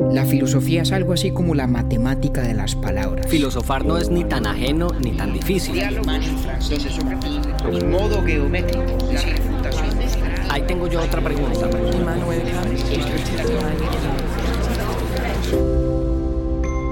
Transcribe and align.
La 0.00 0.24
filosofía 0.24 0.82
es 0.82 0.92
algo 0.92 1.12
así 1.12 1.30
como 1.30 1.54
la 1.54 1.66
matemática 1.66 2.42
de 2.42 2.54
las 2.54 2.74
palabras. 2.74 3.26
Filosofar 3.28 3.84
no 3.84 3.98
es 3.98 4.10
ni 4.10 4.24
tan 4.24 4.46
ajeno 4.46 4.88
ni 4.98 5.12
tan 5.12 5.32
difícil. 5.34 5.80
modo 7.86 8.22
geométrico. 8.24 8.82
Ahí 10.48 10.62
tengo 10.66 10.88
yo 10.88 11.02
otra 11.02 11.22
pregunta. 11.22 11.68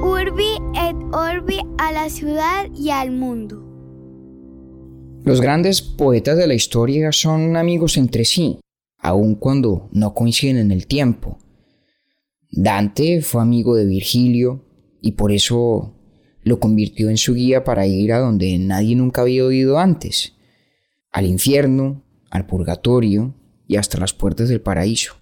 Urbi 0.02 0.58
et 0.76 0.96
Orbi 1.12 1.60
a 1.78 1.92
la 1.92 2.10
ciudad 2.10 2.68
y 2.76 2.90
al 2.90 3.10
mundo. 3.10 3.64
Los 5.24 5.40
grandes 5.40 5.82
poetas 5.82 6.36
de 6.36 6.46
la 6.46 6.54
historia 6.54 7.10
son 7.10 7.56
amigos 7.56 7.96
entre 7.96 8.24
sí, 8.24 8.60
aun 9.00 9.34
cuando 9.34 9.88
no 9.92 10.14
coinciden 10.14 10.58
en 10.58 10.70
el 10.70 10.86
tiempo. 10.86 11.38
Dante 12.50 13.20
fue 13.22 13.42
amigo 13.42 13.74
de 13.76 13.86
Virgilio 13.86 14.64
y 15.00 15.12
por 15.12 15.32
eso 15.32 15.94
lo 16.42 16.60
convirtió 16.60 17.10
en 17.10 17.16
su 17.16 17.34
guía 17.34 17.64
para 17.64 17.86
ir 17.86 18.12
a 18.12 18.18
donde 18.18 18.58
nadie 18.58 18.96
nunca 18.96 19.22
había 19.22 19.44
oído 19.44 19.78
antes, 19.78 20.34
al 21.12 21.26
infierno, 21.26 22.04
al 22.30 22.46
purgatorio 22.46 23.34
y 23.66 23.76
hasta 23.76 23.98
las 23.98 24.14
puertas 24.14 24.48
del 24.48 24.60
paraíso. 24.60 25.16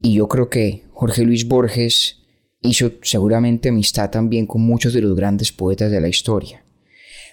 Y 0.00 0.14
yo 0.14 0.28
creo 0.28 0.48
que 0.48 0.84
Jorge 0.92 1.22
Luis 1.24 1.46
Borges 1.46 2.22
hizo 2.60 2.92
seguramente 3.02 3.68
amistad 3.68 4.10
también 4.10 4.46
con 4.46 4.62
muchos 4.62 4.92
de 4.92 5.00
los 5.00 5.16
grandes 5.16 5.52
poetas 5.52 5.90
de 5.90 6.00
la 6.00 6.08
historia. 6.08 6.64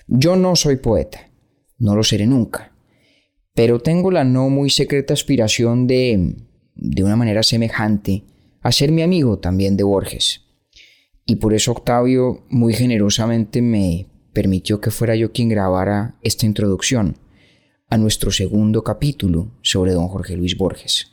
Yo 0.08 0.36
no 0.36 0.56
soy 0.56 0.78
poeta, 0.78 1.32
no 1.78 1.96
lo 1.96 2.04
seré 2.04 2.26
nunca, 2.26 2.74
pero 3.54 3.80
tengo 3.80 4.12
la 4.12 4.24
no 4.24 4.50
muy 4.50 4.70
secreta 4.70 5.14
aspiración 5.14 5.88
de, 5.88 6.36
de 6.76 7.04
una 7.04 7.16
manera 7.16 7.44
semejante, 7.44 8.24
a 8.70 8.72
ser 8.72 8.92
mi 8.92 9.02
amigo 9.02 9.40
también 9.40 9.76
de 9.78 9.84
Borges. 9.84 10.42
Y 11.26 11.38
por 11.38 11.54
eso 11.54 11.72
Octavio 11.72 12.46
muy 12.50 12.74
generosamente 12.74 13.62
me 13.62 14.08
permitió 14.32 14.80
que 14.80 14.92
fuera 14.92 15.16
yo 15.16 15.32
quien 15.32 15.50
grabara 15.50 16.18
esta 16.22 16.46
introducción 16.46 17.18
a 17.90 17.98
nuestro 17.98 18.32
segundo 18.32 18.84
capítulo 18.84 19.52
sobre 19.64 19.94
don 19.94 20.08
Jorge 20.08 20.38
Luis 20.38 20.56
Borges. 20.56 21.08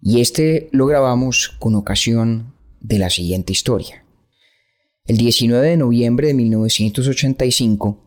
Y 0.00 0.20
este 0.20 0.68
lo 0.72 0.86
grabamos 0.86 1.48
con 1.58 1.74
ocasión 1.74 2.54
de 2.80 2.98
la 2.98 3.08
siguiente 3.08 3.52
historia. 3.52 4.04
El 5.06 5.16
19 5.16 5.66
de 5.66 5.76
noviembre 5.78 6.28
de 6.28 6.34
1985, 6.34 8.04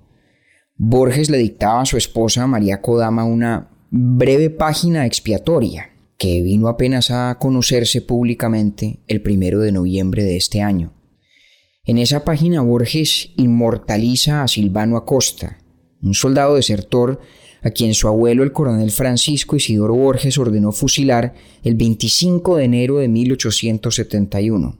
Borges 0.75 1.31
le 1.31 1.39
dictaba 1.39 1.81
a 1.81 1.85
su 1.85 1.97
esposa 1.97 2.45
María 2.45 2.81
Kodama 2.81 3.23
una 3.23 3.71
breve 3.89 4.51
página 4.51 5.07
expiatoria 5.07 5.96
que 6.17 6.41
vino 6.41 6.67
apenas 6.67 7.11
a 7.11 7.37
conocerse 7.39 8.01
públicamente 8.01 8.99
el 9.07 9.21
primero 9.21 9.59
de 9.59 9.71
noviembre 9.71 10.23
de 10.23 10.37
este 10.37 10.61
año. 10.61 10.93
En 11.85 11.97
esa 11.97 12.25
página 12.25 12.61
Borges 12.61 13.31
inmortaliza 13.37 14.43
a 14.43 14.47
Silvano 14.47 14.97
Acosta, 14.97 15.59
un 16.01 16.13
soldado 16.13 16.55
desertor 16.55 17.21
a 17.61 17.71
quien 17.71 17.93
su 17.93 18.07
abuelo 18.07 18.43
el 18.43 18.51
coronel 18.51 18.91
Francisco 18.91 19.55
Isidoro 19.55 19.95
Borges 19.95 20.37
ordenó 20.37 20.71
fusilar 20.71 21.33
el 21.63 21.75
25 21.75 22.57
de 22.57 22.63
enero 22.65 22.97
de 22.97 23.07
1871. 23.07 24.77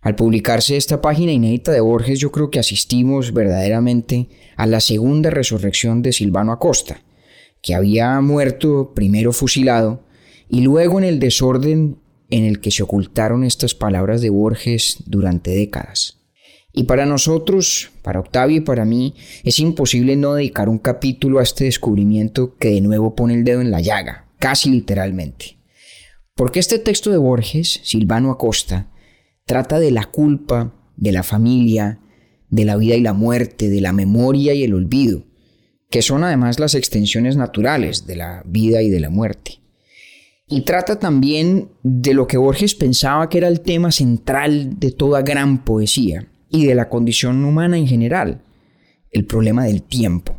Al 0.00 0.16
publicarse 0.16 0.76
esta 0.76 1.00
página 1.00 1.32
inédita 1.32 1.70
de 1.70 1.80
Borges 1.80 2.18
yo 2.18 2.32
creo 2.32 2.50
que 2.50 2.58
asistimos 2.58 3.32
verdaderamente 3.32 4.28
a 4.56 4.66
la 4.66 4.80
segunda 4.80 5.30
resurrección 5.30 6.02
de 6.02 6.12
Silvano 6.12 6.52
Acosta, 6.52 7.02
que 7.62 7.74
había 7.74 8.20
muerto 8.20 8.92
primero 8.94 9.32
fusilado 9.32 10.02
y 10.52 10.60
luego 10.60 10.98
en 10.98 11.04
el 11.04 11.18
desorden 11.18 11.96
en 12.28 12.44
el 12.44 12.60
que 12.60 12.70
se 12.70 12.82
ocultaron 12.82 13.42
estas 13.42 13.74
palabras 13.74 14.20
de 14.20 14.28
Borges 14.28 14.98
durante 15.06 15.50
décadas. 15.50 16.18
Y 16.74 16.82
para 16.82 17.06
nosotros, 17.06 17.90
para 18.02 18.20
Octavio 18.20 18.58
y 18.58 18.60
para 18.60 18.84
mí, 18.84 19.14
es 19.44 19.58
imposible 19.58 20.14
no 20.14 20.34
dedicar 20.34 20.68
un 20.68 20.78
capítulo 20.78 21.38
a 21.38 21.42
este 21.42 21.64
descubrimiento 21.64 22.58
que 22.58 22.68
de 22.68 22.82
nuevo 22.82 23.14
pone 23.14 23.32
el 23.32 23.44
dedo 23.44 23.62
en 23.62 23.70
la 23.70 23.80
llaga, 23.80 24.26
casi 24.38 24.68
literalmente. 24.68 25.56
Porque 26.34 26.60
este 26.60 26.78
texto 26.78 27.10
de 27.10 27.16
Borges, 27.16 27.80
Silvano 27.82 28.30
Acosta, 28.30 28.90
trata 29.46 29.80
de 29.80 29.90
la 29.90 30.04
culpa, 30.04 30.74
de 30.98 31.12
la 31.12 31.22
familia, 31.22 31.98
de 32.50 32.66
la 32.66 32.76
vida 32.76 32.94
y 32.94 33.00
la 33.00 33.14
muerte, 33.14 33.70
de 33.70 33.80
la 33.80 33.94
memoria 33.94 34.52
y 34.52 34.64
el 34.64 34.74
olvido, 34.74 35.24
que 35.88 36.02
son 36.02 36.24
además 36.24 36.60
las 36.60 36.74
extensiones 36.74 37.38
naturales 37.38 38.06
de 38.06 38.16
la 38.16 38.42
vida 38.44 38.82
y 38.82 38.90
de 38.90 39.00
la 39.00 39.08
muerte. 39.08 39.61
Y 40.52 40.66
trata 40.66 40.98
también 40.98 41.70
de 41.82 42.12
lo 42.12 42.26
que 42.26 42.36
Borges 42.36 42.74
pensaba 42.74 43.30
que 43.30 43.38
era 43.38 43.48
el 43.48 43.62
tema 43.62 43.90
central 43.90 44.78
de 44.78 44.90
toda 44.90 45.22
gran 45.22 45.64
poesía 45.64 46.28
y 46.50 46.66
de 46.66 46.74
la 46.74 46.90
condición 46.90 47.42
humana 47.42 47.78
en 47.78 47.86
general, 47.86 48.42
el 49.12 49.24
problema 49.24 49.64
del 49.64 49.82
tiempo. 49.82 50.36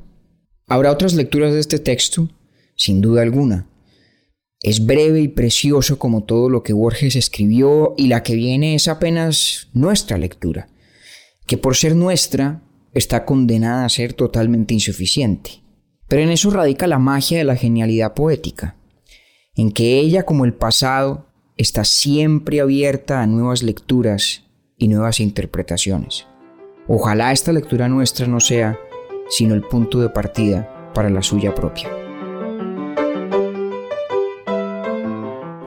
Habrá 0.67 0.91
otras 0.91 1.15
lecturas 1.15 1.51
de 1.51 1.59
este 1.59 1.79
texto, 1.79 2.29
sin 2.75 3.01
duda 3.01 3.23
alguna. 3.23 3.67
Es 4.61 4.85
breve 4.85 5.19
y 5.19 5.29
precioso 5.29 5.97
como 5.97 6.25
todo 6.25 6.47
lo 6.47 6.61
que 6.61 6.73
Borges 6.73 7.15
escribió 7.15 7.95
y 7.97 8.05
la 8.05 8.21
que 8.21 8.35
viene 8.35 8.75
es 8.75 8.87
apenas 8.87 9.69
nuestra 9.73 10.19
lectura, 10.19 10.67
que 11.47 11.57
por 11.57 11.75
ser 11.75 11.95
nuestra 11.95 12.61
está 12.93 13.25
condenada 13.25 13.83
a 13.83 13.89
ser 13.89 14.13
totalmente 14.13 14.75
insuficiente. 14.75 15.63
Pero 16.07 16.21
en 16.21 16.29
eso 16.29 16.51
radica 16.51 16.85
la 16.85 16.99
magia 16.99 17.39
de 17.39 17.45
la 17.45 17.55
genialidad 17.55 18.13
poética 18.13 18.77
en 19.55 19.71
que 19.71 19.99
ella 19.99 20.23
como 20.23 20.45
el 20.45 20.53
pasado 20.53 21.25
está 21.57 21.83
siempre 21.83 22.59
abierta 22.59 23.21
a 23.21 23.27
nuevas 23.27 23.61
lecturas 23.61 24.43
y 24.77 24.87
nuevas 24.87 25.19
interpretaciones. 25.19 26.25
Ojalá 26.87 27.31
esta 27.31 27.51
lectura 27.51 27.87
nuestra 27.87 28.27
no 28.27 28.39
sea 28.39 28.79
sino 29.29 29.53
el 29.53 29.61
punto 29.61 29.99
de 29.99 30.09
partida 30.09 30.91
para 30.93 31.09
la 31.09 31.21
suya 31.21 31.55
propia. 31.55 31.89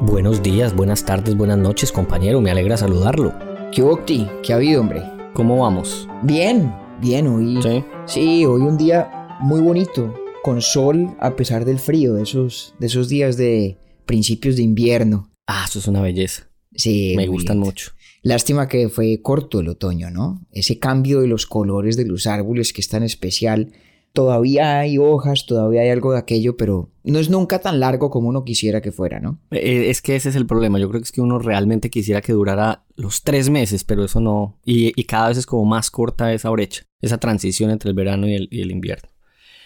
Buenos 0.00 0.42
días, 0.42 0.74
buenas 0.74 1.04
tardes, 1.04 1.36
buenas 1.36 1.58
noches, 1.58 1.90
compañero. 1.90 2.40
Me 2.40 2.50
alegra 2.50 2.76
saludarlo. 2.76 3.32
¿Qué 3.72 3.82
Octi? 3.82 4.28
¿Qué 4.42 4.52
ha 4.52 4.56
habido, 4.56 4.80
hombre? 4.80 5.02
¿Cómo 5.32 5.62
vamos? 5.62 6.08
Bien, 6.22 6.72
bien, 7.00 7.26
hoy. 7.28 7.60
Sí. 7.62 7.84
Sí, 8.04 8.46
hoy 8.46 8.62
un 8.62 8.76
día 8.76 9.38
muy 9.40 9.60
bonito 9.60 10.25
con 10.46 10.62
sol 10.62 11.16
a 11.18 11.34
pesar 11.34 11.64
del 11.64 11.80
frío, 11.80 12.14
de 12.14 12.22
esos, 12.22 12.72
de 12.78 12.86
esos 12.86 13.08
días 13.08 13.36
de 13.36 13.78
principios 14.04 14.54
de 14.54 14.62
invierno. 14.62 15.32
Ah, 15.48 15.64
eso 15.68 15.80
es 15.80 15.88
una 15.88 16.00
belleza. 16.00 16.48
Sí. 16.72 17.14
Me 17.16 17.26
gustan 17.26 17.58
mucho. 17.58 17.90
Lástima 18.22 18.68
que 18.68 18.88
fue 18.88 19.20
corto 19.22 19.58
el 19.58 19.68
otoño, 19.68 20.08
¿no? 20.08 20.46
Ese 20.52 20.78
cambio 20.78 21.20
de 21.20 21.26
los 21.26 21.46
colores 21.46 21.96
de 21.96 22.06
los 22.06 22.28
árboles 22.28 22.72
que 22.72 22.80
es 22.80 22.88
tan 22.88 23.02
especial. 23.02 23.72
Todavía 24.12 24.78
hay 24.78 24.98
hojas, 24.98 25.46
todavía 25.46 25.80
hay 25.80 25.88
algo 25.88 26.12
de 26.12 26.18
aquello, 26.20 26.56
pero 26.56 26.92
no 27.02 27.18
es 27.18 27.28
nunca 27.28 27.58
tan 27.58 27.80
largo 27.80 28.08
como 28.10 28.28
uno 28.28 28.44
quisiera 28.44 28.80
que 28.80 28.92
fuera, 28.92 29.18
¿no? 29.18 29.40
Eh, 29.50 29.90
es 29.90 30.00
que 30.00 30.14
ese 30.14 30.28
es 30.28 30.36
el 30.36 30.46
problema. 30.46 30.78
Yo 30.78 30.88
creo 30.88 31.00
que 31.00 31.06
es 31.06 31.12
que 31.12 31.20
uno 31.20 31.40
realmente 31.40 31.90
quisiera 31.90 32.20
que 32.20 32.32
durara 32.32 32.84
los 32.94 33.24
tres 33.24 33.50
meses, 33.50 33.82
pero 33.82 34.04
eso 34.04 34.20
no. 34.20 34.60
Y, 34.64 34.92
cada 35.06 35.26
vez 35.26 35.38
es 35.38 35.46
como 35.46 35.64
más 35.64 35.90
corta 35.90 36.32
esa 36.32 36.50
brecha, 36.50 36.84
esa 37.00 37.18
transición 37.18 37.72
entre 37.72 37.90
el 37.90 37.96
verano 37.96 38.28
y 38.28 38.60
el 38.62 38.70
invierno. 38.70 39.08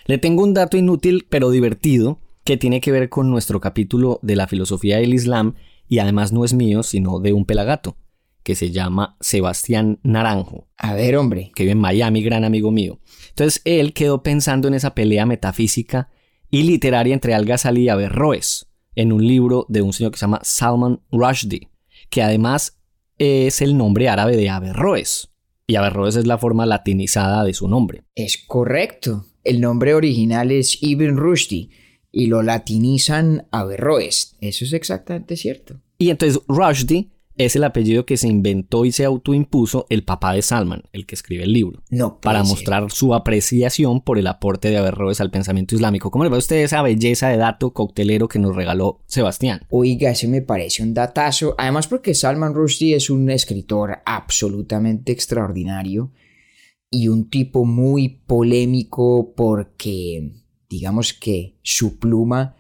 Le 0.07 0.19
tengo 0.19 0.43
un 0.43 0.55
dato 0.55 0.77
inútil 0.77 1.27
pero 1.29 1.51
divertido 1.51 2.21
que 2.45 2.57
tiene 2.57 2.81
que 2.81 2.93
ver 2.93 3.09
con 3.09 3.31
nuestro 3.31 3.61
capítulo 3.61 4.19
de 4.23 4.37
la 4.37 4.47
filosofía 4.47 4.99
del 4.99 5.15
Islam 5.15 5.55
y 5.89 5.99
además 5.99 6.33
no 6.33 6.45
es 6.45 6.55
mío, 6.55 6.83
sino 6.83 7.21
de 7.21 7.33
un 7.33 7.45
pelagato 7.45 7.97
que 8.43 8.55
se 8.55 8.71
llama 8.71 9.17
Sebastián 9.21 9.99
Naranjo. 10.03 10.69
A 10.77 10.95
ver, 10.95 11.17
hombre. 11.17 11.53
Que 11.55 11.65
vive 11.65 11.73
en 11.73 11.79
Miami, 11.79 12.23
gran 12.23 12.45
amigo 12.45 12.71
mío. 12.71 12.99
Entonces 13.31 13.61
él 13.65 13.93
quedó 13.93 14.23
pensando 14.23 14.69
en 14.69 14.75
esa 14.75 14.95
pelea 14.95 15.27
metafísica 15.27 16.09
y 16.51 16.63
literaria 16.63 17.15
entre 17.15 17.35
Al-Ghazali 17.35 17.83
y 17.83 17.89
Averroes, 17.89 18.69
en 18.95 19.13
un 19.13 19.27
libro 19.27 19.67
de 19.69 19.83
un 19.83 19.93
señor 19.93 20.13
que 20.13 20.19
se 20.19 20.23
llama 20.23 20.41
Salman 20.43 21.01
Rushdie, 21.13 21.69
que 22.09 22.23
además 22.23 22.79
es 23.19 23.61
el 23.61 23.77
nombre 23.77 24.09
árabe 24.09 24.37
de 24.37 24.49
Averroes. 24.49 25.31
Y 25.67 25.77
Averroes 25.77 26.17
es 26.17 26.27
la 26.27 26.39
forma 26.39 26.67
latinizada 26.67 27.45
de 27.45 27.55
su 27.55 27.69
nombre. 27.69 28.03
Es 28.17 28.43
correcto. 28.49 29.27
El 29.45 29.61
nombre 29.61 29.95
original 29.95 30.51
es 30.51 30.83
Ibn 30.83 31.17
Rushdie 31.17 31.71
y 32.13 32.27
lo 32.27 32.43
latinizan 32.43 33.47
Averroes. 33.51 34.37
Eso 34.41 34.65
es 34.65 34.73
exactamente 34.73 35.37
cierto. 35.37 35.81
Y 35.99 36.11
entonces 36.11 36.41
Rushdie 36.49 37.11
es 37.37 37.57
el 37.57 37.65
apellido 37.65 38.05
que 38.05 38.19
se 38.19 38.29
inventó 38.29 38.85
y 38.85 38.93
se 38.93 39.05
autoimpuso 39.05 39.87
el 39.89 40.05
papá 40.05 40.35
de 40.35 40.43
Salman, 40.43 40.83
el 40.93 41.07
que 41.07 41.15
escribe 41.15 41.45
el 41.45 41.55
libro. 41.55 41.83
No. 41.89 42.21
Para 42.21 42.43
mostrar 42.43 42.91
su 42.91 43.15
apreciación 43.15 44.03
por 44.03 44.19
el 44.19 44.27
aporte 44.27 44.69
de 44.69 44.77
Averroes 44.77 45.23
al 45.23 45.31
pensamiento 45.31 45.75
islámico. 45.75 46.11
¿Cómo 46.11 46.25
le 46.25 46.31
va 46.31 46.37
a 46.37 46.41
usted 46.41 46.57
esa 46.57 46.83
belleza 46.83 47.29
de 47.29 47.39
dato 47.39 47.73
coctelero 47.73 48.29
que 48.29 48.39
nos 48.39 48.55
regaló 48.55 49.01
Sebastián? 49.07 49.63
Oiga, 49.71 50.11
ese 50.11 50.29
me 50.29 50.43
parece 50.43 50.83
un 50.83 50.93
datazo. 50.93 51.55
Además 51.57 51.87
porque 51.87 52.15
Salman 52.15 52.53
Rushdie 52.53 52.97
es 52.97 53.09
un 53.09 53.31
escritor 53.31 54.01
absolutamente 54.05 55.13
extraordinario 55.13 56.11
y 56.91 57.09
un 57.09 57.31
tipo 57.31 57.65
muy 57.65 58.09
polémico 58.27 59.33
porque 59.37 60.33
digamos 60.69 61.13
que 61.15 61.59
su 61.63 61.99
pluma 61.99 62.57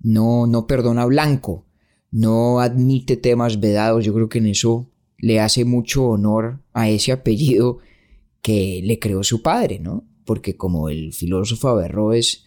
no, 0.00 0.46
no 0.46 0.66
perdona 0.66 1.04
blanco, 1.04 1.66
no 2.10 2.60
admite 2.60 3.16
temas 3.16 3.60
vedados, 3.60 4.04
yo 4.04 4.14
creo 4.14 4.28
que 4.28 4.38
en 4.38 4.46
eso 4.46 4.90
le 5.18 5.40
hace 5.40 5.64
mucho 5.64 6.06
honor 6.06 6.62
a 6.72 6.88
ese 6.88 7.12
apellido 7.12 7.78
que 8.42 8.80
le 8.84 8.98
creó 8.98 9.22
su 9.22 9.42
padre, 9.42 9.78
¿no? 9.78 10.08
Porque 10.24 10.56
como 10.56 10.88
el 10.88 11.12
filósofo 11.12 11.68
Averroes, 11.68 12.44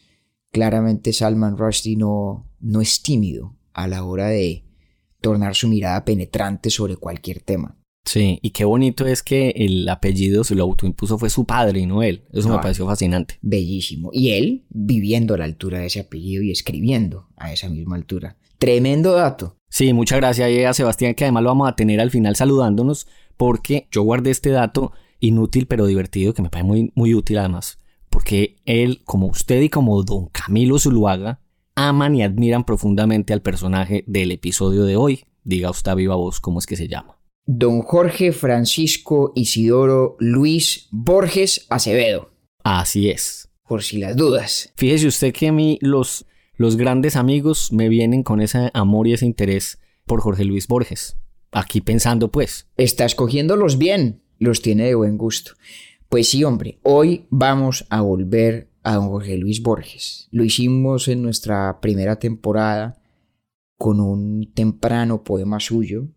claramente 0.51 1.13
Salman 1.13 1.57
Rushdie 1.57 1.97
no, 1.97 2.49
no 2.59 2.81
es 2.81 3.01
tímido 3.01 3.57
a 3.73 3.87
la 3.87 4.03
hora 4.03 4.27
de 4.27 4.65
tornar 5.21 5.55
su 5.55 5.67
mirada 5.67 6.05
penetrante 6.05 6.69
sobre 6.69 6.95
cualquier 6.95 7.41
tema. 7.41 7.78
Sí, 8.11 8.39
y 8.41 8.49
qué 8.49 8.65
bonito 8.65 9.05
es 9.05 9.21
que 9.21 9.51
el 9.55 9.87
apellido 9.87 10.43
se 10.43 10.55
lo 10.55 10.63
autoimpuso 10.63 11.19
fue 11.19 11.29
su 11.29 11.45
padre 11.45 11.81
y 11.81 11.85
no 11.85 12.01
él. 12.01 12.23
Eso 12.33 12.49
me 12.49 12.55
Ah. 12.55 12.61
pareció 12.61 12.87
fascinante. 12.87 13.37
Bellísimo. 13.43 14.09
Y 14.11 14.31
él 14.31 14.65
viviendo 14.69 15.35
a 15.35 15.37
la 15.37 15.45
altura 15.45 15.77
de 15.77 15.85
ese 15.85 15.99
apellido 15.99 16.41
y 16.41 16.49
escribiendo 16.49 17.27
a 17.37 17.53
esa 17.53 17.69
misma 17.69 17.97
altura. 17.97 18.35
Tremendo 18.57 19.11
dato. 19.13 19.57
Sí, 19.69 19.93
muchas 19.93 20.17
gracias 20.17 20.49
a 20.65 20.73
Sebastián, 20.73 21.13
que 21.13 21.25
además 21.25 21.43
lo 21.43 21.49
vamos 21.49 21.69
a 21.69 21.75
tener 21.75 21.99
al 22.01 22.09
final 22.09 22.35
saludándonos, 22.35 23.05
porque 23.37 23.87
yo 23.91 24.01
guardé 24.01 24.31
este 24.31 24.49
dato 24.49 24.91
inútil 25.19 25.67
pero 25.67 25.85
divertido, 25.85 26.33
que 26.33 26.41
me 26.41 26.49
parece 26.49 26.67
muy, 26.67 26.91
muy 26.95 27.13
útil 27.13 27.37
además, 27.37 27.79
porque 28.09 28.55
él, 28.65 29.01
como 29.05 29.27
usted 29.27 29.61
y 29.61 29.69
como 29.69 30.01
don 30.01 30.29
Camilo 30.29 30.79
Zuluaga, 30.79 31.41
aman 31.75 32.15
y 32.15 32.23
admiran 32.23 32.63
profundamente 32.63 33.33
al 33.33 33.43
personaje 33.43 34.03
del 34.07 34.31
episodio 34.31 34.83
de 34.85 34.95
hoy. 34.95 35.25
Diga 35.43 35.69
usted 35.69 35.91
a 35.91 35.95
viva 35.95 36.15
voz 36.15 36.39
cómo 36.39 36.57
es 36.57 36.65
que 36.65 36.75
se 36.75 36.87
llama. 36.87 37.18
Don 37.51 37.81
Jorge 37.81 38.31
Francisco 38.31 39.33
Isidoro 39.33 40.15
Luis 40.19 40.87
Borges 40.91 41.65
Acevedo. 41.69 42.29
Así 42.63 43.09
es. 43.09 43.49
Por 43.67 43.81
si 43.81 43.97
las 43.97 44.15
dudas. 44.15 44.71
Fíjese 44.75 45.07
usted 45.07 45.33
que 45.33 45.47
a 45.47 45.51
mí 45.51 45.79
los, 45.81 46.27
los 46.57 46.77
grandes 46.77 47.15
amigos 47.15 47.73
me 47.73 47.89
vienen 47.89 48.21
con 48.21 48.39
ese 48.39 48.69
amor 48.75 49.07
y 49.07 49.13
ese 49.13 49.25
interés 49.25 49.79
por 50.05 50.21
Jorge 50.21 50.45
Luis 50.45 50.67
Borges. 50.67 51.17
Aquí 51.51 51.81
pensando 51.81 52.31
pues, 52.31 52.67
Está 52.77 53.05
escogiéndolos 53.05 53.79
bien. 53.79 54.21
Los 54.37 54.61
tiene 54.61 54.85
de 54.85 54.93
buen 54.93 55.17
gusto. 55.17 55.53
Pues 56.07 56.29
sí, 56.29 56.43
hombre. 56.43 56.77
Hoy 56.83 57.25
vamos 57.31 57.87
a 57.89 58.01
volver 58.01 58.69
a 58.83 58.93
don 58.93 59.07
Jorge 59.07 59.39
Luis 59.39 59.63
Borges. 59.63 60.27
Lo 60.29 60.43
hicimos 60.43 61.07
en 61.07 61.23
nuestra 61.23 61.79
primera 61.81 62.17
temporada 62.19 63.01
con 63.75 63.99
un 63.99 64.51
temprano 64.53 65.23
poema 65.23 65.59
suyo, 65.59 66.09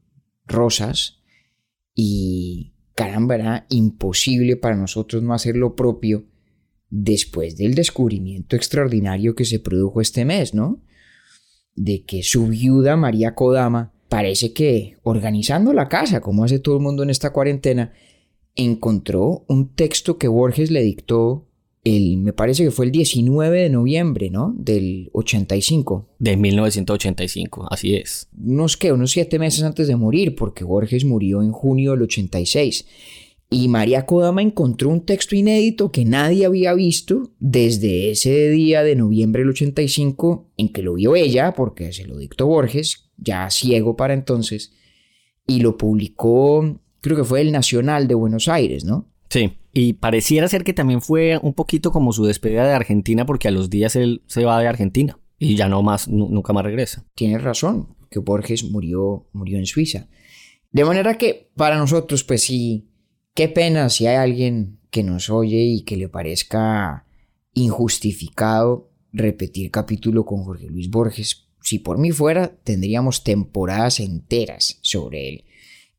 Rosas. 0.44 1.21
Y 1.94 2.72
caramba, 2.94 3.34
era 3.34 3.66
imposible 3.70 4.56
para 4.56 4.76
nosotros 4.76 5.22
no 5.22 5.34
hacer 5.34 5.56
lo 5.56 5.74
propio 5.74 6.26
después 6.90 7.56
del 7.56 7.74
descubrimiento 7.74 8.54
extraordinario 8.54 9.34
que 9.34 9.44
se 9.44 9.58
produjo 9.58 10.00
este 10.00 10.24
mes, 10.24 10.54
¿no? 10.54 10.82
De 11.74 12.04
que 12.04 12.22
su 12.22 12.48
viuda 12.48 12.96
María 12.96 13.34
Kodama 13.34 13.94
parece 14.08 14.52
que 14.52 14.98
organizando 15.02 15.72
la 15.72 15.88
casa, 15.88 16.20
como 16.20 16.44
hace 16.44 16.58
todo 16.58 16.76
el 16.76 16.82
mundo 16.82 17.02
en 17.02 17.10
esta 17.10 17.32
cuarentena, 17.32 17.92
encontró 18.54 19.44
un 19.48 19.74
texto 19.74 20.18
que 20.18 20.28
Borges 20.28 20.70
le 20.70 20.82
dictó 20.82 21.48
el, 21.84 22.18
me 22.18 22.32
parece 22.32 22.64
que 22.64 22.70
fue 22.70 22.86
el 22.86 22.92
19 22.92 23.62
de 23.62 23.70
noviembre, 23.70 24.30
¿no? 24.30 24.54
Del 24.56 25.10
85. 25.12 26.08
de 26.18 26.36
1985, 26.36 27.66
así 27.70 27.96
es. 27.96 28.28
Unos 28.38 28.76
que, 28.76 28.92
unos 28.92 29.10
siete 29.10 29.38
meses 29.38 29.64
antes 29.64 29.88
de 29.88 29.96
morir, 29.96 30.36
porque 30.36 30.64
Borges 30.64 31.04
murió 31.04 31.42
en 31.42 31.52
junio 31.52 31.92
del 31.92 32.02
86. 32.02 32.86
Y 33.50 33.68
María 33.68 34.06
Kodama 34.06 34.40
encontró 34.40 34.88
un 34.88 35.04
texto 35.04 35.36
inédito 35.36 35.92
que 35.92 36.06
nadie 36.06 36.46
había 36.46 36.72
visto 36.72 37.32
desde 37.38 38.10
ese 38.10 38.48
día 38.48 38.82
de 38.82 38.96
noviembre 38.96 39.42
del 39.42 39.50
85 39.50 40.52
en 40.56 40.68
que 40.70 40.82
lo 40.82 40.94
vio 40.94 41.16
ella, 41.16 41.52
porque 41.52 41.92
se 41.92 42.06
lo 42.06 42.16
dictó 42.16 42.46
Borges, 42.46 43.10
ya 43.18 43.50
ciego 43.50 43.94
para 43.94 44.14
entonces, 44.14 44.72
y 45.46 45.60
lo 45.60 45.76
publicó, 45.76 46.80
creo 47.02 47.16
que 47.16 47.24
fue 47.24 47.42
el 47.42 47.52
Nacional 47.52 48.08
de 48.08 48.14
Buenos 48.14 48.48
Aires, 48.48 48.84
¿no? 48.84 49.11
Sí, 49.32 49.54
y 49.72 49.94
pareciera 49.94 50.46
ser 50.46 50.62
que 50.62 50.74
también 50.74 51.00
fue 51.00 51.38
un 51.42 51.54
poquito 51.54 51.90
como 51.90 52.12
su 52.12 52.26
despedida 52.26 52.66
de 52.66 52.74
Argentina 52.74 53.24
porque 53.24 53.48
a 53.48 53.50
los 53.50 53.70
días 53.70 53.96
él 53.96 54.20
se 54.26 54.44
va 54.44 54.60
de 54.60 54.68
Argentina 54.68 55.18
y 55.38 55.56
ya 55.56 55.68
no 55.70 55.82
más, 55.82 56.06
nu- 56.06 56.28
nunca 56.28 56.52
más 56.52 56.64
regresa. 56.64 57.06
Tienes 57.14 57.42
razón, 57.42 57.96
que 58.10 58.18
Borges 58.18 58.62
murió, 58.70 59.26
murió 59.32 59.56
en 59.56 59.64
Suiza. 59.64 60.06
De 60.70 60.84
manera 60.84 61.16
que 61.16 61.50
para 61.56 61.78
nosotros, 61.78 62.24
pues 62.24 62.42
sí, 62.42 62.90
qué 63.32 63.48
pena 63.48 63.88
si 63.88 64.06
hay 64.06 64.16
alguien 64.16 64.80
que 64.90 65.02
nos 65.02 65.30
oye 65.30 65.62
y 65.62 65.82
que 65.84 65.96
le 65.96 66.10
parezca 66.10 67.06
injustificado 67.54 68.90
repetir 69.14 69.70
capítulo 69.70 70.26
con 70.26 70.44
Jorge 70.44 70.66
Luis 70.68 70.90
Borges. 70.90 71.48
Si 71.62 71.78
por 71.78 71.96
mí 71.96 72.10
fuera, 72.10 72.54
tendríamos 72.64 73.24
temporadas 73.24 73.98
enteras 73.98 74.78
sobre 74.82 75.28
él. 75.30 75.44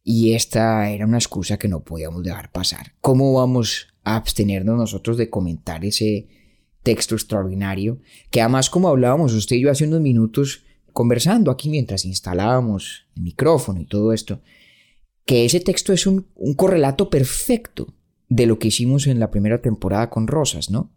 Y 0.03 0.33
esta 0.33 0.89
era 0.89 1.05
una 1.05 1.17
excusa 1.17 1.57
que 1.57 1.69
no 1.69 1.81
podíamos 1.81 2.23
dejar 2.23 2.51
pasar. 2.51 2.93
¿Cómo 2.99 3.33
vamos 3.33 3.87
a 4.03 4.17
abstenernos 4.17 4.77
nosotros 4.77 5.17
de 5.17 5.29
comentar 5.29 5.85
ese 5.85 6.27
texto 6.83 7.15
extraordinario? 7.15 7.99
Que 8.29 8.41
además, 8.41 8.69
como 8.69 8.89
hablábamos 8.89 9.33
usted 9.33 9.55
y 9.55 9.61
yo 9.61 9.71
hace 9.71 9.87
unos 9.87 10.01
minutos, 10.01 10.63
conversando 10.91 11.51
aquí 11.51 11.69
mientras 11.69 12.03
instalábamos 12.03 13.05
el 13.15 13.23
micrófono 13.23 13.79
y 13.79 13.85
todo 13.85 14.11
esto, 14.11 14.41
que 15.25 15.45
ese 15.45 15.61
texto 15.61 15.93
es 15.93 16.05
un, 16.05 16.27
un 16.35 16.53
correlato 16.53 17.09
perfecto 17.09 17.93
de 18.27 18.45
lo 18.45 18.59
que 18.59 18.67
hicimos 18.67 19.07
en 19.07 19.19
la 19.19 19.31
primera 19.31 19.61
temporada 19.61 20.09
con 20.09 20.27
Rosas, 20.27 20.69
¿no? 20.69 20.91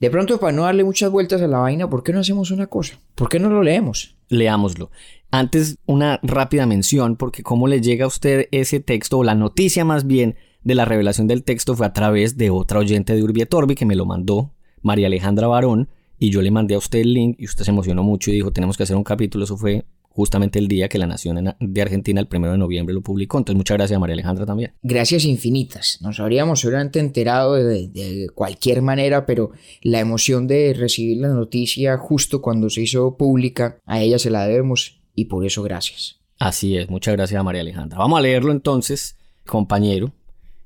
De 0.00 0.10
pronto, 0.10 0.38
para 0.38 0.52
no 0.52 0.64
darle 0.64 0.84
muchas 0.84 1.10
vueltas 1.10 1.40
a 1.40 1.46
la 1.46 1.58
vaina, 1.58 1.88
¿por 1.88 2.02
qué 2.02 2.12
no 2.12 2.20
hacemos 2.20 2.50
una 2.50 2.66
cosa? 2.66 3.00
¿Por 3.14 3.28
qué 3.28 3.38
no 3.38 3.48
lo 3.48 3.62
leemos? 3.62 4.16
Leámoslo. 4.28 4.90
Antes, 5.36 5.78
una 5.86 6.20
rápida 6.22 6.64
mención, 6.64 7.16
porque 7.16 7.42
cómo 7.42 7.66
le 7.66 7.80
llega 7.80 8.04
a 8.04 8.06
usted 8.06 8.46
ese 8.52 8.78
texto, 8.78 9.18
o 9.18 9.24
la 9.24 9.34
noticia 9.34 9.84
más 9.84 10.06
bien 10.06 10.36
de 10.62 10.76
la 10.76 10.84
revelación 10.84 11.26
del 11.26 11.42
texto 11.42 11.74
fue 11.74 11.86
a 11.86 11.92
través 11.92 12.36
de 12.36 12.50
otra 12.50 12.78
oyente 12.78 13.16
de 13.16 13.22
Urbietorbi 13.24 13.74
que 13.74 13.84
me 13.84 13.96
lo 13.96 14.06
mandó, 14.06 14.52
María 14.80 15.08
Alejandra 15.08 15.48
Barón, 15.48 15.88
y 16.20 16.30
yo 16.30 16.40
le 16.40 16.52
mandé 16.52 16.76
a 16.76 16.78
usted 16.78 17.00
el 17.00 17.14
link 17.14 17.36
y 17.40 17.46
usted 17.46 17.64
se 17.64 17.72
emocionó 17.72 18.04
mucho 18.04 18.30
y 18.30 18.34
dijo, 18.34 18.52
tenemos 18.52 18.76
que 18.76 18.84
hacer 18.84 18.94
un 18.94 19.02
capítulo. 19.02 19.42
Eso 19.42 19.56
fue 19.56 19.86
justamente 20.02 20.60
el 20.60 20.68
día 20.68 20.88
que 20.88 20.98
la 20.98 21.08
Nación 21.08 21.52
de 21.58 21.82
Argentina, 21.82 22.20
el 22.20 22.28
primero 22.28 22.52
de 22.52 22.58
noviembre, 22.58 22.94
lo 22.94 23.00
publicó. 23.00 23.36
Entonces, 23.38 23.56
muchas 23.56 23.76
gracias 23.76 23.96
a 23.96 23.98
María 23.98 24.14
Alejandra 24.14 24.46
también. 24.46 24.72
Gracias 24.84 25.24
infinitas. 25.24 25.98
Nos 26.00 26.20
habríamos 26.20 26.60
seguramente 26.60 27.00
enterado 27.00 27.54
de 27.54 28.28
cualquier 28.36 28.82
manera, 28.82 29.26
pero 29.26 29.50
la 29.82 29.98
emoción 29.98 30.46
de 30.46 30.74
recibir 30.74 31.18
la 31.18 31.28
noticia 31.30 31.98
justo 31.98 32.40
cuando 32.40 32.70
se 32.70 32.82
hizo 32.82 33.16
pública, 33.16 33.80
a 33.84 34.00
ella 34.00 34.20
se 34.20 34.30
la 34.30 34.46
debemos 34.46 35.00
y 35.14 35.26
por 35.26 35.44
eso 35.44 35.62
gracias. 35.62 36.20
Así 36.38 36.76
es, 36.76 36.90
muchas 36.90 37.14
gracias 37.14 37.38
a 37.38 37.44
María 37.44 37.60
Alejandra. 37.60 37.98
Vamos 37.98 38.18
a 38.18 38.22
leerlo 38.22 38.52
entonces, 38.52 39.16
compañero. 39.46 40.12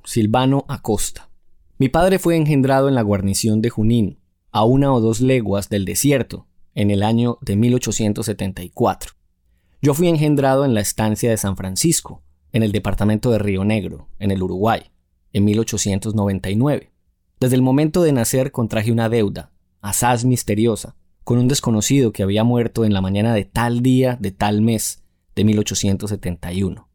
Silvano 0.05 0.65
Acosta. 0.69 1.29
Mi 1.77 1.89
padre 1.89 2.19
fue 2.19 2.37
engendrado 2.37 2.89
en 2.89 2.95
la 2.95 3.03
guarnición 3.03 3.61
de 3.61 3.71
Junín, 3.71 4.19
a 4.51 4.65
una 4.65 4.93
o 4.93 5.01
dos 5.01 5.21
leguas 5.21 5.69
del 5.69 5.85
desierto, 5.85 6.47
en 6.75 6.91
el 6.91 7.03
año 7.03 7.39
de 7.43 7.57
1874. 7.57 9.13
Yo 9.81 9.95
fui 9.95 10.09
engendrado 10.09 10.65
en 10.65 10.75
la 10.75 10.81
estancia 10.81 11.31
de 11.31 11.37
San 11.37 11.57
Francisco, 11.57 12.23
en 12.53 12.63
el 12.63 12.73
departamento 12.73 13.31
de 13.31 13.39
Río 13.39 13.65
Negro, 13.65 14.09
en 14.19 14.31
el 14.31 14.43
Uruguay, 14.43 14.91
en 15.33 15.45
1899. 15.45 16.91
Desde 17.39 17.55
el 17.55 17.63
momento 17.63 18.03
de 18.03 18.13
nacer 18.13 18.51
contraje 18.51 18.91
una 18.91 19.09
deuda, 19.09 19.53
asaz 19.81 20.25
misteriosa, 20.25 20.97
con 21.29 21.39
un 21.39 21.47
desconocido 21.47 22.11
que 22.11 22.23
había 22.23 22.43
muerto 22.43 22.87
en 22.87 22.95
la 22.95 23.03
mañana 23.03 23.35
de 23.35 23.45
tal 23.45 23.83
día 23.83 24.17
de 24.19 24.31
tal 24.31 24.63
mes 24.63 25.05
de 25.37 25.45
1871. 25.45 26.89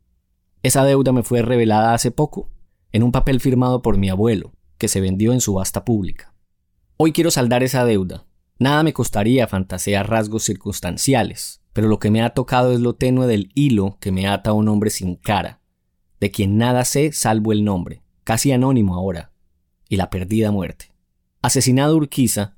Esa 0.64 0.84
deuda 0.84 1.12
me 1.12 1.22
fue 1.22 1.44
revelada 1.44 1.94
hace 1.94 2.10
poco, 2.10 2.50
en 2.92 3.04
un 3.04 3.12
papel 3.12 3.40
firmado 3.40 3.84
por 3.84 3.96
mi 3.96 4.10
abuelo, 4.10 4.52
que 4.80 4.88
se 4.88 5.02
vendió 5.02 5.34
en 5.34 5.40
subasta 5.40 5.86
pública. 5.86 6.34
Hoy 6.98 7.12
quiero 7.12 7.30
saldar 7.30 7.62
esa 7.62 7.86
deuda. 7.86 8.26
Nada 8.58 8.82
me 8.82 8.92
costaría 8.92 9.46
fantasear 9.46 10.10
rasgos 10.10 10.42
circunstanciales, 10.42 11.62
pero 11.72 11.88
lo 11.88 12.00
que 12.00 12.10
me 12.10 12.24
ha 12.24 12.32
tocado 12.32 12.72
es 12.72 12.80
lo 12.80 12.96
tenue 12.96 13.28
del 13.28 13.52
hilo 13.54 14.00
que 14.00 14.12
me 14.12 14.28
ata 14.28 14.50
a 14.50 14.54
un 14.54 14.68
hombre 14.68 14.90
sin 14.90 15.16
cara, 15.16 15.60
de 16.20 16.32
quien 16.32 16.58
nada 16.58 16.86
sé 16.86 17.12
salvo 17.12 17.52
el 17.52 17.64
nombre, 17.64 18.02
casi 18.24 18.52
anónimo 18.52 18.96
ahora, 18.96 19.32
y 19.90 19.98
la 19.98 20.10
perdida 20.10 20.50
muerte. 20.50 20.92
Asesinado 21.44 21.96
Urquiza, 21.96 22.56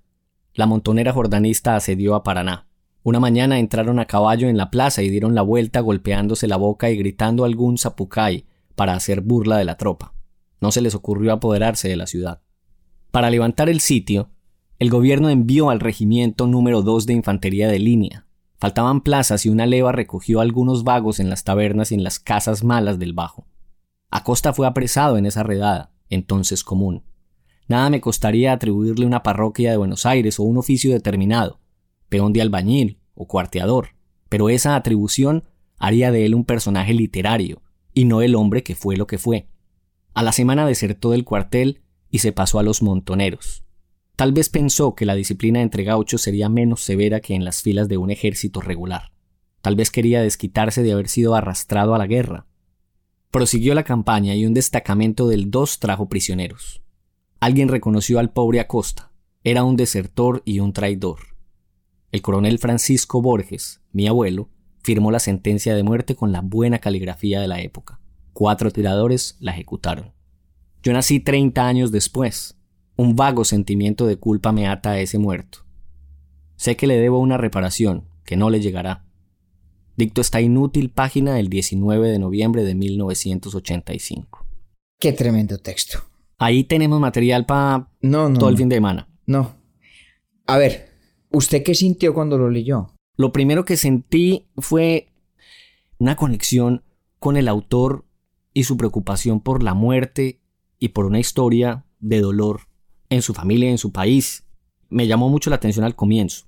la 0.56 0.66
montonera 0.66 1.12
jordanista 1.14 1.76
asedió 1.76 2.16
a 2.16 2.24
Paraná. 2.24 2.68
Una 3.04 3.20
mañana 3.20 3.60
entraron 3.60 4.00
a 4.00 4.06
caballo 4.06 4.48
en 4.48 4.58
la 4.58 4.72
plaza 4.72 5.04
y 5.04 5.10
dieron 5.10 5.36
la 5.36 5.42
vuelta 5.42 5.82
golpeándose 5.82 6.48
la 6.48 6.56
boca 6.56 6.90
y 6.90 6.98
gritando 6.98 7.46
algún 7.46 7.78
zapucay 7.78 8.46
para 8.74 8.94
hacer 8.94 9.22
burla 9.22 9.58
de 9.58 9.66
la 9.66 9.78
tropa. 9.78 10.14
No 10.62 10.72
se 10.72 10.82
les 10.82 10.96
ocurrió 10.96 11.34
apoderarse 11.34 11.88
de 11.88 11.98
la 11.98 12.08
ciudad. 12.08 12.42
Para 13.12 13.30
levantar 13.30 13.70
el 13.70 13.80
sitio, 13.82 14.30
el 14.80 14.90
gobierno 14.90 15.30
envió 15.30 15.70
al 15.70 15.80
regimiento 15.80 16.48
número 16.48 16.82
2 16.82 17.06
de 17.06 17.14
infantería 17.14 17.68
de 17.68 17.80
línea. 17.80 18.26
Faltaban 18.58 19.02
plazas 19.02 19.46
y 19.46 19.50
una 19.50 19.66
leva 19.66 19.92
recogió 19.92 20.40
algunos 20.40 20.84
vagos 20.84 21.20
en 21.20 21.30
las 21.30 21.44
tabernas 21.44 21.92
y 21.92 21.96
en 21.96 22.04
las 22.04 22.20
casas 22.20 22.64
malas 22.64 22.98
del 22.98 23.14
Bajo. 23.14 23.46
Acosta 24.10 24.54
fue 24.54 24.66
apresado 24.66 25.18
en 25.18 25.26
esa 25.26 25.44
redada, 25.44 25.92
entonces 26.10 26.64
común. 26.64 27.04
Nada 27.68 27.90
me 27.90 28.02
costaría 28.02 28.54
atribuirle 28.54 29.06
una 29.06 29.24
parroquia 29.24 29.72
de 29.72 29.78
Buenos 29.78 30.06
Aires 30.06 30.40
o 30.40 30.44
un 30.44 30.58
oficio 30.58 30.92
determinado, 30.92 31.60
peón 32.10 32.32
de 32.32 32.42
albañil 32.42 33.00
o 33.16 33.28
cuarteador, 33.28 33.90
pero 34.30 34.50
esa 34.50 34.76
atribución 34.76 35.46
haría 35.78 36.12
de 36.12 36.26
él 36.26 36.36
un 36.36 36.46
personaje 36.46 36.94
literario 36.94 37.62
y 37.94 38.06
no 38.06 38.22
el 38.22 38.36
hombre 38.36 38.64
que 38.64 38.76
fue 38.76 38.98
lo 38.98 39.08
que 39.08 39.18
fue. 39.18 39.48
A 40.14 40.22
la 40.22 40.32
semana 40.32 40.68
desertó 40.68 41.12
del 41.12 41.26
cuartel 41.26 41.82
y 42.12 42.20
se 42.20 42.32
pasó 42.32 42.60
a 42.60 42.64
los 42.64 42.82
montoneros. 42.82 43.64
Tal 44.16 44.32
vez 44.32 44.50
pensó 44.50 44.96
que 44.96 45.06
la 45.06 45.16
disciplina 45.16 45.62
entre 45.62 45.84
gauchos 45.84 46.22
sería 46.22 46.48
menos 46.48 46.82
severa 46.82 47.20
que 47.20 47.34
en 47.34 47.44
las 47.44 47.62
filas 47.62 47.90
de 47.90 47.98
un 47.98 48.12
ejército 48.12 48.62
regular. 48.62 49.12
Tal 49.62 49.76
vez 49.76 49.92
quería 49.92 50.22
desquitarse 50.22 50.84
de 50.84 50.94
haber 50.94 51.10
sido 51.10 51.36
arrastrado 51.36 51.96
a 51.96 51.98
la 51.98 52.08
guerra. 52.08 52.46
Prosiguió 53.32 53.74
la 53.74 53.84
campaña 53.84 54.36
y 54.36 54.46
un 54.46 54.54
destacamento 54.54 55.28
del 55.28 55.52
2 55.52 55.80
trajo 55.80 56.08
prisioneros. 56.08 56.85
Alguien 57.40 57.68
reconoció 57.68 58.20
al 58.20 58.32
pobre 58.32 58.60
Acosta. 58.60 59.12
Era 59.44 59.64
un 59.64 59.76
desertor 59.76 60.42
y 60.46 60.60
un 60.60 60.74
traidor. 60.74 61.20
El 62.12 62.22
coronel 62.22 62.60
Francisco 62.60 63.22
Borges, 63.22 63.82
mi 63.92 64.08
abuelo, 64.08 64.50
firmó 64.82 65.12
la 65.12 65.20
sentencia 65.20 65.76
de 65.76 65.84
muerte 65.84 66.16
con 66.16 66.32
la 66.32 66.42
buena 66.42 66.80
caligrafía 66.80 67.42
de 67.42 67.48
la 67.48 67.60
época. 67.60 68.00
Cuatro 68.34 68.72
tiradores 68.72 69.36
la 69.40 69.52
ejecutaron. 69.52 70.14
Yo 70.82 70.94
nací 70.94 71.20
30 71.20 71.68
años 71.68 71.92
después. 71.92 72.58
Un 72.96 73.16
vago 73.16 73.44
sentimiento 73.44 74.08
de 74.08 74.18
culpa 74.18 74.52
me 74.52 74.68
ata 74.68 74.92
a 74.92 75.00
ese 75.00 75.18
muerto. 75.18 75.66
Sé 76.56 76.78
que 76.78 76.88
le 76.88 76.98
debo 76.98 77.20
una 77.20 77.38
reparación, 77.38 78.06
que 78.24 78.38
no 78.38 78.50
le 78.50 78.62
llegará. 78.62 79.04
Dicto 79.98 80.22
esta 80.22 80.42
inútil 80.42 80.90
página 80.90 81.34
del 81.34 81.50
19 81.50 82.10
de 82.10 82.20
noviembre 82.20 82.64
de 82.64 82.76
1985. 82.76 84.46
Qué 85.00 85.12
tremendo 85.12 85.58
texto. 85.58 86.04
Ahí 86.38 86.64
tenemos 86.64 87.00
material 87.00 87.46
para 87.46 87.90
No, 88.02 88.30
no. 88.30 88.40
todo 88.40 88.50
el 88.50 88.58
fin 88.58 88.70
de 88.70 88.76
semana. 88.78 89.08
No. 89.26 89.56
A 90.48 90.58
ver, 90.58 90.92
¿usted 91.32 91.64
qué 91.64 91.74
sintió 91.76 92.14
cuando 92.14 92.38
lo 92.38 92.50
leyó? 92.50 92.92
Lo 93.18 93.32
primero 93.32 93.64
que 93.66 93.78
sentí 93.78 94.48
fue 94.58 95.14
una 95.98 96.16
conexión 96.16 96.84
con 97.20 97.38
el 97.38 97.48
autor 97.48 98.06
y 98.54 98.64
su 98.66 98.78
preocupación 98.78 99.40
por 99.40 99.64
la 99.64 99.74
muerte 99.74 100.42
y 100.80 100.90
por 100.90 101.06
una 101.06 101.20
historia 101.20 101.86
de 102.00 102.20
dolor 102.22 102.62
en 103.10 103.22
su 103.22 103.34
familia 103.34 103.70
y 103.70 103.72
en 103.72 103.78
su 103.78 103.92
país. 103.92 104.46
Me 104.90 105.08
llamó 105.08 105.30
mucho 105.30 105.50
la 105.50 105.56
atención 105.56 105.86
al 105.86 105.96
comienzo. 105.96 106.46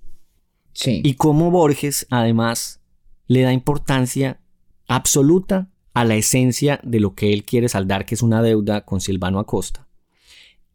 Sí. 0.74 1.02
Y 1.04 1.16
cómo 1.16 1.50
Borges, 1.50 2.06
además, 2.12 2.82
le 3.28 3.42
da 3.42 3.54
importancia 3.54 4.42
absoluta 4.88 5.70
a 6.00 6.06
la 6.06 6.16
esencia 6.16 6.80
de 6.84 7.00
lo 7.00 7.16
que 7.16 7.34
él 7.34 7.44
quiere 7.44 7.70
saldar, 7.70 8.06
que 8.06 8.16
es 8.16 8.22
una 8.22 8.42
deuda 8.42 8.86
con 8.86 9.02
Silvano 9.02 9.40
Acosta. 9.40 9.88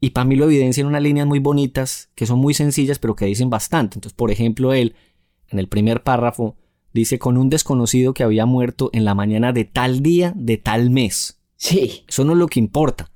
Y 0.00 0.10
para 0.10 0.24
mí 0.24 0.34
lo 0.34 0.46
evidencia 0.46 0.80
en 0.80 0.88
unas 0.88 1.02
líneas 1.02 1.26
muy 1.28 1.38
bonitas, 1.38 2.10
que 2.16 2.26
son 2.26 2.40
muy 2.40 2.54
sencillas, 2.54 2.98
pero 2.98 3.14
que 3.14 3.26
dicen 3.26 3.50
bastante. 3.50 3.96
Entonces, 3.96 4.16
por 4.16 4.30
ejemplo, 4.32 4.72
él, 4.72 4.96
en 5.48 5.60
el 5.60 5.68
primer 5.68 6.02
párrafo, 6.02 6.56
dice 6.92 7.18
con 7.20 7.38
un 7.38 7.50
desconocido 7.50 8.14
que 8.14 8.24
había 8.24 8.44
muerto 8.46 8.90
en 8.92 9.04
la 9.04 9.14
mañana 9.14 9.52
de 9.52 9.64
tal 9.64 10.02
día, 10.02 10.32
de 10.34 10.56
tal 10.58 10.90
mes. 10.90 11.40
Sí. 11.56 12.04
Eso 12.08 12.24
no 12.24 12.32
es 12.32 12.38
lo 12.38 12.48
que 12.48 12.58
importa. 12.58 13.10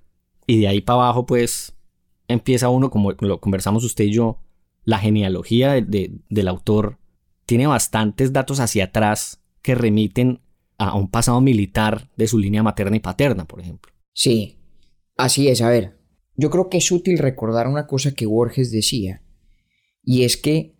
Y 0.46 0.60
de 0.60 0.68
ahí 0.68 0.80
para 0.80 1.00
abajo, 1.00 1.26
pues, 1.26 1.74
empieza 2.28 2.68
uno, 2.68 2.88
como 2.90 3.12
lo 3.18 3.40
conversamos 3.40 3.82
usted 3.82 4.04
y 4.04 4.12
yo, 4.12 4.38
la 4.84 4.98
genealogía 4.98 5.72
de- 5.72 5.82
de- 5.82 6.12
del 6.28 6.46
autor 6.46 6.98
tiene 7.46 7.66
bastantes 7.66 8.32
datos 8.32 8.60
hacia 8.60 8.84
atrás 8.84 9.42
que 9.62 9.74
remiten 9.74 10.40
a 10.78 10.94
un 10.94 11.08
pasado 11.10 11.40
militar 11.40 12.08
de 12.16 12.26
su 12.26 12.38
línea 12.38 12.62
materna 12.62 12.96
y 12.96 13.00
paterna, 13.00 13.46
por 13.46 13.60
ejemplo. 13.60 13.92
Sí. 14.12 14.58
Así 15.16 15.48
es, 15.48 15.62
a 15.62 15.70
ver. 15.70 15.96
Yo 16.34 16.50
creo 16.50 16.68
que 16.68 16.78
es 16.78 16.92
útil 16.92 17.18
recordar 17.18 17.66
una 17.66 17.86
cosa 17.86 18.12
que 18.12 18.26
Borges 18.26 18.70
decía, 18.70 19.22
y 20.02 20.24
es 20.24 20.36
que 20.36 20.76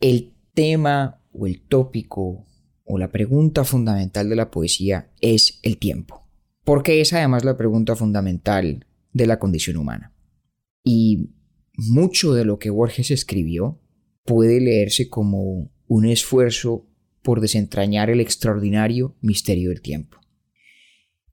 el 0.00 0.34
tema 0.54 1.22
o 1.32 1.46
el 1.46 1.62
tópico 1.62 2.46
o 2.84 2.98
la 2.98 3.10
pregunta 3.10 3.64
fundamental 3.64 4.28
de 4.28 4.36
la 4.36 4.50
poesía 4.50 5.10
es 5.20 5.60
el 5.62 5.78
tiempo, 5.78 6.26
porque 6.64 7.00
es 7.00 7.12
además 7.12 7.44
la 7.44 7.56
pregunta 7.56 7.96
fundamental 7.96 8.86
de 9.12 9.26
la 9.26 9.38
condición 9.38 9.78
humana. 9.78 10.14
Y 10.84 11.30
mucho 11.74 12.34
de 12.34 12.44
lo 12.44 12.58
que 12.58 12.70
Borges 12.70 13.10
escribió 13.10 13.80
puede 14.24 14.60
leerse 14.60 15.08
como 15.08 15.70
un 15.86 16.06
esfuerzo 16.06 16.87
por 17.28 17.42
desentrañar 17.42 18.08
el 18.08 18.22
extraordinario 18.22 19.14
misterio 19.20 19.68
del 19.68 19.82
tiempo. 19.82 20.16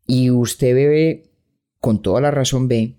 Y 0.06 0.30
usted 0.30 0.76
ve, 0.76 1.32
con 1.80 2.02
toda 2.02 2.20
la 2.20 2.32
razón 2.32 2.68
ve, 2.68 2.98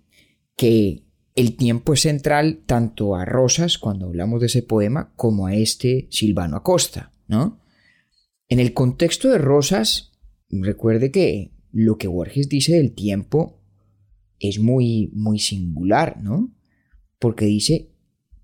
que 0.57 1.03
el 1.35 1.59
tiempo 1.59 1.93
es 1.93 2.01
central 2.01 2.63
tanto 2.65 3.15
a 3.15 3.27
Rosas, 3.27 3.77
cuando 3.77 4.07
hablamos 4.07 4.41
de 4.41 4.47
ese 4.47 4.63
poema, 4.63 5.13
como 5.15 5.47
a 5.47 5.55
este 5.55 6.09
Silvano 6.11 6.57
Acosta, 6.57 7.13
¿no? 7.29 7.61
En 8.49 8.61
el 8.61 8.73
contexto 8.73 9.29
de 9.29 9.37
Rosas, 9.37 10.13
recuerde 10.49 11.11
que 11.11 11.53
lo 11.73 11.99
que 11.99 12.09
Borges 12.09 12.49
dice 12.49 12.77
del 12.77 12.95
tiempo 12.95 13.61
es 14.39 14.59
muy, 14.59 15.11
muy 15.13 15.39
singular, 15.39 16.23
¿no? 16.23 16.51
Porque 17.19 17.45
dice 17.45 17.91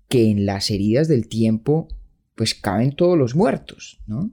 que 0.09 0.29
en 0.29 0.45
las 0.45 0.69
heridas 0.69 1.07
del 1.07 1.27
tiempo, 1.27 1.87
pues 2.35 2.53
caben 2.53 2.95
todos 2.95 3.17
los 3.17 3.33
muertos, 3.33 3.99
¿no? 4.05 4.29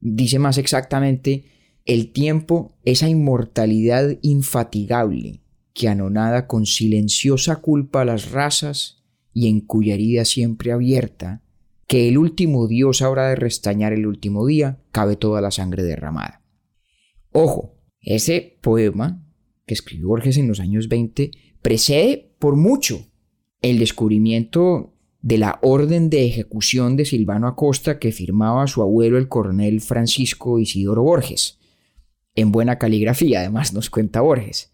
Dice 0.00 0.38
más 0.38 0.58
exactamente, 0.58 1.44
el 1.84 2.12
tiempo, 2.12 2.76
esa 2.84 3.08
inmortalidad 3.08 4.18
infatigable 4.22 5.42
que 5.74 5.88
anonada 5.88 6.46
con 6.46 6.66
silenciosa 6.66 7.56
culpa 7.56 8.02
a 8.02 8.04
las 8.04 8.30
razas 8.32 9.02
y 9.32 9.48
en 9.48 9.60
cuya 9.60 9.94
herida 9.94 10.24
siempre 10.24 10.72
abierta, 10.72 11.42
que 11.86 12.08
el 12.08 12.18
último 12.18 12.66
Dios 12.66 13.02
habrá 13.02 13.28
de 13.28 13.36
restañar 13.36 13.92
el 13.92 14.06
último 14.06 14.46
día, 14.46 14.80
cabe 14.92 15.16
toda 15.16 15.40
la 15.40 15.50
sangre 15.50 15.82
derramada. 15.82 16.42
Ojo, 17.32 17.74
ese 18.00 18.58
poema 18.60 19.24
que 19.66 19.74
escribió 19.74 20.08
Borges 20.08 20.36
en 20.36 20.48
los 20.48 20.60
años 20.60 20.88
20 20.88 21.30
precede 21.62 22.32
por 22.38 22.56
mucho 22.56 23.06
el 23.62 23.78
descubrimiento 23.78 24.89
de 25.22 25.38
la 25.38 25.58
orden 25.62 26.08
de 26.08 26.26
ejecución 26.26 26.96
de 26.96 27.04
Silvano 27.04 27.46
Acosta 27.46 27.98
que 27.98 28.12
firmaba 28.12 28.66
su 28.66 28.82
abuelo 28.82 29.18
el 29.18 29.28
coronel 29.28 29.80
Francisco 29.80 30.58
Isidoro 30.58 31.02
Borges. 31.02 31.58
En 32.34 32.52
buena 32.52 32.78
caligrafía, 32.78 33.40
además, 33.40 33.74
nos 33.74 33.90
cuenta 33.90 34.20
Borges. 34.20 34.72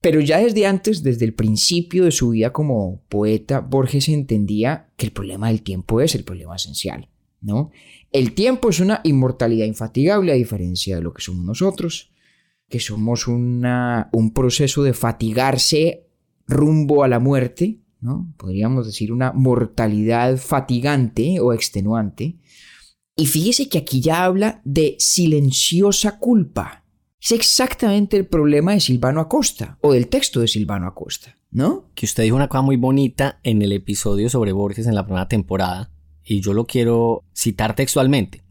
Pero 0.00 0.20
ya 0.20 0.38
desde 0.38 0.66
antes, 0.66 1.02
desde 1.02 1.26
el 1.26 1.34
principio 1.34 2.04
de 2.04 2.10
su 2.10 2.30
vida 2.30 2.52
como 2.52 3.02
poeta, 3.08 3.60
Borges 3.60 4.08
entendía 4.08 4.88
que 4.96 5.06
el 5.06 5.12
problema 5.12 5.48
del 5.48 5.62
tiempo 5.62 6.00
es 6.00 6.14
el 6.14 6.24
problema 6.24 6.56
esencial, 6.56 7.08
¿no? 7.40 7.70
El 8.10 8.32
tiempo 8.32 8.70
es 8.70 8.80
una 8.80 9.00
inmortalidad 9.04 9.66
infatigable 9.66 10.32
a 10.32 10.36
diferencia 10.36 10.96
de 10.96 11.02
lo 11.02 11.12
que 11.12 11.22
somos 11.22 11.44
nosotros, 11.44 12.10
que 12.68 12.80
somos 12.80 13.28
una, 13.28 14.08
un 14.12 14.32
proceso 14.32 14.82
de 14.82 14.94
fatigarse 14.94 16.06
rumbo 16.46 17.04
a 17.04 17.08
la 17.08 17.18
muerte, 17.18 17.80
¿no? 18.00 18.32
Podríamos 18.36 18.86
decir 18.86 19.12
una 19.12 19.32
mortalidad 19.32 20.36
fatigante 20.36 21.40
o 21.40 21.52
extenuante. 21.52 22.38
Y 23.16 23.26
fíjese 23.26 23.68
que 23.68 23.78
aquí 23.78 24.00
ya 24.00 24.24
habla 24.24 24.62
de 24.64 24.96
silenciosa 24.98 26.18
culpa. 26.18 26.84
Es 27.20 27.32
exactamente 27.32 28.16
el 28.16 28.26
problema 28.26 28.72
de 28.72 28.80
Silvano 28.80 29.20
Acosta 29.20 29.78
o 29.82 29.92
del 29.92 30.08
texto 30.08 30.40
de 30.40 30.48
Silvano 30.48 30.86
Acosta, 30.86 31.36
¿no? 31.50 31.90
Que 31.94 32.06
usted 32.06 32.22
dijo 32.22 32.36
una 32.36 32.48
cosa 32.48 32.62
muy 32.62 32.76
bonita 32.76 33.40
en 33.42 33.60
el 33.60 33.72
episodio 33.72 34.30
sobre 34.30 34.52
Borges 34.52 34.86
en 34.86 34.94
la 34.94 35.04
primera 35.04 35.28
temporada, 35.28 35.92
y 36.24 36.40
yo 36.40 36.54
lo 36.54 36.66
quiero 36.66 37.24
citar 37.34 37.74
textualmente, 37.74 38.42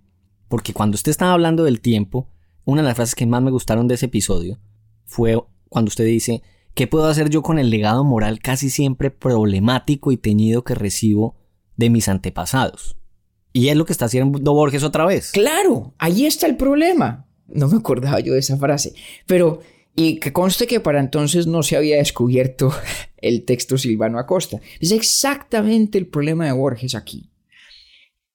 porque 0.48 0.74
cuando 0.74 0.96
usted 0.96 1.10
estaba 1.10 1.34
hablando 1.34 1.63
del 1.63 1.82
tiempo, 1.82 2.29
una 2.63 2.82
de 2.82 2.88
las 2.88 2.96
frases 2.96 3.15
que 3.15 3.25
más 3.25 3.41
me 3.41 3.51
gustaron 3.51 3.88
de 3.88 3.96
ese 3.96 4.06
episodio 4.06 4.60
fue 5.06 5.41
cuando 5.70 5.89
usted 5.89 6.06
dice, 6.06 6.44
¿qué 6.79 6.88
puedo 6.88 7.07
hacer 7.07 7.29
yo 7.29 7.41
con 7.41 7.59
el 7.59 7.69
legado 7.69 8.05
moral 8.05 8.39
casi 8.39 8.69
siempre 8.69 9.12
problemático 9.12 10.13
y 10.13 10.17
teñido 10.17 10.63
que 10.63 10.75
recibo 10.75 11.36
de 11.75 11.89
mis 11.89 12.07
antepasados? 12.07 12.95
Y 13.51 13.67
es 13.67 13.75
lo 13.75 13.83
que 13.83 13.91
está 13.91 14.05
haciendo 14.05 14.53
Borges 14.53 14.83
otra 14.83 15.05
vez. 15.05 15.33
Claro, 15.33 15.93
ahí 15.98 16.25
está 16.25 16.48
el 16.48 16.55
problema. 16.55 17.27
No 17.48 17.67
me 17.67 17.75
acordaba 17.75 18.21
yo 18.21 18.31
de 18.31 18.39
esa 18.39 18.55
frase. 18.55 18.93
Pero, 19.25 19.59
y 19.93 20.21
que 20.21 20.31
conste 20.31 20.67
que 20.67 20.79
para 20.79 21.01
entonces 21.01 21.48
no 21.48 21.63
se 21.63 21.75
había 21.75 21.98
descubierto 21.98 22.71
el 23.17 23.43
texto 23.43 23.77
Silvano 23.77 24.17
Acosta. 24.17 24.62
Es 24.79 24.93
exactamente 24.93 25.98
el 25.98 26.07
problema 26.07 26.45
de 26.45 26.53
Borges 26.53 26.95
aquí. 26.95 27.29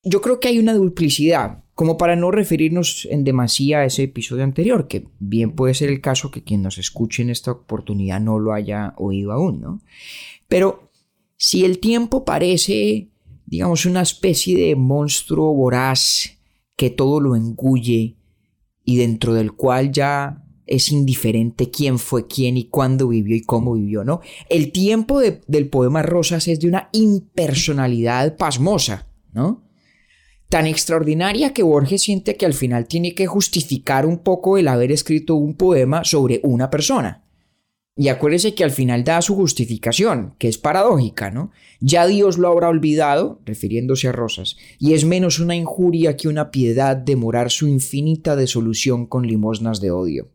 Yo 0.03 0.21
creo 0.21 0.39
que 0.39 0.49
hay 0.49 0.59
una 0.59 0.75
duplicidad, 0.75 1.64
como 1.75 1.99
para 1.99 2.17
no 2.17 2.31
referirnos 2.31 3.07
en 3.11 3.25
demasía 3.25 3.81
a 3.81 3.85
ese 3.85 4.05
episodio 4.05 4.45
anterior, 4.45 4.87
que 4.87 5.09
bien 5.19 5.53
puede 5.53 5.75
ser 5.75 5.91
el 5.91 6.01
caso 6.01 6.31
que 6.31 6.45
quien 6.45 6.63
nos 6.63 6.79
escuche 6.79 7.23
en 7.23 7.31
esta 7.31 7.53
oportunidad 7.53 8.21
no 8.21 8.39
lo 8.39 8.53
haya 8.53 8.95
oído 8.97 9.33
aún, 9.33 9.61
¿no? 9.61 9.81
Pero 10.49 10.91
si 11.37 11.65
el 11.65 11.81
tiempo 11.81 12.25
parece, 12.25 13.09
digamos, 13.47 13.87
una 13.87 14.03
especie 14.03 14.57
de 14.57 14.77
monstruo 14.77 15.53
voraz 15.53 16.39
que 16.77 16.91
todo 16.91 17.21
lo 17.21 17.37
engulle, 17.37 18.17
y 18.85 18.97
dentro 18.99 19.35
del 19.35 19.53
cual 19.53 19.91
ya 19.91 20.43
es 20.67 20.93
indiferente 20.93 21.71
quién 21.71 21.99
fue 21.99 22.27
quién 22.27 22.57
y 22.57 22.65
cuándo 22.65 23.09
vivió 23.09 23.37
y 23.37 23.43
cómo 23.43 23.75
vivió, 23.75 24.05
¿no? 24.05 24.21
El 24.49 24.73
tiempo 24.73 25.21
de, 25.21 25.41
del 25.47 25.69
poema 25.69 26.03
Rosas 26.03 26.49
es 26.49 26.61
de 26.61 26.69
una 26.69 26.89
impersonalidad 26.93 28.37
pasmosa, 28.37 29.09
¿no? 29.33 29.63
Tan 30.55 30.69
extraordinaria 30.69 31.53
que 31.53 31.65
Borges 31.65 32.03
siente 32.03 32.37
que 32.37 32.47
al 32.47 32.55
final 32.55 32.87
tiene 32.87 33.13
que 33.17 33.27
justificar 33.27 34.07
un 34.07 34.19
poco 34.19 34.57
el 34.57 34.69
haber 34.69 34.93
escrito 34.93 35.35
un 35.35 35.55
poema 35.55 36.05
sobre 36.05 36.39
una 36.45 36.71
persona. 36.71 37.25
Y 37.97 38.07
acuérdese 38.07 38.55
que 38.55 38.63
al 38.63 38.71
final 38.71 39.03
da 39.03 39.21
su 39.21 39.35
justificación, 39.35 40.37
que 40.39 40.47
es 40.47 40.57
paradójica, 40.57 41.33
¿no? 41.33 41.51
Ya 41.81 42.07
Dios 42.07 42.39
lo 42.39 42.47
habrá 42.47 42.69
olvidado, 42.69 43.43
refiriéndose 43.45 44.07
a 44.07 44.13
Rosas, 44.13 44.57
y 44.79 44.93
es 44.93 45.05
menos 45.05 45.41
una 45.41 45.57
injuria 45.57 46.17
que 46.17 46.29
una 46.29 46.53
piedad 46.53 46.97
demorar 46.97 47.51
su 47.51 47.67
infinita 47.67 48.37
desolución 48.37 49.07
con 49.07 49.27
limosnas 49.27 49.81
de 49.81 49.91
odio. 49.91 50.29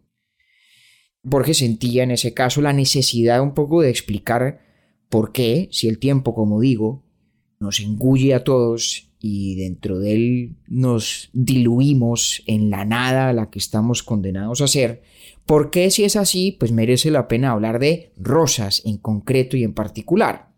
Borges 1.24 1.60
sentía 1.60 2.04
en 2.04 2.12
ese 2.12 2.34
caso 2.34 2.60
la 2.60 2.74
necesidad 2.74 3.42
un 3.42 3.54
poco 3.54 3.80
de 3.80 3.90
explicar 3.90 4.60
por 5.08 5.32
qué, 5.32 5.70
si 5.72 5.88
el 5.88 5.98
tiempo, 5.98 6.36
como 6.36 6.60
digo, 6.60 7.06
nos 7.62 7.80
engulle 7.80 8.34
a 8.34 8.44
todos 8.44 9.09
y 9.20 9.56
dentro 9.56 10.00
de 10.00 10.14
él 10.14 10.56
nos 10.68 11.30
diluimos 11.34 12.42
en 12.46 12.70
la 12.70 12.86
nada 12.86 13.30
a 13.30 13.34
la 13.34 13.50
que 13.50 13.60
estamos 13.60 14.02
condenados 14.04 14.62
a 14.62 14.68
ser, 14.68 15.02
¿Por 15.50 15.72
qué 15.72 15.90
si 15.90 16.04
es 16.04 16.16
así? 16.16 16.52
Pues 16.52 16.72
merece 16.72 17.10
la 17.10 17.28
pena 17.28 17.50
hablar 17.50 17.80
de 17.80 18.14
rosas 18.18 18.84
en 18.86 19.00
concreto 19.00 19.58
y 19.58 19.64
en 19.64 19.74
particular. 19.74 20.54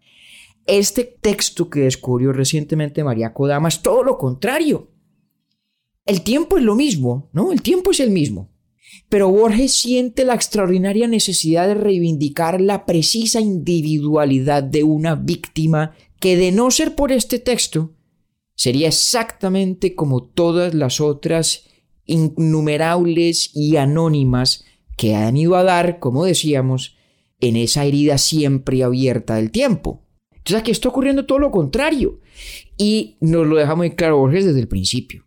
Este 0.68 1.06
texto 1.06 1.70
que 1.70 1.80
descubrió 1.80 2.34
recientemente 2.34 3.01
María 3.01 3.32
Kodama 3.32 3.70
es 3.70 3.82
todo 3.82 4.03
lo 4.03 4.18
contrario. 4.18 4.91
El 6.06 6.24
tiempo 6.24 6.58
es 6.58 6.65
lo 6.65 6.75
mismo, 6.75 7.30
¿no? 7.32 7.53
El 7.53 7.62
tiempo 7.62 7.91
es 7.91 8.01
el 8.01 8.10
mismo. 8.10 8.51
Pero 9.08 9.30
Borges 9.30 9.72
siente 9.72 10.25
la 10.25 10.34
extraordinaria 10.34 11.08
necesidad 11.08 11.70
de 11.70 11.75
reivindicar 11.75 12.60
la 12.60 12.86
precisa 12.86 13.39
individualidad 13.39 14.62
de 14.62 14.84
una 14.84 15.15
víctima 15.15 15.96
que 16.20 16.36
de 16.36 16.51
no 16.51 16.70
ser 16.70 16.96
por 16.96 17.13
este 17.13 17.39
texto, 17.39 17.94
sería 18.62 18.89
exactamente 18.89 19.96
como 19.96 20.22
todas 20.22 20.75
las 20.75 21.01
otras 21.01 21.68
innumerables 22.06 23.50
y 23.56 23.77
anónimas 23.77 24.65
que 24.96 25.15
han 25.15 25.36
ido 25.36 25.56
a 25.56 25.63
dar, 25.63 25.98
como 25.98 26.25
decíamos, 26.25 26.96
en 27.39 27.56
esa 27.56 27.86
herida 27.86 28.20
siempre 28.20 28.84
abierta 28.84 29.38
del 29.38 29.50
tiempo. 29.50 30.06
Entonces 30.30 30.62
aquí 30.62 30.70
está 30.70 30.89
ocurriendo 30.89 31.25
todo 31.25 31.39
lo 31.39 31.50
contrario. 31.50 32.20
Y 32.77 33.18
nos 33.20 33.48
lo 33.48 33.56
deja 33.56 33.74
muy 33.74 33.96
claro 33.96 34.20
Borges 34.20 34.46
desde 34.46 34.60
el 34.60 34.68
principio. 34.68 35.24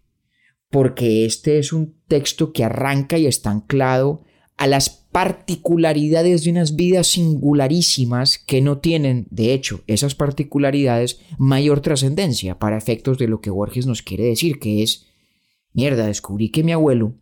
Porque 0.71 1.25
este 1.25 1.59
es 1.59 1.73
un 1.73 2.01
texto 2.07 2.53
que 2.53 2.63
arranca 2.63 3.19
y 3.19 3.27
está 3.27 3.51
anclado 3.51 4.23
a 4.57 4.69
las 4.69 5.04
particularidades 5.15 6.43
de 6.43 6.51
unas 6.51 6.75
vidas 6.75 7.07
singularísimas 7.07 8.37
que 8.37 8.61
no 8.61 8.79
tienen, 8.79 9.29
de 9.31 9.55
hecho, 9.55 9.85
esas 9.87 10.17
particularidades 10.17 11.21
mayor 11.39 11.79
trascendencia 11.79 12.59
para 12.59 12.77
efectos 12.77 13.17
de 13.17 13.29
lo 13.29 13.41
que 13.41 13.51
Borges 13.51 13.87
nos 13.87 14.03
quiere 14.03 14.25
decir, 14.25 14.59
que 14.59 14.83
es, 14.83 15.07
mierda, 15.73 16.09
descubrí 16.09 16.51
que 16.51 16.65
mi 16.65 16.73
abuelo 16.73 17.15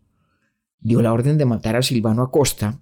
dio 0.80 1.02
la 1.02 1.12
orden 1.12 1.36
de 1.36 1.44
matar 1.44 1.76
a 1.76 1.82
Silvano 1.82 2.22
Acosta 2.22 2.80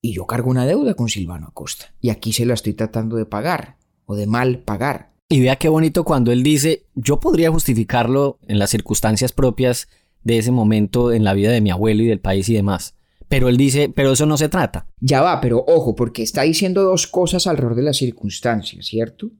y 0.00 0.14
yo 0.14 0.26
cargo 0.26 0.50
una 0.50 0.66
deuda 0.66 0.94
con 0.94 1.08
Silvano 1.08 1.46
Acosta. 1.46 1.94
Y 2.00 2.10
aquí 2.10 2.32
se 2.32 2.44
la 2.44 2.54
estoy 2.54 2.74
tratando 2.74 3.14
de 3.14 3.26
pagar 3.26 3.76
o 4.04 4.16
de 4.16 4.26
mal 4.26 4.64
pagar. 4.64 5.12
Y 5.28 5.42
vea 5.42 5.54
qué 5.54 5.68
bonito 5.68 6.02
cuando 6.02 6.32
él 6.32 6.42
dice, 6.42 6.86
yo 6.96 7.20
podría 7.20 7.52
justificarlo 7.52 8.40
en 8.48 8.58
las 8.58 8.70
circunstancias 8.70 9.30
propias 9.30 9.86
de 10.24 10.38
ese 10.38 10.50
momento 10.50 11.12
en 11.12 11.22
la 11.22 11.34
vida 11.34 11.52
de 11.52 11.60
mi 11.60 11.70
abuelo 11.70 12.02
y 12.02 12.08
del 12.08 12.18
país 12.18 12.48
y 12.48 12.54
demás. 12.54 12.96
Pero 13.30 13.48
él 13.48 13.56
dice, 13.56 13.88
pero 13.88 14.10
eso 14.10 14.26
no 14.26 14.36
se 14.36 14.48
trata. 14.48 14.88
Ya 14.98 15.22
va, 15.22 15.40
pero 15.40 15.64
ojo, 15.68 15.94
porque 15.94 16.24
está 16.24 16.42
diciendo 16.42 16.82
dos 16.82 17.06
cosas 17.06 17.46
alrededor 17.46 17.76
de 17.76 17.82
las 17.82 17.96
circunstancias, 17.96 18.86
¿cierto? 18.86 19.30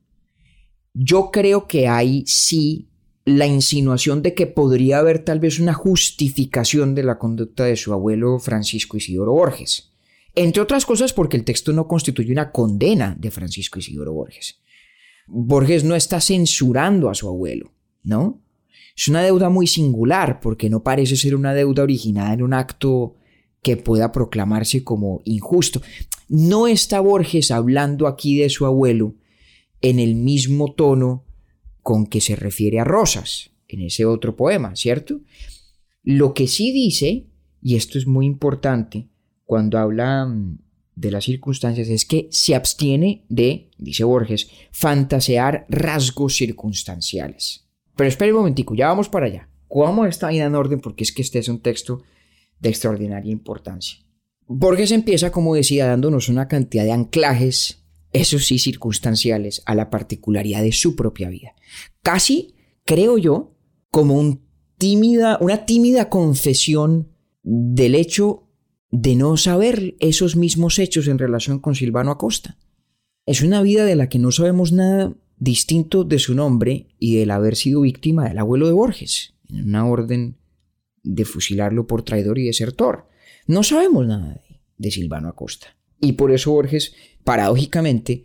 Yo 0.94 1.32
creo 1.32 1.66
que 1.66 1.88
hay 1.88 2.22
sí 2.24 2.86
la 3.24 3.48
insinuación 3.48 4.22
de 4.22 4.32
que 4.34 4.46
podría 4.46 5.00
haber 5.00 5.24
tal 5.24 5.40
vez 5.40 5.58
una 5.58 5.74
justificación 5.74 6.94
de 6.94 7.02
la 7.02 7.18
conducta 7.18 7.64
de 7.64 7.74
su 7.74 7.92
abuelo 7.92 8.38
Francisco 8.38 8.96
Isidoro 8.96 9.32
Borges. 9.32 9.90
Entre 10.36 10.62
otras 10.62 10.86
cosas 10.86 11.12
porque 11.12 11.36
el 11.36 11.44
texto 11.44 11.72
no 11.72 11.88
constituye 11.88 12.30
una 12.30 12.52
condena 12.52 13.16
de 13.18 13.32
Francisco 13.32 13.80
Isidoro 13.80 14.12
Borges. 14.12 14.60
Borges 15.26 15.82
no 15.82 15.96
está 15.96 16.20
censurando 16.20 17.10
a 17.10 17.14
su 17.14 17.26
abuelo, 17.26 17.72
¿no? 18.04 18.40
Es 18.96 19.08
una 19.08 19.22
deuda 19.22 19.48
muy 19.48 19.66
singular 19.66 20.38
porque 20.38 20.70
no 20.70 20.84
parece 20.84 21.16
ser 21.16 21.34
una 21.34 21.54
deuda 21.54 21.82
originada 21.82 22.34
en 22.34 22.42
un 22.42 22.54
acto 22.54 23.16
que 23.62 23.76
pueda 23.76 24.12
proclamarse 24.12 24.84
como 24.84 25.20
injusto. 25.24 25.82
No 26.28 26.66
está 26.66 27.00
Borges 27.00 27.50
hablando 27.50 28.06
aquí 28.06 28.38
de 28.38 28.50
su 28.50 28.66
abuelo 28.66 29.14
en 29.80 29.98
el 29.98 30.14
mismo 30.14 30.72
tono 30.72 31.24
con 31.82 32.06
que 32.06 32.20
se 32.20 32.36
refiere 32.36 32.78
a 32.78 32.84
rosas 32.84 33.50
en 33.68 33.82
ese 33.82 34.04
otro 34.04 34.36
poema, 34.36 34.76
¿cierto? 34.76 35.20
Lo 36.02 36.34
que 36.34 36.46
sí 36.46 36.72
dice, 36.72 37.26
y 37.62 37.76
esto 37.76 37.98
es 37.98 38.06
muy 38.06 38.26
importante 38.26 39.08
cuando 39.44 39.78
habla 39.78 40.26
mm, 40.26 40.58
de 40.96 41.10
las 41.10 41.24
circunstancias, 41.24 41.88
es 41.88 42.04
que 42.04 42.28
se 42.30 42.54
abstiene 42.54 43.24
de, 43.28 43.70
dice 43.78 44.04
Borges, 44.04 44.50
fantasear 44.72 45.66
rasgos 45.68 46.36
circunstanciales. 46.36 47.66
Pero 47.96 48.08
espere 48.08 48.32
un 48.32 48.38
momentico, 48.38 48.74
ya 48.74 48.88
vamos 48.88 49.08
para 49.08 49.26
allá. 49.26 49.48
¿Cómo 49.68 50.04
está 50.04 50.32
en 50.32 50.54
orden? 50.54 50.80
Porque 50.80 51.04
es 51.04 51.12
que 51.12 51.22
este 51.22 51.38
es 51.38 51.48
un 51.48 51.60
texto 51.60 52.02
de 52.60 52.68
extraordinaria 52.68 53.32
importancia. 53.32 53.98
Borges 54.46 54.90
empieza, 54.90 55.30
como 55.30 55.54
decía, 55.54 55.86
dándonos 55.86 56.28
una 56.28 56.48
cantidad 56.48 56.84
de 56.84 56.92
anclajes 56.92 57.80
eso 58.12 58.38
sí 58.38 58.58
circunstanciales, 58.58 59.62
a 59.66 59.74
la 59.74 59.90
particularidad 59.90 60.62
de 60.62 60.72
su 60.72 60.96
propia 60.96 61.28
vida. 61.28 61.54
Casi, 62.02 62.54
creo 62.84 63.18
yo, 63.18 63.54
como 63.90 64.14
un 64.14 64.42
tímida, 64.78 65.38
una 65.40 65.64
tímida 65.64 66.08
confesión 66.08 67.12
del 67.42 67.94
hecho 67.94 68.48
de 68.90 69.14
no 69.14 69.36
saber 69.36 69.94
esos 70.00 70.34
mismos 70.34 70.78
hechos 70.78 71.06
en 71.06 71.18
relación 71.18 71.60
con 71.60 71.74
Silvano 71.74 72.10
Acosta. 72.10 72.58
Es 73.26 73.42
una 73.42 73.62
vida 73.62 73.84
de 73.84 73.94
la 73.94 74.08
que 74.08 74.18
no 74.18 74.32
sabemos 74.32 74.72
nada 74.72 75.14
distinto 75.36 76.02
de 76.02 76.18
su 76.18 76.34
nombre 76.34 76.88
y 76.98 77.14
del 77.14 77.30
haber 77.30 77.54
sido 77.54 77.82
víctima 77.82 78.28
del 78.28 78.38
abuelo 78.38 78.66
de 78.66 78.72
Borges, 78.72 79.34
en 79.48 79.68
una 79.68 79.86
orden 79.86 80.36
de 81.02 81.24
fusilarlo 81.24 81.86
por 81.86 82.02
traidor 82.02 82.38
y 82.38 82.46
desertor. 82.46 83.08
No 83.46 83.62
sabemos 83.62 84.06
nada 84.06 84.34
de, 84.34 84.60
de 84.76 84.90
Silvano 84.90 85.28
Acosta. 85.28 85.76
Y 86.00 86.12
por 86.12 86.32
eso 86.32 86.52
Borges 86.52 86.94
paradójicamente, 87.24 88.24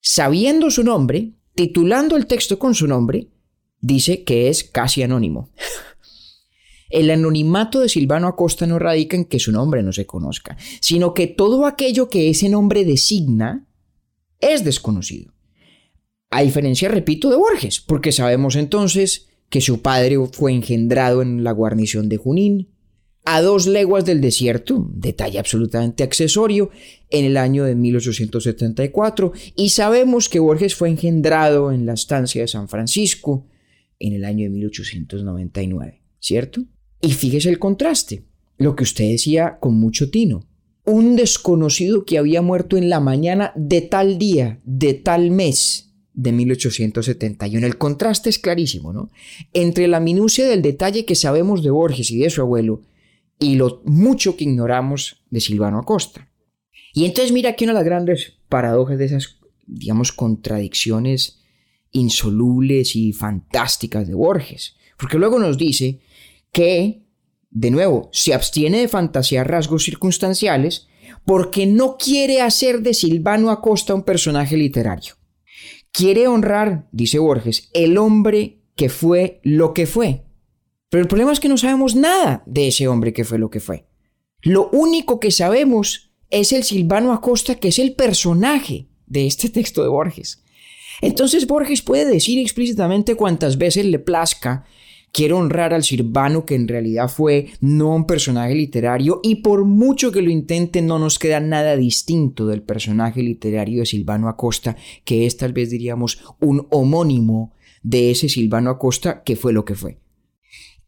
sabiendo 0.00 0.70
su 0.70 0.82
nombre, 0.84 1.34
titulando 1.54 2.16
el 2.16 2.26
texto 2.26 2.58
con 2.58 2.74
su 2.74 2.86
nombre, 2.86 3.28
dice 3.80 4.24
que 4.24 4.48
es 4.48 4.64
casi 4.64 5.02
anónimo. 5.02 5.50
El 6.90 7.10
anonimato 7.10 7.80
de 7.80 7.88
Silvano 7.88 8.28
Acosta 8.28 8.66
no 8.66 8.78
radica 8.78 9.14
en 9.14 9.26
que 9.26 9.38
su 9.38 9.52
nombre 9.52 9.82
no 9.82 9.92
se 9.92 10.06
conozca, 10.06 10.56
sino 10.80 11.12
que 11.12 11.26
todo 11.26 11.66
aquello 11.66 12.08
que 12.08 12.30
ese 12.30 12.48
nombre 12.48 12.84
designa 12.84 13.68
es 14.40 14.64
desconocido. 14.64 15.34
A 16.30 16.42
diferencia, 16.42 16.88
repito, 16.88 17.28
de 17.30 17.36
Borges, 17.36 17.80
porque 17.80 18.12
sabemos 18.12 18.56
entonces 18.56 19.28
que 19.50 19.60
su 19.60 19.80
padre 19.80 20.16
fue 20.32 20.52
engendrado 20.52 21.22
en 21.22 21.44
la 21.44 21.52
guarnición 21.52 22.08
de 22.08 22.16
Junín, 22.16 22.68
a 23.24 23.42
dos 23.42 23.66
leguas 23.66 24.04
del 24.06 24.20
desierto, 24.20 24.88
detalle 24.90 25.38
absolutamente 25.38 26.02
accesorio, 26.02 26.70
en 27.10 27.26
el 27.26 27.36
año 27.36 27.64
de 27.64 27.74
1874, 27.74 29.32
y 29.54 29.68
sabemos 29.70 30.28
que 30.28 30.38
Borges 30.38 30.74
fue 30.74 30.88
engendrado 30.88 31.72
en 31.72 31.84
la 31.84 31.94
estancia 31.94 32.40
de 32.40 32.48
San 32.48 32.68
Francisco 32.68 33.46
en 33.98 34.14
el 34.14 34.24
año 34.24 34.44
de 34.44 34.50
1899, 34.50 36.00
¿cierto? 36.20 36.64
Y 37.00 37.12
fíjese 37.12 37.48
el 37.48 37.58
contraste, 37.58 38.24
lo 38.56 38.74
que 38.76 38.84
usted 38.84 39.10
decía 39.10 39.58
con 39.60 39.74
mucho 39.74 40.10
tino. 40.10 40.46
Un 40.84 41.16
desconocido 41.16 42.06
que 42.06 42.16
había 42.16 42.40
muerto 42.40 42.78
en 42.78 42.88
la 42.88 43.00
mañana 43.00 43.52
de 43.56 43.82
tal 43.82 44.18
día, 44.18 44.60
de 44.64 44.94
tal 44.94 45.30
mes 45.30 45.87
de 46.18 46.32
1871. 46.32 47.64
El 47.64 47.78
contraste 47.78 48.28
es 48.28 48.40
clarísimo, 48.40 48.92
¿no? 48.92 49.08
Entre 49.52 49.86
la 49.86 50.00
minucia 50.00 50.48
del 50.48 50.62
detalle 50.62 51.04
que 51.04 51.14
sabemos 51.14 51.62
de 51.62 51.70
Borges 51.70 52.10
y 52.10 52.18
de 52.18 52.28
su 52.28 52.40
abuelo 52.40 52.82
y 53.38 53.54
lo 53.54 53.82
mucho 53.84 54.36
que 54.36 54.42
ignoramos 54.42 55.22
de 55.30 55.40
Silvano 55.40 55.78
Acosta. 55.78 56.28
Y 56.92 57.04
entonces 57.04 57.30
mira 57.30 57.50
aquí 57.50 57.64
una 57.64 57.72
de 57.72 57.78
las 57.78 57.84
grandes 57.84 58.32
paradojas 58.48 58.98
de 58.98 59.04
esas, 59.04 59.38
digamos, 59.68 60.10
contradicciones 60.10 61.38
insolubles 61.92 62.96
y 62.96 63.12
fantásticas 63.12 64.08
de 64.08 64.14
Borges, 64.14 64.74
porque 64.98 65.18
luego 65.18 65.38
nos 65.38 65.56
dice 65.56 66.00
que, 66.50 67.04
de 67.50 67.70
nuevo, 67.70 68.10
se 68.12 68.34
abstiene 68.34 68.80
de 68.80 68.88
fantasear 68.88 69.48
rasgos 69.48 69.84
circunstanciales 69.84 70.88
porque 71.24 71.64
no 71.64 71.96
quiere 71.96 72.40
hacer 72.40 72.82
de 72.82 72.92
Silvano 72.92 73.50
Acosta 73.50 73.94
un 73.94 74.02
personaje 74.02 74.56
literario. 74.56 75.14
Quiere 75.98 76.28
honrar, 76.28 76.86
dice 76.92 77.18
Borges, 77.18 77.70
el 77.74 77.98
hombre 77.98 78.60
que 78.76 78.88
fue 78.88 79.40
lo 79.42 79.74
que 79.74 79.84
fue, 79.84 80.22
pero 80.90 81.02
el 81.02 81.08
problema 81.08 81.32
es 81.32 81.40
que 81.40 81.48
no 81.48 81.56
sabemos 81.56 81.96
nada 81.96 82.44
de 82.46 82.68
ese 82.68 82.86
hombre 82.86 83.12
que 83.12 83.24
fue 83.24 83.36
lo 83.36 83.50
que 83.50 83.58
fue. 83.58 83.88
Lo 84.42 84.68
único 84.70 85.18
que 85.18 85.32
sabemos 85.32 86.12
es 86.30 86.52
el 86.52 86.62
Silvano 86.62 87.12
Acosta, 87.12 87.56
que 87.56 87.66
es 87.66 87.80
el 87.80 87.96
personaje 87.96 88.86
de 89.06 89.26
este 89.26 89.48
texto 89.48 89.82
de 89.82 89.88
Borges. 89.88 90.44
Entonces 91.00 91.48
Borges 91.48 91.82
puede 91.82 92.04
decir 92.04 92.38
explícitamente 92.38 93.16
cuantas 93.16 93.58
veces 93.58 93.84
le 93.84 93.98
plazca 93.98 94.66
quiero 95.12 95.38
honrar 95.38 95.74
al 95.74 95.84
Silvano 95.84 96.44
que 96.44 96.54
en 96.54 96.68
realidad 96.68 97.08
fue 97.08 97.48
no 97.60 97.94
un 97.94 98.06
personaje 98.06 98.54
literario 98.54 99.20
y 99.22 99.36
por 99.36 99.64
mucho 99.64 100.12
que 100.12 100.22
lo 100.22 100.30
intente 100.30 100.82
no 100.82 100.98
nos 100.98 101.18
queda 101.18 101.40
nada 101.40 101.76
distinto 101.76 102.46
del 102.46 102.62
personaje 102.62 103.22
literario 103.22 103.80
de 103.80 103.86
Silvano 103.86 104.28
Acosta, 104.28 104.76
que 105.04 105.26
es 105.26 105.36
tal 105.36 105.52
vez 105.52 105.70
diríamos 105.70 106.22
un 106.40 106.66
homónimo 106.70 107.54
de 107.82 108.10
ese 108.10 108.28
Silvano 108.28 108.70
Acosta 108.70 109.22
que 109.22 109.36
fue 109.36 109.52
lo 109.52 109.64
que 109.64 109.74
fue. 109.74 109.98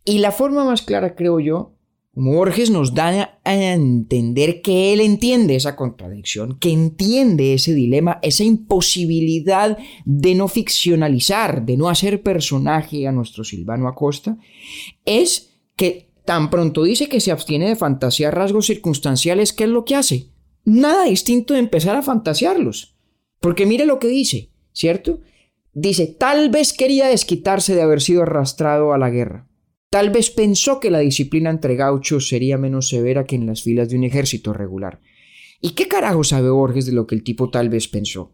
Y 0.04 0.18
la 0.18 0.32
forma 0.32 0.64
más 0.64 0.82
clara, 0.82 1.14
creo 1.14 1.40
yo, 1.40 1.76
Borges 2.20 2.70
nos 2.70 2.94
da 2.94 3.40
a 3.44 3.54
entender 3.54 4.62
que 4.62 4.92
él 4.92 5.00
entiende 5.00 5.56
esa 5.56 5.74
contradicción, 5.76 6.58
que 6.58 6.70
entiende 6.70 7.54
ese 7.54 7.74
dilema, 7.74 8.18
esa 8.22 8.44
imposibilidad 8.44 9.78
de 10.04 10.34
no 10.34 10.48
ficcionalizar, 10.48 11.64
de 11.64 11.76
no 11.76 11.88
hacer 11.88 12.22
personaje 12.22 13.06
a 13.08 13.12
nuestro 13.12 13.44
Silvano 13.44 13.88
Acosta, 13.88 14.36
es 15.04 15.50
que 15.76 16.10
tan 16.24 16.50
pronto 16.50 16.84
dice 16.84 17.08
que 17.08 17.20
se 17.20 17.32
abstiene 17.32 17.68
de 17.68 17.76
fantasear 17.76 18.34
rasgos 18.34 18.66
circunstanciales, 18.66 19.52
¿qué 19.52 19.64
es 19.64 19.70
lo 19.70 19.84
que 19.84 19.96
hace? 19.96 20.28
Nada 20.64 21.04
distinto 21.04 21.54
de 21.54 21.60
empezar 21.60 21.96
a 21.96 22.02
fantasearlos. 22.02 22.96
Porque 23.40 23.66
mire 23.66 23.86
lo 23.86 23.98
que 23.98 24.08
dice, 24.08 24.50
¿cierto? 24.72 25.20
Dice, 25.72 26.06
tal 26.06 26.50
vez 26.50 26.72
quería 26.72 27.08
desquitarse 27.08 27.74
de 27.74 27.82
haber 27.82 28.00
sido 28.00 28.22
arrastrado 28.22 28.92
a 28.92 28.98
la 28.98 29.10
guerra. 29.10 29.49
Tal 29.90 30.10
vez 30.10 30.30
pensó 30.30 30.78
que 30.78 30.88
la 30.88 31.00
disciplina 31.00 31.50
entre 31.50 31.74
gauchos 31.74 32.28
sería 32.28 32.56
menos 32.56 32.88
severa 32.88 33.24
que 33.24 33.34
en 33.34 33.46
las 33.46 33.62
filas 33.62 33.88
de 33.88 33.96
un 33.96 34.04
ejército 34.04 34.52
regular. 34.52 35.00
¿Y 35.60 35.70
qué 35.70 35.88
carajo 35.88 36.22
sabe 36.22 36.48
Borges 36.48 36.86
de 36.86 36.92
lo 36.92 37.08
que 37.08 37.16
el 37.16 37.24
tipo 37.24 37.50
tal 37.50 37.70
vez 37.70 37.88
pensó? 37.88 38.32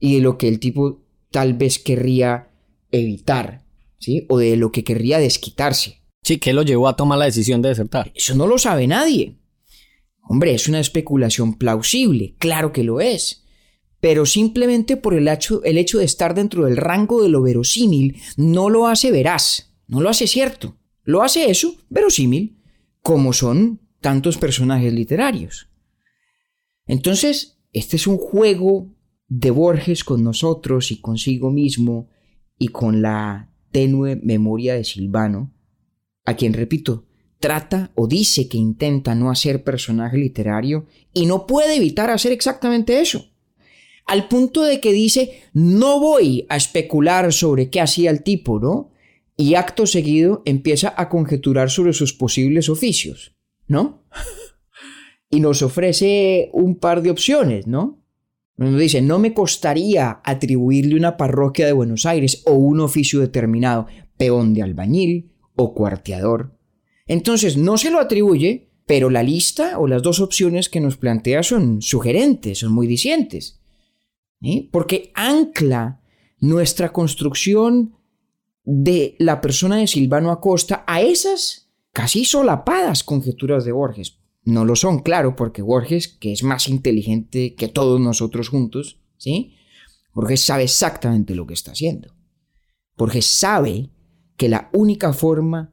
Y 0.00 0.14
de 0.14 0.22
lo 0.22 0.38
que 0.38 0.48
el 0.48 0.58
tipo 0.58 1.04
tal 1.30 1.52
vez 1.52 1.78
querría 1.78 2.48
evitar, 2.90 3.66
¿sí? 3.98 4.24
O 4.30 4.38
de 4.38 4.56
lo 4.56 4.72
que 4.72 4.82
querría 4.82 5.18
desquitarse. 5.18 6.00
Sí, 6.22 6.38
¿qué 6.38 6.54
lo 6.54 6.62
llevó 6.62 6.88
a 6.88 6.96
tomar 6.96 7.18
la 7.18 7.26
decisión 7.26 7.60
de 7.60 7.68
desertar? 7.68 8.10
Eso 8.14 8.34
no 8.34 8.46
lo 8.46 8.56
sabe 8.56 8.86
nadie. 8.86 9.36
Hombre, 10.22 10.54
es 10.54 10.68
una 10.68 10.80
especulación 10.80 11.58
plausible, 11.58 12.34
claro 12.38 12.72
que 12.72 12.82
lo 12.82 13.02
es. 13.02 13.44
Pero 14.00 14.24
simplemente 14.24 14.96
por 14.96 15.12
el 15.12 15.28
hecho, 15.28 15.62
el 15.64 15.76
hecho 15.76 15.98
de 15.98 16.06
estar 16.06 16.34
dentro 16.34 16.64
del 16.64 16.78
rango 16.78 17.22
de 17.22 17.28
lo 17.28 17.42
verosímil 17.42 18.22
no 18.38 18.70
lo 18.70 18.86
hace 18.86 19.10
veraz, 19.10 19.74
no 19.86 20.00
lo 20.00 20.08
hace 20.08 20.26
cierto. 20.26 20.78
Lo 21.04 21.22
hace 21.22 21.50
eso 21.50 21.76
verosímil, 21.88 22.58
como 23.02 23.32
son 23.32 23.80
tantos 24.00 24.38
personajes 24.38 24.92
literarios. 24.92 25.68
Entonces, 26.86 27.58
este 27.72 27.96
es 27.96 28.06
un 28.06 28.18
juego 28.18 28.94
de 29.28 29.50
Borges 29.50 30.04
con 30.04 30.22
nosotros 30.22 30.90
y 30.90 31.00
consigo 31.00 31.50
mismo 31.50 32.08
y 32.58 32.68
con 32.68 33.02
la 33.02 33.50
tenue 33.70 34.16
memoria 34.16 34.74
de 34.74 34.84
Silvano, 34.84 35.52
a 36.24 36.36
quien, 36.36 36.52
repito, 36.52 37.06
trata 37.40 37.90
o 37.94 38.06
dice 38.06 38.48
que 38.48 38.56
intenta 38.56 39.14
no 39.14 39.30
hacer 39.30 39.64
personaje 39.64 40.16
literario 40.16 40.86
y 41.12 41.26
no 41.26 41.46
puede 41.46 41.76
evitar 41.76 42.10
hacer 42.10 42.32
exactamente 42.32 43.00
eso. 43.00 43.30
Al 44.06 44.28
punto 44.28 44.62
de 44.62 44.80
que 44.80 44.92
dice, 44.92 45.42
no 45.52 45.98
voy 45.98 46.46
a 46.48 46.56
especular 46.56 47.32
sobre 47.32 47.70
qué 47.70 47.80
hacía 47.80 48.10
el 48.10 48.22
tipo, 48.22 48.60
¿no? 48.60 48.92
Y 49.36 49.54
acto 49.54 49.86
seguido 49.86 50.42
empieza 50.44 50.94
a 50.96 51.08
conjeturar 51.08 51.70
sobre 51.70 51.92
sus 51.92 52.12
posibles 52.12 52.68
oficios, 52.68 53.34
¿no? 53.66 54.04
y 55.30 55.40
nos 55.40 55.62
ofrece 55.62 56.50
un 56.52 56.76
par 56.76 57.02
de 57.02 57.10
opciones, 57.10 57.66
¿no? 57.66 58.00
Nos 58.56 58.78
dice, 58.78 59.02
no 59.02 59.18
me 59.18 59.34
costaría 59.34 60.20
atribuirle 60.22 60.94
una 60.94 61.16
parroquia 61.16 61.66
de 61.66 61.72
Buenos 61.72 62.06
Aires 62.06 62.42
o 62.46 62.52
un 62.52 62.78
oficio 62.78 63.18
determinado, 63.18 63.88
peón 64.16 64.54
de 64.54 64.62
albañil 64.62 65.32
o 65.56 65.74
cuarteador. 65.74 66.56
Entonces 67.06 67.56
no 67.56 67.76
se 67.78 67.90
lo 67.90 67.98
atribuye, 67.98 68.70
pero 68.86 69.10
la 69.10 69.24
lista 69.24 69.78
o 69.80 69.88
las 69.88 70.02
dos 70.02 70.20
opciones 70.20 70.68
que 70.68 70.80
nos 70.80 70.96
plantea 70.96 71.42
son 71.42 71.82
sugerentes, 71.82 72.58
son 72.58 72.72
muy 72.72 72.86
dicientes. 72.86 73.60
Porque 74.70 75.10
ancla 75.14 76.00
nuestra 76.38 76.92
construcción 76.92 77.96
de 78.64 79.16
la 79.18 79.40
persona 79.40 79.76
de 79.76 79.86
Silvano 79.86 80.30
Acosta 80.30 80.84
a 80.86 81.00
esas 81.00 81.70
casi 81.92 82.24
solapadas 82.24 83.04
conjeturas 83.04 83.64
de 83.64 83.72
Borges. 83.72 84.18
No 84.44 84.64
lo 84.64 84.76
son, 84.76 85.00
claro, 85.00 85.36
porque 85.36 85.62
Borges, 85.62 86.08
que 86.08 86.32
es 86.32 86.42
más 86.42 86.68
inteligente 86.68 87.54
que 87.54 87.68
todos 87.68 88.00
nosotros 88.00 88.48
juntos, 88.48 88.98
¿sí? 89.16 89.54
Borges 90.12 90.42
sabe 90.42 90.64
exactamente 90.64 91.34
lo 91.34 91.46
que 91.46 91.54
está 91.54 91.72
haciendo. 91.72 92.14
Borges 92.96 93.26
sabe 93.26 93.90
que 94.36 94.48
la 94.48 94.70
única 94.72 95.12
forma 95.12 95.72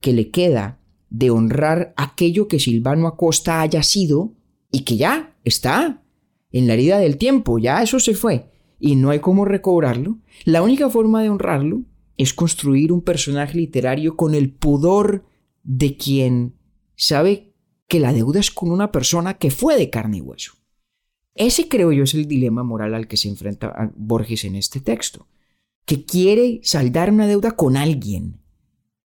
que 0.00 0.12
le 0.12 0.30
queda 0.30 0.80
de 1.10 1.30
honrar 1.30 1.94
aquello 1.96 2.48
que 2.48 2.58
Silvano 2.58 3.06
Acosta 3.06 3.60
haya 3.60 3.82
sido 3.82 4.34
y 4.70 4.80
que 4.80 4.96
ya 4.96 5.36
está 5.44 6.02
en 6.50 6.66
la 6.66 6.74
herida 6.74 6.98
del 6.98 7.16
tiempo, 7.16 7.58
ya 7.58 7.82
eso 7.82 8.00
se 8.00 8.14
fue 8.14 8.50
y 8.78 8.96
no 8.96 9.10
hay 9.10 9.20
cómo 9.20 9.44
recobrarlo, 9.44 10.18
la 10.44 10.62
única 10.62 10.90
forma 10.90 11.22
de 11.22 11.30
honrarlo 11.30 11.82
es 12.16 12.34
construir 12.34 12.92
un 12.92 13.02
personaje 13.02 13.58
literario 13.58 14.16
con 14.16 14.34
el 14.34 14.52
pudor 14.52 15.24
de 15.62 15.96
quien 15.96 16.54
sabe 16.94 17.52
que 17.88 18.00
la 18.00 18.12
deuda 18.12 18.40
es 18.40 18.50
con 18.50 18.70
una 18.70 18.90
persona 18.90 19.34
que 19.34 19.50
fue 19.50 19.76
de 19.76 19.90
carne 19.90 20.18
y 20.18 20.20
hueso. 20.20 20.52
Ese 21.34 21.68
creo 21.68 21.92
yo 21.92 22.04
es 22.04 22.14
el 22.14 22.26
dilema 22.26 22.62
moral 22.62 22.94
al 22.94 23.06
que 23.06 23.16
se 23.16 23.28
enfrenta 23.28 23.92
Borges 23.94 24.44
en 24.44 24.56
este 24.56 24.80
texto, 24.80 25.28
que 25.84 26.04
quiere 26.04 26.60
saldar 26.62 27.12
una 27.12 27.26
deuda 27.26 27.52
con 27.52 27.76
alguien, 27.76 28.40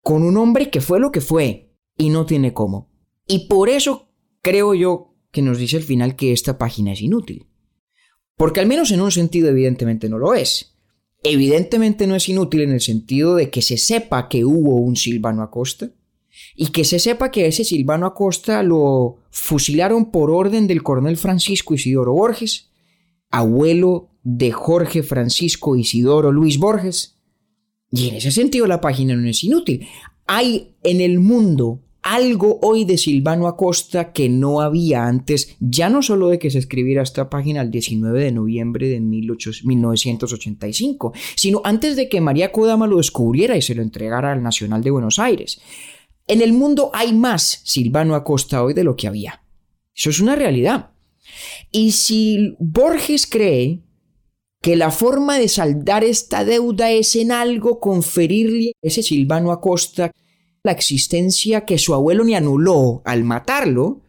con 0.02 0.24
un 0.24 0.38
hombre 0.38 0.70
que 0.70 0.82
fue 0.82 1.00
lo 1.00 1.12
que 1.12 1.22
fue 1.22 1.76
y 1.98 2.10
no 2.10 2.26
tiene 2.26 2.54
cómo. 2.54 2.90
Y 3.28 3.48
por 3.48 3.70
eso 3.70 4.10
creo 4.42 4.74
yo 4.74 5.16
que 5.32 5.42
nos 5.42 5.58
dice 5.58 5.78
al 5.78 5.84
final 5.84 6.16
que 6.16 6.32
esta 6.32 6.58
página 6.58 6.94
es 6.94 7.02
inútil. 7.02 7.48
Porque 8.36 8.60
al 8.60 8.68
menos 8.68 8.92
en 8.92 9.02
un 9.02 9.12
sentido 9.12 9.50
evidentemente 9.50 10.08
no 10.08 10.18
lo 10.18 10.34
es. 10.34 10.69
Evidentemente 11.24 12.08
no 12.08 12.16
es 12.16 12.30
inútil 12.30 12.62
en 12.62 12.72
el 12.72 12.82
sentido 12.82 13.36
de 13.36 13.50
que 13.50 13.62
se 13.62 13.78
sepa 13.78 14.30
que 14.30 14.46
hubo 14.46 14.76
un 14.76 14.96
Silvano 14.96 15.44
Acosta 15.44 15.92
y 16.56 16.68
que 16.68 16.86
se 16.86 17.00
sepa 17.00 17.32
que 17.32 17.48
ese 17.48 17.66
Silvano 17.66 18.06
Acosta 18.06 18.64
lo 18.64 19.18
fusilaron 19.30 20.12
por 20.12 20.32
orden 20.32 20.68
del 20.68 20.82
coronel 20.82 21.18
Francisco 21.18 21.74
Isidoro 21.74 22.14
Borges, 22.14 22.70
abuelo 23.30 24.10
de 24.24 24.52
Jorge 24.52 25.04
Francisco 25.04 25.76
Isidoro 25.76 26.32
Luis 26.32 26.58
Borges. 26.58 27.18
Y 27.92 28.10
en 28.10 28.16
ese 28.16 28.32
sentido 28.32 28.68
la 28.68 28.82
página 28.82 29.16
no 29.16 29.28
es 29.28 29.44
inútil. 29.44 29.88
Hay 30.26 30.76
en 30.84 31.02
el 31.02 31.20
mundo 31.20 31.82
algo 32.10 32.60
hoy 32.64 32.86
de 32.86 32.98
Silvano 32.98 33.48
Acosta 33.48 34.12
que 34.12 34.30
no 34.30 34.62
había 34.62 35.06
antes, 35.06 35.56
ya 35.60 35.92
no 35.92 36.02
solo 36.02 36.30
de 36.30 36.40
que 36.40 36.50
se 36.50 36.58
escribiera 36.58 37.04
esta 37.04 37.30
página 37.30 37.62
el 37.62 37.70
19 37.70 38.24
de 38.24 38.32
noviembre 38.32 38.90
de 38.90 39.00
1985, 39.00 41.14
sino 41.36 41.62
antes 41.64 41.96
de 41.96 42.10
que 42.10 42.20
María 42.20 42.52
Kodama 42.52 42.88
lo 42.88 42.98
descubriera 42.98 43.56
y 43.58 43.62
se 43.62 43.76
lo 43.76 43.84
entregara 43.84 44.32
al 44.32 44.42
Nacional 44.42 44.82
de 44.82 44.90
Buenos 44.90 45.20
Aires. 45.20 45.62
En 46.26 46.42
el 46.42 46.52
mundo 46.52 46.90
hay 46.96 47.14
más 47.14 47.62
Silvano 47.64 48.16
Acosta 48.16 48.64
hoy 48.64 48.74
de 48.74 48.84
lo 48.84 48.96
que 48.96 49.08
había. 49.08 49.44
Eso 49.96 50.10
es 50.10 50.20
una 50.20 50.36
realidad. 50.36 50.94
Y 51.72 51.92
si 51.92 52.56
Borges 52.58 53.28
cree 53.28 53.84
que 54.64 54.76
la 54.76 54.90
forma 54.90 55.38
de 55.38 55.48
saldar 55.48 56.04
esta 56.04 56.44
deuda 56.44 56.90
es 56.90 57.16
en 57.16 57.32
algo 57.32 57.80
conferirle 57.80 58.72
ese 58.82 59.04
Silvano 59.04 59.52
Acosta 59.52 60.12
la 60.64 60.72
existencia 60.72 61.66
que 61.66 61.78
su 61.78 61.94
abuelo 61.94 62.24
ni 62.24 62.36
anuló 62.36 63.02
al 63.06 63.24
matarlo, 63.24 64.02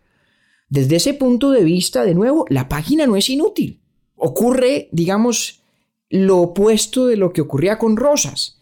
desde 0.69 0.97
ese 0.97 1.15
punto 1.15 1.51
de 1.51 1.65
vista, 1.65 2.05
de 2.05 2.15
nuevo, 2.15 2.47
la 2.49 2.69
página 2.69 3.07
no 3.07 3.17
es 3.17 3.29
inútil. 3.29 3.81
Ocurre, 4.15 4.89
digamos, 4.93 5.63
lo 6.09 6.39
opuesto 6.39 7.07
de 7.07 7.17
lo 7.17 7.33
que 7.33 7.41
ocurría 7.41 7.79
con 7.79 7.97
Rosas. 7.97 8.61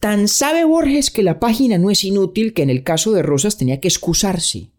Tan 0.00 0.28
sabe 0.28 0.64
Borges 0.64 1.10
que 1.10 1.22
la 1.22 1.38
página 1.38 1.78
no 1.78 1.90
es 1.90 2.04
inútil 2.04 2.54
que 2.54 2.62
en 2.62 2.70
el 2.70 2.82
caso 2.82 3.12
de 3.12 3.22
Rosas 3.22 3.56
tenía 3.56 3.80
que 3.80 3.88
excusarse 3.88 4.70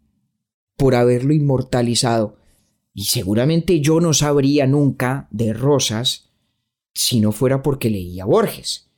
por 0.75 0.95
haberlo 0.95 1.33
inmortalizado. 1.33 2.37
Y 2.93 3.05
seguramente 3.05 3.79
yo 3.79 3.99
no 3.99 4.13
sabría 4.13 4.67
nunca 4.67 5.27
de 5.31 5.53
Rosas 5.53 6.29
si 6.93 7.19
no 7.19 7.31
fuera 7.31 7.63
porque 7.63 7.89
leía 7.89 8.25
Borges. 8.25 8.89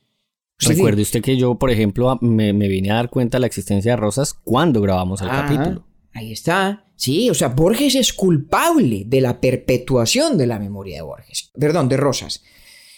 Recuerde 0.58 1.02
usted 1.02 1.22
que 1.22 1.36
yo, 1.36 1.56
por 1.56 1.70
ejemplo, 1.70 2.18
me, 2.22 2.52
vine 2.52 2.90
a 2.90 2.94
dar 2.94 3.10
cuenta 3.10 3.36
de 3.36 3.40
la 3.40 3.46
existencia 3.46 3.92
de 3.92 3.96
Rosas 3.96 4.34
cuando 4.34 4.80
grabamos 4.80 5.20
el 5.20 5.28
ah, 5.30 5.46
capítulo. 5.46 5.86
Ahí 6.12 6.32
está. 6.32 6.86
Sí, 6.96 7.28
o 7.28 7.34
sea, 7.34 7.48
Borges 7.48 7.94
es 7.94 8.12
culpable 8.14 9.04
de 9.06 9.20
la 9.20 9.38
perpetuación 9.40 10.38
de 10.38 10.46
la 10.46 10.58
memoria 10.58 10.96
de 10.96 11.02
Borges. 11.02 11.50
Perdón, 11.58 11.88
de 11.88 11.98
Rosas. 11.98 12.42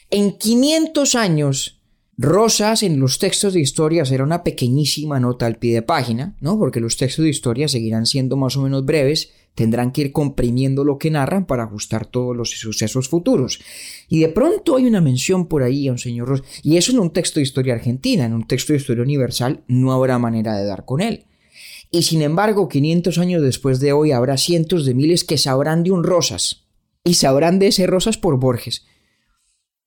En 0.09 0.39
500 0.39 1.15
años, 1.17 1.79
Rosas 2.17 2.83
en 2.83 2.99
los 2.99 3.19
textos 3.19 3.55
de 3.55 3.61
historia 3.61 4.05
será 4.05 4.25
una 4.25 4.43
pequeñísima 4.43 5.21
nota 5.21 5.47
al 5.47 5.57
pie 5.57 5.75
de 5.75 5.83
página, 5.83 6.37
¿no? 6.41 6.59
Porque 6.59 6.81
los 6.81 6.97
textos 6.97 7.25
de 7.25 7.31
historia 7.31 7.69
seguirán 7.69 8.07
siendo 8.07 8.37
más 8.37 8.57
o 8.57 8.63
menos 8.63 8.85
breves, 8.85 9.33
tendrán 9.55 9.93
que 9.93 10.03
ir 10.03 10.13
comprimiendo 10.13 10.85
lo 10.85 10.99
que 10.99 11.11
narran 11.11 11.47
para 11.47 11.65
ajustar 11.65 12.07
todos 12.07 12.37
los 12.37 12.51
sucesos 12.51 13.09
futuros. 13.09 13.61
Y 14.09 14.21
de 14.21 14.29
pronto 14.29 14.77
hay 14.77 14.87
una 14.87 15.01
mención 15.01 15.47
por 15.47 15.63
ahí 15.63 15.87
a 15.87 15.93
un 15.93 15.99
señor 15.99 16.29
Ross, 16.29 16.43
y 16.63 16.77
eso 16.77 16.93
en 16.93 16.99
un 16.99 17.11
texto 17.11 17.41
de 17.41 17.45
historia 17.45 17.75
argentina, 17.75 18.25
en 18.25 18.33
un 18.33 18.47
texto 18.47 18.73
de 18.73 18.79
historia 18.79 19.03
universal 19.03 19.63
no 19.69 19.93
habrá 19.93 20.19
manera 20.19 20.57
de 20.57 20.65
dar 20.65 20.85
con 20.85 21.01
él. 21.01 21.27
Y 21.91 22.03
sin 22.03 22.23
embargo, 22.23 22.69
500 22.69 23.19
años 23.19 23.43
después 23.43 23.81
de 23.81 23.93
hoy 23.93 24.13
habrá 24.13 24.37
cientos 24.37 24.85
de 24.87 24.95
miles 24.95 25.25
que 25.25 25.39
sabrán 25.39 25.83
de 25.83 25.91
un 25.91 26.05
Rosas, 26.05 26.65
y 27.05 27.15
sabrán 27.15 27.59
de 27.59 27.69
ese 27.69 27.87
Rosas 27.87 28.19
por 28.19 28.39
Borges. 28.39 28.85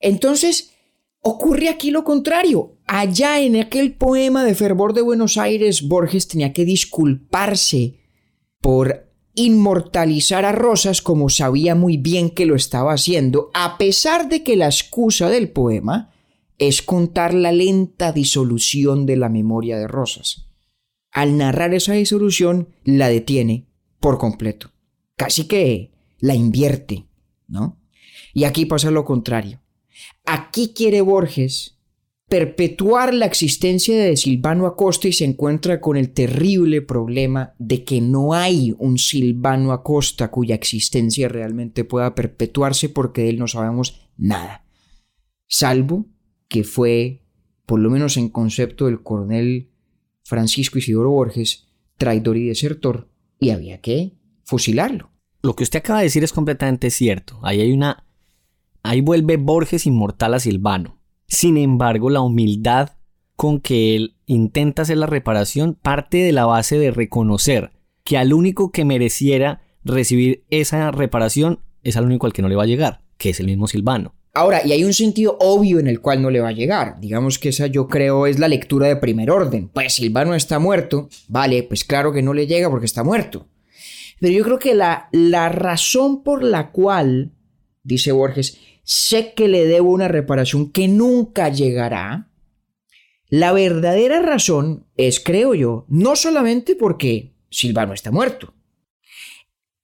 Entonces, 0.00 0.72
ocurre 1.20 1.68
aquí 1.68 1.90
lo 1.90 2.04
contrario. 2.04 2.76
Allá 2.86 3.40
en 3.40 3.56
aquel 3.56 3.94
poema 3.94 4.44
de 4.44 4.54
Fervor 4.54 4.92
de 4.92 5.02
Buenos 5.02 5.38
Aires, 5.38 5.82
Borges 5.82 6.28
tenía 6.28 6.52
que 6.52 6.64
disculparse 6.64 8.00
por 8.60 9.11
inmortalizar 9.34 10.44
a 10.44 10.52
Rosas 10.52 11.02
como 11.02 11.28
sabía 11.28 11.74
muy 11.74 11.96
bien 11.96 12.30
que 12.30 12.46
lo 12.46 12.54
estaba 12.54 12.92
haciendo, 12.92 13.50
a 13.54 13.78
pesar 13.78 14.28
de 14.28 14.42
que 14.42 14.56
la 14.56 14.66
excusa 14.66 15.30
del 15.30 15.50
poema 15.50 16.10
es 16.58 16.82
contar 16.82 17.34
la 17.34 17.52
lenta 17.52 18.12
disolución 18.12 19.06
de 19.06 19.16
la 19.16 19.28
memoria 19.28 19.78
de 19.78 19.88
Rosas. 19.88 20.46
Al 21.10 21.36
narrar 21.36 21.74
esa 21.74 21.94
disolución, 21.94 22.68
la 22.84 23.08
detiene 23.08 23.66
por 24.00 24.18
completo. 24.18 24.70
Casi 25.16 25.44
que 25.44 25.92
la 26.18 26.34
invierte, 26.34 27.06
¿no? 27.48 27.78
Y 28.32 28.44
aquí 28.44 28.64
pasa 28.64 28.90
lo 28.90 29.04
contrario. 29.04 29.60
Aquí 30.24 30.72
quiere 30.74 31.00
Borges 31.00 31.78
perpetuar 32.32 33.12
la 33.12 33.26
existencia 33.26 33.94
de 33.94 34.16
Silvano 34.16 34.66
Acosta 34.66 35.06
y 35.06 35.12
se 35.12 35.26
encuentra 35.26 35.82
con 35.82 35.98
el 35.98 36.14
terrible 36.14 36.80
problema 36.80 37.52
de 37.58 37.84
que 37.84 38.00
no 38.00 38.32
hay 38.32 38.74
un 38.78 38.96
Silvano 38.96 39.70
Acosta 39.70 40.30
cuya 40.30 40.54
existencia 40.54 41.28
realmente 41.28 41.84
pueda 41.84 42.14
perpetuarse 42.14 42.88
porque 42.88 43.20
de 43.20 43.28
él 43.28 43.38
no 43.38 43.48
sabemos 43.48 44.08
nada. 44.16 44.64
Salvo 45.46 46.06
que 46.48 46.64
fue, 46.64 47.20
por 47.66 47.80
lo 47.80 47.90
menos 47.90 48.16
en 48.16 48.30
concepto 48.30 48.86
del 48.86 49.02
coronel 49.02 49.68
Francisco 50.22 50.78
Isidoro 50.78 51.10
Borges, 51.10 51.66
traidor 51.98 52.38
y 52.38 52.46
desertor, 52.46 53.10
y 53.38 53.50
había 53.50 53.82
que 53.82 54.14
fusilarlo. 54.44 55.10
Lo 55.42 55.54
que 55.54 55.64
usted 55.64 55.80
acaba 55.80 55.98
de 55.98 56.06
decir 56.06 56.24
es 56.24 56.32
completamente 56.32 56.88
cierto. 56.88 57.40
Ahí 57.42 57.60
hay 57.60 57.72
una... 57.72 58.06
Ahí 58.82 59.02
vuelve 59.02 59.36
Borges 59.36 59.84
inmortal 59.84 60.32
a 60.32 60.40
Silvano. 60.40 61.01
Sin 61.32 61.56
embargo, 61.56 62.10
la 62.10 62.20
humildad 62.20 62.90
con 63.36 63.58
que 63.58 63.96
él 63.96 64.16
intenta 64.26 64.82
hacer 64.82 64.98
la 64.98 65.06
reparación 65.06 65.72
parte 65.72 66.18
de 66.18 66.30
la 66.30 66.44
base 66.44 66.78
de 66.78 66.90
reconocer 66.90 67.70
que 68.04 68.18
al 68.18 68.34
único 68.34 68.70
que 68.70 68.84
mereciera 68.84 69.62
recibir 69.82 70.44
esa 70.50 70.90
reparación 70.90 71.60
es 71.84 71.96
al 71.96 72.04
único 72.04 72.26
al 72.26 72.34
que 72.34 72.42
no 72.42 72.50
le 72.50 72.54
va 72.54 72.64
a 72.64 72.66
llegar, 72.66 73.00
que 73.16 73.30
es 73.30 73.40
el 73.40 73.46
mismo 73.46 73.66
Silvano. 73.66 74.14
Ahora, 74.34 74.60
y 74.62 74.72
hay 74.72 74.84
un 74.84 74.92
sentido 74.92 75.38
obvio 75.40 75.78
en 75.78 75.86
el 75.86 76.02
cual 76.02 76.20
no 76.20 76.28
le 76.28 76.40
va 76.40 76.48
a 76.48 76.52
llegar. 76.52 77.00
Digamos 77.00 77.38
que 77.38 77.48
esa 77.48 77.66
yo 77.66 77.88
creo 77.88 78.26
es 78.26 78.38
la 78.38 78.48
lectura 78.48 78.88
de 78.88 78.96
primer 78.96 79.30
orden. 79.30 79.68
Pues 79.68 79.94
Silvano 79.94 80.34
está 80.34 80.58
muerto, 80.58 81.08
vale, 81.28 81.62
pues 81.62 81.84
claro 81.84 82.12
que 82.12 82.20
no 82.20 82.34
le 82.34 82.46
llega 82.46 82.68
porque 82.68 82.86
está 82.86 83.04
muerto. 83.04 83.48
Pero 84.20 84.34
yo 84.34 84.44
creo 84.44 84.58
que 84.58 84.74
la, 84.74 85.08
la 85.12 85.48
razón 85.48 86.22
por 86.22 86.44
la 86.44 86.72
cual, 86.72 87.32
dice 87.84 88.12
Borges, 88.12 88.58
sé 88.82 89.34
que 89.34 89.48
le 89.48 89.66
debo 89.66 89.90
una 89.90 90.08
reparación 90.08 90.70
que 90.70 90.88
nunca 90.88 91.48
llegará, 91.48 92.30
la 93.28 93.52
verdadera 93.52 94.20
razón 94.20 94.86
es, 94.96 95.20
creo 95.20 95.54
yo, 95.54 95.86
no 95.88 96.16
solamente 96.16 96.76
porque 96.76 97.34
Silvano 97.50 97.94
está 97.94 98.10
muerto, 98.10 98.54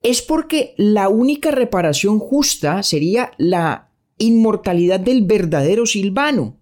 es 0.02 0.22
porque 0.22 0.74
la 0.76 1.08
única 1.08 1.50
reparación 1.50 2.18
justa 2.18 2.82
sería 2.82 3.32
la 3.38 3.90
inmortalidad 4.18 5.00
del 5.00 5.24
verdadero 5.24 5.86
Silvano. 5.86 6.60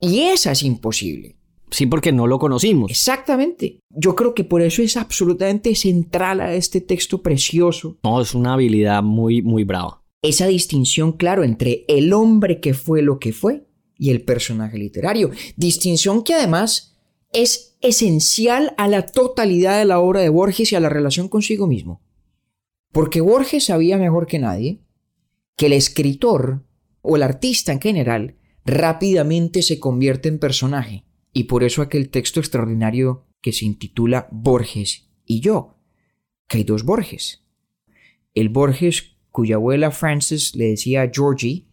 Y 0.00 0.20
esa 0.20 0.52
es 0.52 0.62
imposible. 0.62 1.36
Sí, 1.70 1.86
porque 1.86 2.12
no 2.12 2.26
lo 2.26 2.38
conocimos. 2.38 2.90
Exactamente. 2.90 3.80
Yo 3.90 4.14
creo 4.14 4.32
que 4.32 4.44
por 4.44 4.62
eso 4.62 4.80
es 4.80 4.96
absolutamente 4.96 5.74
central 5.74 6.40
a 6.40 6.54
este 6.54 6.80
texto 6.80 7.20
precioso. 7.20 7.98
No, 8.04 8.20
es 8.20 8.34
una 8.34 8.54
habilidad 8.54 9.02
muy, 9.02 9.42
muy 9.42 9.64
brava 9.64 10.02
esa 10.22 10.46
distinción, 10.46 11.12
claro, 11.12 11.44
entre 11.44 11.84
el 11.88 12.12
hombre 12.12 12.60
que 12.60 12.74
fue 12.74 13.02
lo 13.02 13.18
que 13.18 13.32
fue 13.32 13.66
y 13.96 14.10
el 14.10 14.22
personaje 14.22 14.78
literario. 14.78 15.30
Distinción 15.56 16.22
que 16.22 16.34
además 16.34 16.96
es 17.32 17.76
esencial 17.80 18.74
a 18.76 18.88
la 18.88 19.06
totalidad 19.06 19.78
de 19.78 19.84
la 19.84 20.00
obra 20.00 20.20
de 20.20 20.28
Borges 20.28 20.72
y 20.72 20.76
a 20.76 20.80
la 20.80 20.88
relación 20.88 21.28
consigo 21.28 21.66
mismo. 21.66 22.02
Porque 22.90 23.20
Borges 23.20 23.64
sabía 23.64 23.98
mejor 23.98 24.26
que 24.26 24.38
nadie 24.38 24.82
que 25.56 25.66
el 25.66 25.72
escritor 25.72 26.64
o 27.02 27.16
el 27.16 27.22
artista 27.22 27.72
en 27.72 27.80
general 27.80 28.36
rápidamente 28.64 29.62
se 29.62 29.80
convierte 29.80 30.28
en 30.28 30.38
personaje. 30.38 31.04
Y 31.32 31.44
por 31.44 31.64
eso 31.64 31.82
aquel 31.82 32.10
texto 32.10 32.40
extraordinario 32.40 33.26
que 33.40 33.52
se 33.52 33.64
intitula 33.64 34.28
Borges 34.30 35.10
y 35.24 35.40
yo, 35.40 35.78
que 36.46 36.58
hay 36.58 36.64
dos 36.64 36.84
Borges. 36.84 37.44
El 38.34 38.48
Borges 38.48 39.17
cuya 39.38 39.54
abuela 39.54 39.92
Frances 39.92 40.56
le 40.56 40.70
decía 40.70 41.08
Georgie, 41.14 41.68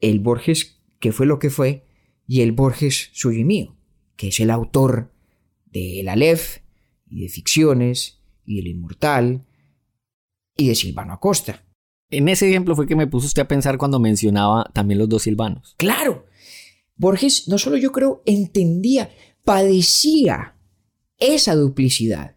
el 0.00 0.20
Borges 0.20 0.82
que 0.98 1.12
fue 1.12 1.24
lo 1.24 1.38
que 1.38 1.48
fue, 1.48 1.86
y 2.26 2.42
el 2.42 2.52
Borges 2.52 3.08
suyo 3.14 3.38
y 3.38 3.44
mío, 3.44 3.74
que 4.16 4.28
es 4.28 4.38
el 4.38 4.50
autor 4.50 5.10
de 5.64 6.00
El 6.00 6.10
Aleph, 6.10 6.58
y 7.08 7.22
de 7.22 7.30
Ficciones, 7.30 8.20
y 8.44 8.58
El 8.58 8.66
Inmortal, 8.66 9.46
y 10.58 10.68
de 10.68 10.74
Silvano 10.74 11.14
Acosta. 11.14 11.64
En 12.10 12.28
ese 12.28 12.50
ejemplo 12.50 12.76
fue 12.76 12.86
que 12.86 12.96
me 12.96 13.06
puso 13.06 13.28
usted 13.28 13.40
a 13.40 13.48
pensar 13.48 13.78
cuando 13.78 13.98
mencionaba 13.98 14.70
también 14.74 14.98
los 14.98 15.08
dos 15.08 15.22
silvanos. 15.22 15.76
Claro. 15.78 16.26
Borges 16.96 17.48
no 17.48 17.56
solo 17.56 17.78
yo 17.78 17.92
creo 17.92 18.22
entendía, 18.26 19.08
padecía 19.42 20.54
esa 21.16 21.54
duplicidad. 21.54 22.36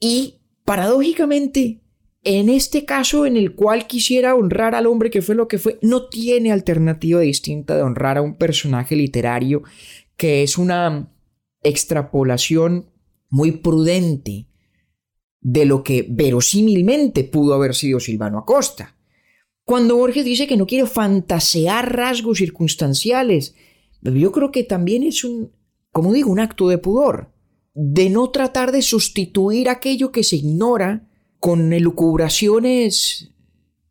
Y 0.00 0.40
paradójicamente 0.64 1.79
en 2.22 2.48
este 2.50 2.84
caso 2.84 3.24
en 3.24 3.36
el 3.36 3.54
cual 3.54 3.86
quisiera 3.86 4.34
honrar 4.34 4.74
al 4.74 4.86
hombre 4.86 5.10
que 5.10 5.22
fue 5.22 5.34
lo 5.34 5.48
que 5.48 5.58
fue, 5.58 5.78
no 5.80 6.08
tiene 6.08 6.52
alternativa 6.52 7.20
distinta 7.20 7.76
de 7.76 7.82
honrar 7.82 8.18
a 8.18 8.22
un 8.22 8.36
personaje 8.36 8.94
literario 8.94 9.62
que 10.16 10.42
es 10.42 10.58
una 10.58 11.14
extrapolación 11.62 12.90
muy 13.30 13.52
prudente 13.52 14.48
de 15.40 15.64
lo 15.64 15.82
que 15.82 16.06
verosímilmente 16.08 17.24
pudo 17.24 17.54
haber 17.54 17.74
sido 17.74 18.00
Silvano 18.00 18.38
Acosta. 18.38 18.96
Cuando 19.64 19.96
Borges 19.96 20.24
dice 20.24 20.46
que 20.46 20.56
no 20.56 20.66
quiere 20.66 20.86
fantasear 20.86 21.96
rasgos 21.96 22.38
circunstanciales, 22.38 23.54
yo 24.02 24.32
creo 24.32 24.50
que 24.50 24.64
también 24.64 25.04
es 25.04 25.24
un, 25.24 25.52
como 25.92 26.12
digo, 26.12 26.30
un 26.30 26.40
acto 26.40 26.68
de 26.68 26.76
pudor, 26.76 27.32
de 27.72 28.10
no 28.10 28.30
tratar 28.30 28.72
de 28.72 28.82
sustituir 28.82 29.68
aquello 29.68 30.12
que 30.12 30.24
se 30.24 30.36
ignora 30.36 31.09
con 31.40 31.72
elucubraciones 31.72 33.32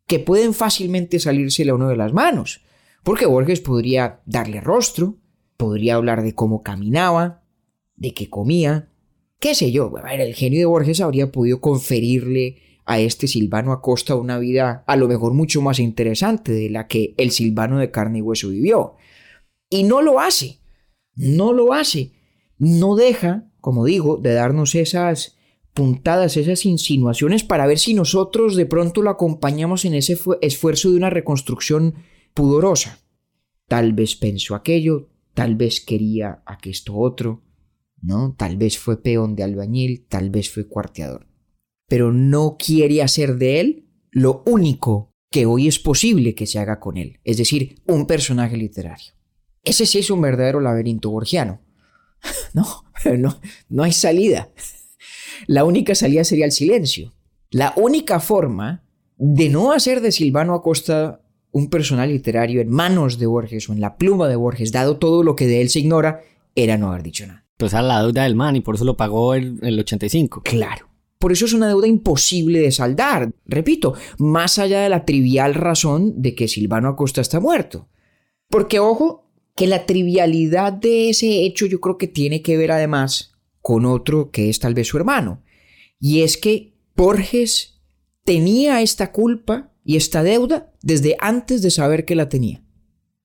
que 0.06 0.18
pueden 0.20 0.54
fácilmente 0.54 1.18
salirse 1.18 1.68
a 1.68 1.74
uno 1.74 1.88
de 1.88 1.96
las 1.96 2.12
manos. 2.12 2.62
Porque 3.02 3.26
Borges 3.26 3.60
podría 3.60 4.20
darle 4.24 4.60
rostro, 4.60 5.18
podría 5.56 5.96
hablar 5.96 6.22
de 6.22 6.34
cómo 6.34 6.62
caminaba, 6.62 7.44
de 7.96 8.14
qué 8.14 8.30
comía, 8.30 8.88
qué 9.38 9.54
sé 9.54 9.72
yo. 9.72 9.92
el 10.10 10.34
genio 10.34 10.60
de 10.60 10.64
Borges 10.64 11.00
habría 11.00 11.32
podido 11.32 11.60
conferirle 11.60 12.62
a 12.86 12.98
este 12.98 13.28
Silvano 13.28 13.72
Acosta 13.72 14.14
una 14.14 14.38
vida 14.38 14.84
a 14.86 14.96
lo 14.96 15.06
mejor 15.06 15.32
mucho 15.32 15.60
más 15.62 15.78
interesante 15.78 16.52
de 16.52 16.70
la 16.70 16.86
que 16.88 17.14
el 17.18 17.30
Silvano 17.30 17.78
de 17.78 17.90
carne 17.90 18.18
y 18.18 18.22
hueso 18.22 18.48
vivió. 18.48 18.96
Y 19.68 19.84
no 19.84 20.02
lo 20.02 20.18
hace, 20.18 20.58
no 21.14 21.52
lo 21.52 21.72
hace. 21.72 22.12
No 22.58 22.96
deja, 22.96 23.50
como 23.60 23.84
digo, 23.84 24.16
de 24.16 24.34
darnos 24.34 24.74
esas 24.74 25.38
puntadas, 25.72 26.36
esas 26.36 26.66
insinuaciones 26.66 27.44
para 27.44 27.66
ver 27.66 27.78
si 27.78 27.94
nosotros 27.94 28.56
de 28.56 28.66
pronto 28.66 29.02
lo 29.02 29.10
acompañamos 29.10 29.84
en 29.84 29.94
ese 29.94 30.18
esfuerzo 30.40 30.90
de 30.90 30.96
una 30.96 31.10
reconstrucción 31.10 31.94
pudorosa. 32.34 32.98
Tal 33.68 33.92
vez 33.92 34.16
pensó 34.16 34.54
aquello, 34.54 35.08
tal 35.34 35.56
vez 35.56 35.80
quería 35.80 36.42
esto 36.64 36.96
otro, 36.96 37.42
¿no? 38.02 38.34
Tal 38.36 38.56
vez 38.56 38.78
fue 38.78 39.00
peón 39.00 39.36
de 39.36 39.44
albañil, 39.44 40.06
tal 40.08 40.30
vez 40.30 40.50
fue 40.50 40.66
cuarteador. 40.66 41.26
Pero 41.88 42.12
no 42.12 42.56
quiere 42.58 43.02
hacer 43.02 43.36
de 43.36 43.60
él 43.60 43.86
lo 44.10 44.42
único 44.46 45.12
que 45.30 45.46
hoy 45.46 45.68
es 45.68 45.78
posible 45.78 46.34
que 46.34 46.46
se 46.46 46.58
haga 46.58 46.80
con 46.80 46.96
él, 46.96 47.20
es 47.22 47.36
decir, 47.36 47.80
un 47.86 48.06
personaje 48.06 48.56
literario. 48.56 49.12
Ese 49.62 49.86
sí 49.86 49.98
es 49.98 50.10
un 50.10 50.20
verdadero 50.20 50.60
laberinto 50.60 51.10
borgiano. 51.10 51.60
No, 52.52 52.66
no, 53.16 53.40
no 53.68 53.82
hay 53.84 53.92
salida 53.92 54.50
la 55.46 55.64
única 55.64 55.94
salida 55.94 56.24
sería 56.24 56.44
el 56.44 56.52
silencio. 56.52 57.12
La 57.50 57.72
única 57.76 58.20
forma 58.20 58.84
de 59.16 59.48
no 59.48 59.72
hacer 59.72 60.00
de 60.00 60.12
Silvano 60.12 60.54
Acosta 60.54 61.20
un 61.52 61.68
personal 61.68 62.08
literario 62.08 62.60
en 62.60 62.70
manos 62.70 63.18
de 63.18 63.26
Borges 63.26 63.68
o 63.68 63.72
en 63.72 63.80
la 63.80 63.96
pluma 63.96 64.28
de 64.28 64.36
Borges, 64.36 64.72
dado 64.72 64.98
todo 64.98 65.22
lo 65.22 65.36
que 65.36 65.46
de 65.46 65.60
él 65.60 65.68
se 65.68 65.80
ignora, 65.80 66.22
era 66.54 66.78
no 66.78 66.90
haber 66.90 67.02
dicho 67.02 67.26
nada. 67.26 67.44
Pues 67.56 67.74
a 67.74 67.82
la 67.82 68.02
deuda 68.02 68.22
del 68.22 68.36
man 68.36 68.56
y 68.56 68.60
por 68.60 68.76
eso 68.76 68.84
lo 68.84 68.96
pagó 68.96 69.34
el, 69.34 69.58
el 69.62 69.78
85. 69.78 70.42
Claro. 70.44 70.88
Por 71.18 71.32
eso 71.32 71.44
es 71.44 71.52
una 71.52 71.68
deuda 71.68 71.86
imposible 71.86 72.60
de 72.60 72.72
saldar. 72.72 73.32
Repito, 73.44 73.94
más 74.16 74.58
allá 74.58 74.80
de 74.80 74.88
la 74.88 75.04
trivial 75.04 75.54
razón 75.54 76.22
de 76.22 76.34
que 76.34 76.48
Silvano 76.48 76.88
Acosta 76.88 77.20
está 77.20 77.40
muerto. 77.40 77.88
Porque, 78.48 78.78
ojo, 78.78 79.30
que 79.54 79.66
la 79.66 79.84
trivialidad 79.84 80.72
de 80.72 81.10
ese 81.10 81.44
hecho 81.44 81.66
yo 81.66 81.80
creo 81.80 81.98
que 81.98 82.08
tiene 82.08 82.40
que 82.40 82.56
ver 82.56 82.72
además 82.72 83.29
con 83.60 83.84
otro 83.84 84.30
que 84.30 84.48
es 84.48 84.58
tal 84.58 84.74
vez 84.74 84.88
su 84.88 84.96
hermano. 84.96 85.42
Y 85.98 86.22
es 86.22 86.36
que 86.36 86.74
Borges 86.96 87.80
tenía 88.24 88.82
esta 88.82 89.12
culpa 89.12 89.72
y 89.84 89.96
esta 89.96 90.22
deuda 90.22 90.72
desde 90.82 91.16
antes 91.20 91.62
de 91.62 91.70
saber 91.70 92.04
que 92.04 92.14
la 92.14 92.28
tenía. 92.28 92.64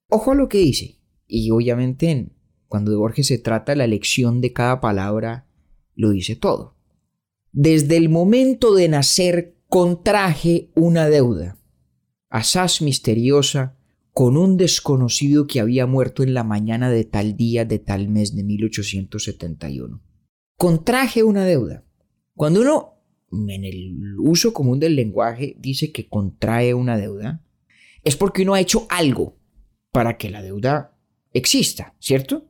Ojo 0.10 0.32
a 0.32 0.36
lo 0.36 0.50
que 0.50 0.60
dice. 0.60 1.00
Y 1.28 1.50
obviamente 1.52 2.36
cuando 2.68 2.92
de 2.92 2.98
Borges 2.98 3.28
se 3.28 3.38
trata, 3.38 3.76
la 3.76 3.86
elección 3.86 4.42
de 4.42 4.54
cada 4.54 4.82
palabra 4.82 5.48
lo 5.96 6.10
dice 6.10 6.36
todo. 6.36 6.76
Desde 7.52 7.98
el 7.98 8.10
momento 8.10 8.76
de 8.76 8.90
nacer 8.90 9.56
contraje 9.68 10.72
una 10.76 11.10
deuda, 11.10 11.58
asaz 12.30 12.82
misteriosa, 12.82 13.78
con 14.12 14.38
un 14.38 14.58
desconocido 14.58 15.46
que 15.46 15.60
había 15.60 15.86
muerto 15.86 16.24
en 16.24 16.34
la 16.34 16.44
mañana 16.44 16.90
de 16.90 17.04
tal 17.04 17.36
día 17.36 17.66
de 17.66 17.80
tal 17.80 18.08
mes 18.08 18.36
de 18.36 18.44
1871. 18.44 20.02
Contraje 20.58 21.24
una 21.24 21.46
deuda. 21.46 21.84
Cuando 22.36 22.62
uno, 22.62 23.02
en 23.32 23.66
el 23.66 24.16
uso 24.20 24.54
común 24.54 24.80
del 24.80 24.96
lenguaje, 24.96 25.56
dice 25.60 25.92
que 25.92 26.08
contrae 26.08 26.74
una 26.74 26.98
deuda, 26.98 27.44
es 28.04 28.16
porque 28.16 28.44
uno 28.44 28.54
ha 28.54 28.62
hecho 28.62 28.86
algo 28.90 29.38
para 29.92 30.18
que 30.18 30.30
la 30.30 30.42
deuda 30.42 30.98
exista, 31.34 31.96
¿cierto? 32.00 32.50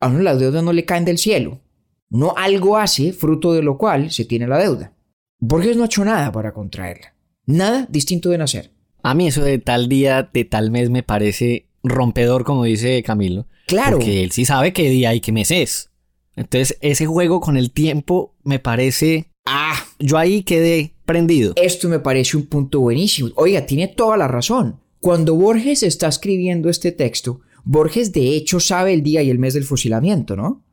A 0.00 0.08
uno 0.08 0.20
las 0.20 0.38
deudas 0.38 0.62
no 0.62 0.72
le 0.72 0.84
caen 0.84 1.04
del 1.04 1.18
cielo. 1.18 1.60
No 2.08 2.34
algo 2.36 2.76
hace, 2.76 3.12
fruto 3.12 3.52
de 3.52 3.62
lo 3.62 3.78
cual 3.78 4.10
se 4.10 4.24
tiene 4.24 4.46
la 4.46 4.58
deuda. 4.58 4.94
Borges 5.38 5.76
no 5.76 5.84
ha 5.84 5.86
hecho 5.86 6.04
nada 6.04 6.32
para 6.32 6.52
contraerla. 6.52 7.14
Nada 7.46 7.86
distinto 7.88 8.30
de 8.30 8.38
nacer. 8.38 8.72
A 9.02 9.14
mí 9.14 9.28
eso 9.28 9.42
de 9.42 9.58
tal 9.58 9.88
día, 9.88 10.28
de 10.32 10.44
tal 10.44 10.70
mes 10.70 10.90
me 10.90 11.02
parece 11.02 11.68
rompedor, 11.82 12.44
como 12.44 12.64
dice 12.64 13.02
Camilo. 13.02 13.46
Claro. 13.66 13.98
Porque 13.98 14.22
él 14.22 14.32
sí 14.32 14.44
sabe 14.44 14.72
qué 14.72 14.90
día 14.90 15.14
y 15.14 15.20
qué 15.20 15.32
mes 15.32 15.50
es. 15.50 15.89
Entonces, 16.36 16.78
ese 16.80 17.06
juego 17.06 17.40
con 17.40 17.56
el 17.56 17.70
tiempo 17.70 18.34
me 18.42 18.58
parece... 18.58 19.30
Ah, 19.46 19.74
yo 19.98 20.16
ahí 20.18 20.42
quedé 20.42 20.94
prendido. 21.04 21.54
Esto 21.56 21.88
me 21.88 21.98
parece 21.98 22.36
un 22.36 22.46
punto 22.46 22.80
buenísimo. 22.80 23.30
Oiga, 23.36 23.66
tiene 23.66 23.88
toda 23.88 24.16
la 24.16 24.28
razón. 24.28 24.80
Cuando 25.00 25.34
Borges 25.34 25.82
está 25.82 26.08
escribiendo 26.08 26.68
este 26.68 26.92
texto, 26.92 27.40
Borges 27.64 28.12
de 28.12 28.36
hecho 28.36 28.60
sabe 28.60 28.92
el 28.92 29.02
día 29.02 29.22
y 29.22 29.30
el 29.30 29.38
mes 29.38 29.54
del 29.54 29.64
fusilamiento, 29.64 30.36
¿no? 30.36 30.64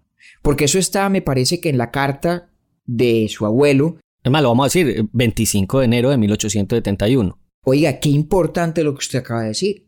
Porque 0.41 0.65
eso 0.65 0.79
está, 0.79 1.09
me 1.09 1.21
parece 1.21 1.59
que 1.59 1.69
en 1.69 1.77
la 1.77 1.91
carta 1.91 2.49
de 2.85 3.27
su 3.29 3.45
abuelo. 3.45 3.97
Es 4.23 4.31
más, 4.31 4.41
lo 4.41 4.49
vamos 4.49 4.65
a 4.65 4.79
decir, 4.79 5.07
25 5.11 5.79
de 5.79 5.85
enero 5.85 6.09
de 6.09 6.17
1871. 6.17 7.39
Oiga, 7.63 7.99
qué 7.99 8.09
importante 8.09 8.83
lo 8.83 8.93
que 8.93 8.99
usted 8.99 9.19
acaba 9.19 9.41
de 9.41 9.49
decir. 9.49 9.87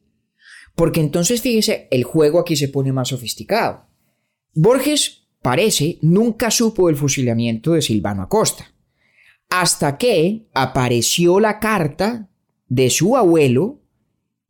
Porque 0.76 1.02
entonces, 1.02 1.42
fíjese, 1.42 1.88
el 1.92 2.04
juego 2.04 2.40
aquí 2.40 2.56
se 2.56 2.70
pone 2.70 2.94
más 2.94 3.10
sofisticado. 3.10 3.88
Borges, 4.54 5.19
parece, 5.42 5.98
nunca 6.02 6.52
supo 6.52 6.88
del 6.88 6.96
fusilamiento 6.96 7.74
de 7.74 7.82
Silvano 7.82 8.24
Acosta. 8.24 8.74
Hasta 9.50 9.98
que 9.98 10.48
apareció 10.54 11.40
la 11.40 11.60
carta 11.60 12.30
de 12.68 12.90
su 12.90 13.18
abuelo 13.18 13.82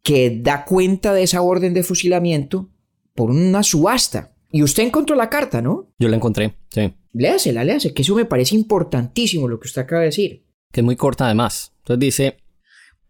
que 0.03 0.39
da 0.41 0.65
cuenta 0.65 1.13
de 1.13 1.23
esa 1.23 1.41
orden 1.41 1.73
de 1.73 1.83
fusilamiento 1.83 2.69
por 3.15 3.31
una 3.31 3.63
subasta. 3.63 4.33
Y 4.51 4.63
usted 4.63 4.83
encontró 4.83 5.15
la 5.15 5.29
carta, 5.29 5.61
¿no? 5.61 5.93
Yo 5.99 6.09
la 6.09 6.15
encontré, 6.15 6.55
sí. 6.69 6.93
Léasela, 7.13 7.63
léase, 7.63 7.93
que 7.93 8.01
eso 8.01 8.15
me 8.15 8.25
parece 8.25 8.55
importantísimo 8.55 9.47
lo 9.47 9.59
que 9.59 9.67
usted 9.67 9.81
acaba 9.81 10.01
de 10.01 10.07
decir. 10.07 10.45
Que 10.71 10.81
es 10.81 10.85
muy 10.85 10.95
corta 10.95 11.25
además. 11.25 11.73
Entonces 11.79 11.99
dice, 11.99 12.37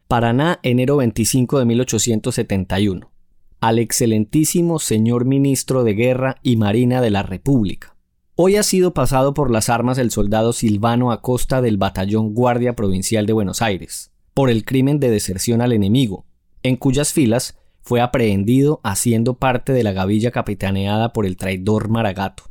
Paraná, 0.07 0.59
enero 0.63 0.97
25 0.97 1.59
de 1.59 1.65
1871. 1.65 3.11
Al 3.61 3.77
excelentísimo 3.77 4.79
señor 4.79 5.25
ministro 5.25 5.83
de 5.83 5.93
Guerra 5.93 6.37
y 6.41 6.55
Marina 6.55 7.01
de 7.01 7.09
la 7.09 7.23
República. 7.23 7.93
Hoy 8.35 8.55
ha 8.55 8.63
sido 8.63 8.93
pasado 8.93 9.33
por 9.33 9.51
las 9.51 9.67
armas 9.67 9.97
el 9.97 10.11
soldado 10.11 10.53
Silvano 10.53 11.11
Acosta 11.11 11.61
del 11.61 11.75
Batallón 11.75 12.33
Guardia 12.33 12.73
Provincial 12.77 13.25
de 13.25 13.33
Buenos 13.33 13.61
Aires, 13.61 14.13
por 14.33 14.49
el 14.49 14.63
crimen 14.63 15.01
de 15.01 15.09
deserción 15.09 15.61
al 15.61 15.73
enemigo, 15.73 16.25
en 16.63 16.77
cuyas 16.77 17.11
filas 17.11 17.59
fue 17.81 17.99
aprehendido 17.99 18.79
haciendo 18.81 19.33
parte 19.33 19.73
de 19.73 19.83
la 19.83 19.91
gavilla 19.91 20.31
capitaneada 20.31 21.11
por 21.11 21.25
el 21.25 21.35
traidor 21.35 21.89
Maragato. 21.89 22.43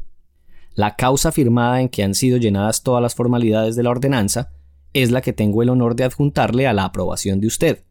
La 0.74 0.94
causa 0.94 1.32
firmada 1.32 1.80
en 1.80 1.88
que 1.88 2.02
han 2.02 2.14
sido 2.14 2.36
llenadas 2.36 2.82
todas 2.82 3.00
las 3.00 3.14
formalidades 3.14 3.76
de 3.76 3.82
la 3.82 3.90
ordenanza 3.90 4.50
es 4.92 5.10
la 5.10 5.22
que 5.22 5.32
tengo 5.32 5.62
el 5.62 5.70
honor 5.70 5.96
de 5.96 6.04
adjuntarle 6.04 6.66
a 6.66 6.74
la 6.74 6.84
aprobación 6.84 7.40
de 7.40 7.46
usted. 7.46 7.84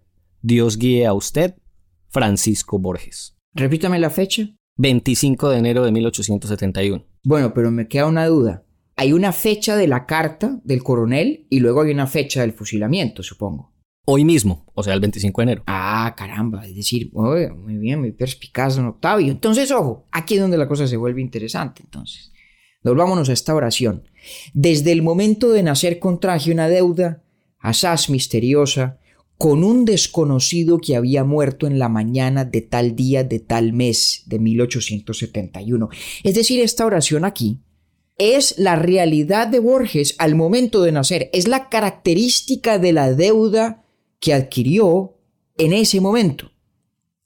Dios 0.43 0.77
guíe 0.77 1.07
a 1.07 1.15
usted, 1.15 1.55
Francisco 2.09 2.79
Borges. 2.79 3.37
Repítame 3.53 3.99
la 3.99 4.09
fecha. 4.09 4.49
25 4.77 5.49
de 5.49 5.57
enero 5.57 5.83
de 5.83 5.91
1871. 5.91 7.05
Bueno, 7.23 7.53
pero 7.53 7.71
me 7.71 7.87
queda 7.87 8.05
una 8.05 8.27
duda. 8.27 8.63
Hay 8.95 9.13
una 9.13 9.31
fecha 9.31 9.75
de 9.75 9.87
la 9.87 10.05
carta 10.05 10.59
del 10.63 10.83
coronel 10.83 11.47
y 11.49 11.59
luego 11.59 11.81
hay 11.81 11.91
una 11.91 12.07
fecha 12.07 12.41
del 12.41 12.53
fusilamiento, 12.53 13.23
supongo 13.23 13.77
hoy 14.09 14.23
mismo, 14.23 14.65
o 14.73 14.83
sea, 14.83 14.93
el 14.93 15.01
25 15.01 15.41
de 15.41 15.43
enero. 15.43 15.63
Ah, 15.67 16.13
caramba, 16.15 16.65
es 16.65 16.73
decir, 16.73 17.11
muy 17.13 17.77
bien, 17.77 17.99
muy 17.99 18.13
perspicaz, 18.13 18.77
don 18.77 18.85
Octavio. 18.85 19.31
Entonces, 19.31 19.69
ojo, 19.71 20.07
aquí 20.11 20.35
es 20.35 20.41
donde 20.41 20.57
la 20.57 20.67
cosa 20.67 20.87
se 20.87 20.95
vuelve 20.95 21.21
interesante, 21.21 21.81
entonces. 21.83 22.31
Volvámonos 22.83 23.27
a 23.27 23.33
esta 23.33 23.53
oración. 23.53 24.07
Desde 24.53 24.93
el 24.93 25.01
momento 25.01 25.51
de 25.51 25.61
nacer 25.61 25.99
contraje 25.99 26.53
una 26.53 26.69
deuda, 26.69 27.21
asaz 27.59 28.09
misteriosa, 28.09 28.97
con 29.37 29.63
un 29.63 29.85
desconocido 29.85 30.79
que 30.79 30.95
había 30.95 31.23
muerto 31.23 31.67
en 31.67 31.77
la 31.79 31.89
mañana 31.89 32.43
de 32.43 32.61
tal 32.61 32.95
día 32.95 33.23
de 33.23 33.39
tal 33.39 33.73
mes 33.73 34.23
de 34.25 34.39
1871. 34.39 35.89
Es 36.23 36.35
decir, 36.35 36.59
esta 36.59 36.85
oración 36.85 37.23
aquí 37.23 37.59
es 38.17 38.57
la 38.57 38.75
realidad 38.75 39.47
de 39.47 39.59
Borges 39.59 40.15
al 40.17 40.35
momento 40.35 40.81
de 40.81 40.91
nacer, 40.91 41.29
es 41.33 41.47
la 41.47 41.69
característica 41.69 42.79
de 42.79 42.93
la 42.93 43.13
deuda 43.13 43.85
que 44.19 44.33
adquirió 44.33 45.17
en 45.57 45.73
ese 45.73 46.01
momento. 46.01 46.51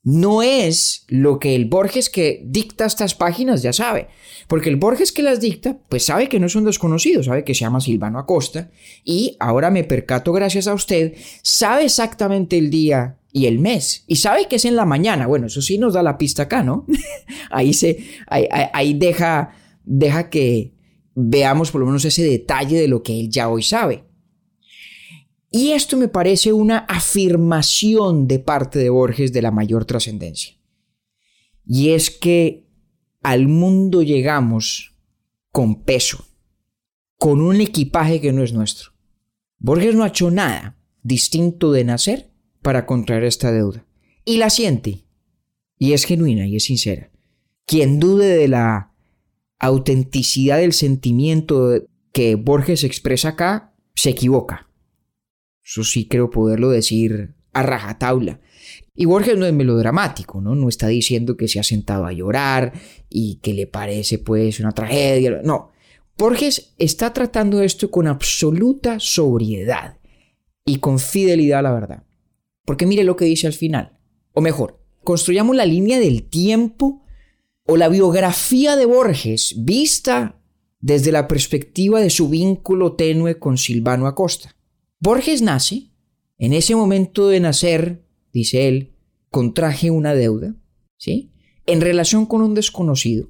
No 0.04 0.42
es 0.42 1.06
lo 1.10 1.38
que 1.38 1.56
el 1.56 1.66
Borges 1.66 2.10
que 2.10 2.42
dicta 2.44 2.86
estas 2.86 3.14
páginas 3.14 3.62
ya 3.62 3.72
sabe, 3.72 4.08
porque 4.48 4.70
el 4.70 4.76
Borges 4.76 5.12
que 5.12 5.22
las 5.22 5.40
dicta, 5.40 5.78
pues 5.90 6.06
sabe 6.06 6.28
que 6.28 6.40
no 6.40 6.48
es 6.48 6.56
un 6.56 6.66
desconocido, 6.66 7.22
sabe 7.22 7.44
que 7.44 7.54
se 7.54 7.62
llama 7.62 7.82
Silvano 7.82 8.18
Acosta, 8.18 8.72
y 9.04 9.38
ahora 9.40 9.70
me 9.70 9.84
percato 9.84 10.34
gracias 10.34 10.66
a 10.66 10.74
usted, 10.74 11.14
sabe 11.44 11.86
exactamente 11.86 12.58
el 12.58 12.72
día 12.72 13.20
y 13.32 13.46
el 13.46 13.60
mes, 13.60 14.04
y 14.08 14.16
sabe 14.16 14.48
que 14.48 14.56
es 14.56 14.66
en 14.66 14.76
la 14.76 14.86
mañana, 14.86 15.28
bueno, 15.28 15.48
eso 15.48 15.62
sí 15.62 15.78
nos 15.78 15.94
da 15.94 16.02
la 16.02 16.18
pista 16.18 16.44
acá, 16.44 16.64
¿no? 16.64 16.88
ahí 17.52 17.74
se, 17.74 18.04
ahí, 18.26 18.48
ahí 18.74 18.96
deja, 18.96 19.54
deja 19.86 20.32
que 20.32 20.74
veamos 21.14 21.70
por 21.70 21.82
lo 21.82 21.88
menos 21.88 22.06
ese 22.06 22.24
detalle 22.24 22.80
de 22.80 22.88
lo 22.88 23.04
que 23.04 23.20
él 23.20 23.30
ya 23.30 23.50
hoy 23.50 23.62
sabe. 23.62 24.06
Y 25.54 25.74
esto 25.74 25.98
me 25.98 26.08
parece 26.08 26.54
una 26.54 26.80
afirmación 26.80 28.26
de 28.26 28.40
parte 28.40 28.80
de 28.80 28.90
Borges 28.90 29.34
de 29.34 29.42
la 29.42 29.52
mayor 29.52 29.84
trascendencia. 29.84 30.56
Y 31.66 31.90
es 31.90 32.10
que 32.10 32.70
al 33.22 33.50
mundo 33.50 34.02
llegamos 34.02 34.96
con 35.52 35.84
peso, 35.84 36.26
con 37.18 37.42
un 37.42 37.60
equipaje 37.60 38.22
que 38.22 38.32
no 38.32 38.44
es 38.44 38.54
nuestro. 38.54 38.92
Borges 39.60 39.94
no 39.94 40.06
ha 40.06 40.08
hecho 40.08 40.32
nada 40.32 40.78
distinto 41.04 41.74
de 41.74 41.84
nacer 41.84 42.32
para 42.62 42.86
contraer 42.86 43.26
esta 43.26 43.52
deuda. 43.52 43.86
Y 44.24 44.38
la 44.38 44.50
siente. 44.50 45.04
Y 45.78 45.92
es 45.92 46.06
genuina 46.06 46.48
y 46.48 46.56
es 46.56 46.64
sincera. 46.64 47.12
Quien 47.66 48.00
dude 48.00 48.28
de 48.28 48.48
la 48.48 48.94
autenticidad 49.60 50.60
del 50.60 50.74
sentimiento 50.74 51.74
que 52.14 52.36
Borges 52.36 52.86
expresa 52.86 53.30
acá, 53.30 53.76
se 53.96 54.12
equivoca. 54.12 54.71
Eso 55.64 55.84
sí 55.84 56.08
creo 56.08 56.30
poderlo 56.30 56.70
decir 56.70 57.36
a 57.54 57.64
rajatabla. 57.64 58.40
Y 58.96 59.06
Borges 59.06 59.38
no 59.38 59.46
es 59.46 59.54
melodramático, 59.54 60.42
¿no? 60.42 60.56
No 60.56 60.70
está 60.70 60.88
diciendo 60.88 61.38
que 61.38 61.48
se 61.48 61.60
ha 61.60 61.64
sentado 61.64 62.06
a 62.06 62.14
llorar 62.14 62.74
y 63.10 63.36
que 63.36 63.54
le 63.54 63.68
parece 63.68 64.20
pues 64.20 64.60
una 64.60 64.72
tragedia. 64.74 65.42
No. 65.44 65.72
Borges 66.18 66.74
está 66.78 67.14
tratando 67.14 67.62
esto 67.62 67.90
con 67.90 68.08
absoluta 68.08 69.00
sobriedad 69.00 69.98
y 70.66 70.78
con 70.78 71.00
fidelidad 71.00 71.60
a 71.60 71.64
la 71.64 71.74
verdad. 71.74 72.04
Porque 72.66 72.86
mire 72.86 73.04
lo 73.04 73.16
que 73.16 73.26
dice 73.26 73.48
al 73.48 73.54
final. 73.54 73.98
O 74.34 74.42
mejor, 74.42 74.80
construyamos 75.04 75.56
la 75.56 75.66
línea 75.66 76.00
del 76.00 76.24
tiempo 76.24 77.04
o 77.66 77.78
la 77.78 77.90
biografía 77.90 78.76
de 78.76 78.86
Borges 78.86 79.56
vista 79.58 80.38
desde 80.80 81.12
la 81.12 81.28
perspectiva 81.28 82.02
de 82.02 82.10
su 82.10 82.30
vínculo 82.30 82.94
tenue 82.94 83.40
con 83.40 83.58
Silvano 83.58 84.08
Acosta. 84.08 84.56
Borges 85.02 85.42
nace, 85.42 85.92
en 86.38 86.54
ese 86.54 86.76
momento 86.76 87.28
de 87.28 87.42
nacer, 87.42 88.06
dice 88.32 88.70
él, 88.70 88.94
contraje 89.30 89.92
una 89.92 90.14
deuda, 90.14 90.56
¿sí? 90.98 91.34
En 91.66 91.82
relación 91.82 92.26
con 92.26 92.42
un 92.42 92.54
desconocido. 92.54 93.30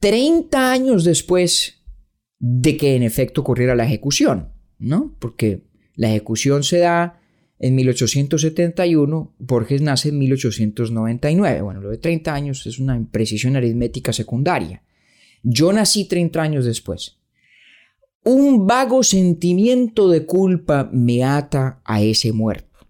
30 0.00 0.72
años 0.72 1.04
después 1.04 1.82
de 2.38 2.78
que 2.78 2.96
en 2.96 3.02
efecto 3.02 3.42
ocurriera 3.42 3.74
la 3.74 3.84
ejecución. 3.84 4.52
¿no? 4.82 5.16
Porque 5.18 5.62
la 5.94 6.10
ejecución 6.10 6.64
se 6.64 6.78
da 6.78 7.20
en 7.58 7.76
1871, 7.76 9.34
Borges 9.38 9.82
nace 9.82 10.08
en 10.08 10.18
1899. 10.18 11.62
Bueno, 11.62 11.80
lo 11.80 11.90
de 11.90 11.98
30 11.98 12.34
años 12.34 12.66
es 12.66 12.80
una 12.80 12.96
imprecisión 12.96 13.54
aritmética 13.54 14.12
secundaria. 14.12 14.82
Yo 15.44 15.72
nací 15.72 16.06
30 16.06 16.42
años 16.42 16.64
después. 16.64 17.20
Un 18.24 18.66
vago 18.66 19.02
sentimiento 19.02 20.08
de 20.08 20.26
culpa 20.26 20.88
me 20.92 21.24
ata 21.24 21.80
a 21.84 22.02
ese 22.02 22.32
muerto. 22.32 22.86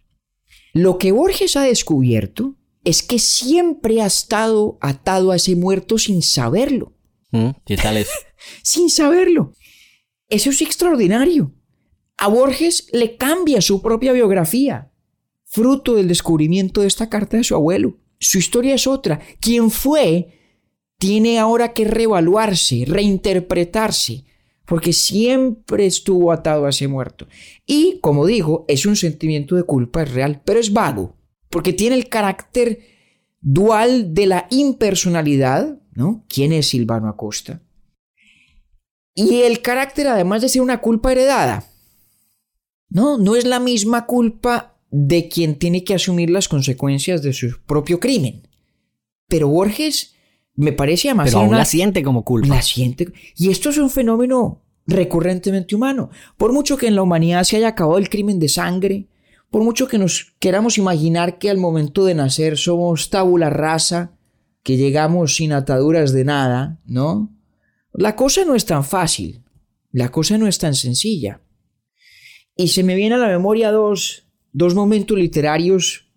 Lo 0.74 0.98
que 0.98 1.12
Borges 1.12 1.56
ha 1.56 1.62
descubierto 1.62 2.56
es 2.84 3.02
que 3.02 3.18
siempre 3.18 4.02
ha 4.02 4.06
estado 4.06 4.78
atado 4.80 5.30
a 5.30 5.36
ese 5.36 5.56
muerto 5.56 5.98
sin 5.98 6.22
saberlo. 6.22 6.92
¿Mm? 7.30 7.50
¿Qué 7.64 7.76
tal 7.76 7.96
es? 7.96 8.08
sin 8.62 8.90
saberlo. 8.90 9.54
Eso 10.28 10.50
es 10.50 10.60
extraordinario. 10.60 11.54
A 12.16 12.28
Borges 12.28 12.88
le 12.92 13.16
cambia 13.16 13.60
su 13.60 13.82
propia 13.82 14.12
biografía, 14.12 14.92
fruto 15.44 15.94
del 15.94 16.08
descubrimiento 16.08 16.82
de 16.82 16.86
esta 16.86 17.08
carta 17.08 17.36
de 17.36 17.44
su 17.44 17.54
abuelo. 17.54 17.98
Su 18.18 18.38
historia 18.38 18.74
es 18.74 18.86
otra. 18.86 19.20
Quien 19.40 19.70
fue 19.70 20.38
tiene 20.98 21.38
ahora 21.38 21.72
que 21.72 21.84
reevaluarse, 21.84 22.84
reinterpretarse, 22.86 24.24
porque 24.64 24.92
siempre 24.92 25.86
estuvo 25.86 26.32
atado 26.32 26.66
a 26.66 26.70
ese 26.70 26.88
muerto. 26.88 27.26
Y, 27.66 27.98
como 28.00 28.26
digo, 28.26 28.64
es 28.68 28.86
un 28.86 28.96
sentimiento 28.96 29.56
de 29.56 29.64
culpa, 29.64 30.04
real, 30.04 30.40
pero 30.44 30.60
es 30.60 30.72
vago, 30.72 31.16
porque 31.48 31.72
tiene 31.72 31.96
el 31.96 32.08
carácter 32.08 32.80
dual 33.40 34.14
de 34.14 34.26
la 34.26 34.46
impersonalidad, 34.50 35.78
¿no? 35.94 36.24
¿Quién 36.28 36.52
es 36.52 36.68
Silvano 36.68 37.08
Acosta? 37.08 37.60
Y 39.14 39.42
el 39.42 39.60
carácter, 39.60 40.06
además 40.06 40.40
de 40.42 40.48
ser 40.48 40.62
una 40.62 40.80
culpa 40.80 41.12
heredada, 41.12 41.66
no, 42.88 43.18
no 43.18 43.36
es 43.36 43.44
la 43.44 43.60
misma 43.60 44.06
culpa 44.06 44.78
de 44.90 45.28
quien 45.28 45.58
tiene 45.58 45.84
que 45.84 45.94
asumir 45.94 46.30
las 46.30 46.48
consecuencias 46.48 47.22
de 47.22 47.32
su 47.32 47.60
propio 47.66 47.98
crimen. 47.98 48.46
Pero 49.28 49.48
Borges 49.48 50.14
me 50.54 50.72
parece 50.72 51.08
además... 51.08 51.30
Pero 51.30 51.40
aún 51.40 51.56
la 51.56 51.64
siente 51.64 52.02
como 52.02 52.24
culpa. 52.24 52.48
La 52.48 52.62
siente. 52.62 53.12
Y 53.36 53.50
esto 53.50 53.70
es 53.70 53.78
un 53.78 53.90
fenómeno 53.90 54.62
recurrentemente 54.86 55.74
humano. 55.74 56.10
Por 56.36 56.52
mucho 56.52 56.76
que 56.76 56.88
en 56.88 56.96
la 56.96 57.02
humanidad 57.02 57.44
se 57.44 57.56
haya 57.56 57.68
acabado 57.68 57.98
el 57.98 58.08
crimen 58.08 58.38
de 58.38 58.48
sangre, 58.48 59.08
por 59.50 59.62
mucho 59.62 59.86
que 59.86 59.98
nos 59.98 60.34
queramos 60.38 60.78
imaginar 60.78 61.38
que 61.38 61.50
al 61.50 61.58
momento 61.58 62.04
de 62.04 62.14
nacer 62.14 62.56
somos 62.56 63.10
tabula 63.10 63.50
rasa, 63.50 64.16
que 64.62 64.76
llegamos 64.76 65.36
sin 65.36 65.52
ataduras 65.52 66.12
de 66.12 66.24
nada, 66.24 66.80
¿no? 66.86 67.36
La 67.92 68.16
cosa 68.16 68.44
no 68.44 68.54
es 68.54 68.64
tan 68.64 68.84
fácil, 68.84 69.42
la 69.90 70.10
cosa 70.10 70.38
no 70.38 70.46
es 70.46 70.58
tan 70.58 70.74
sencilla. 70.74 71.42
Y 72.56 72.68
se 72.68 72.82
me 72.82 72.94
vienen 72.94 73.18
a 73.18 73.26
la 73.26 73.32
memoria 73.32 73.70
dos, 73.70 74.26
dos 74.52 74.74
momentos 74.74 75.18
literarios 75.18 76.10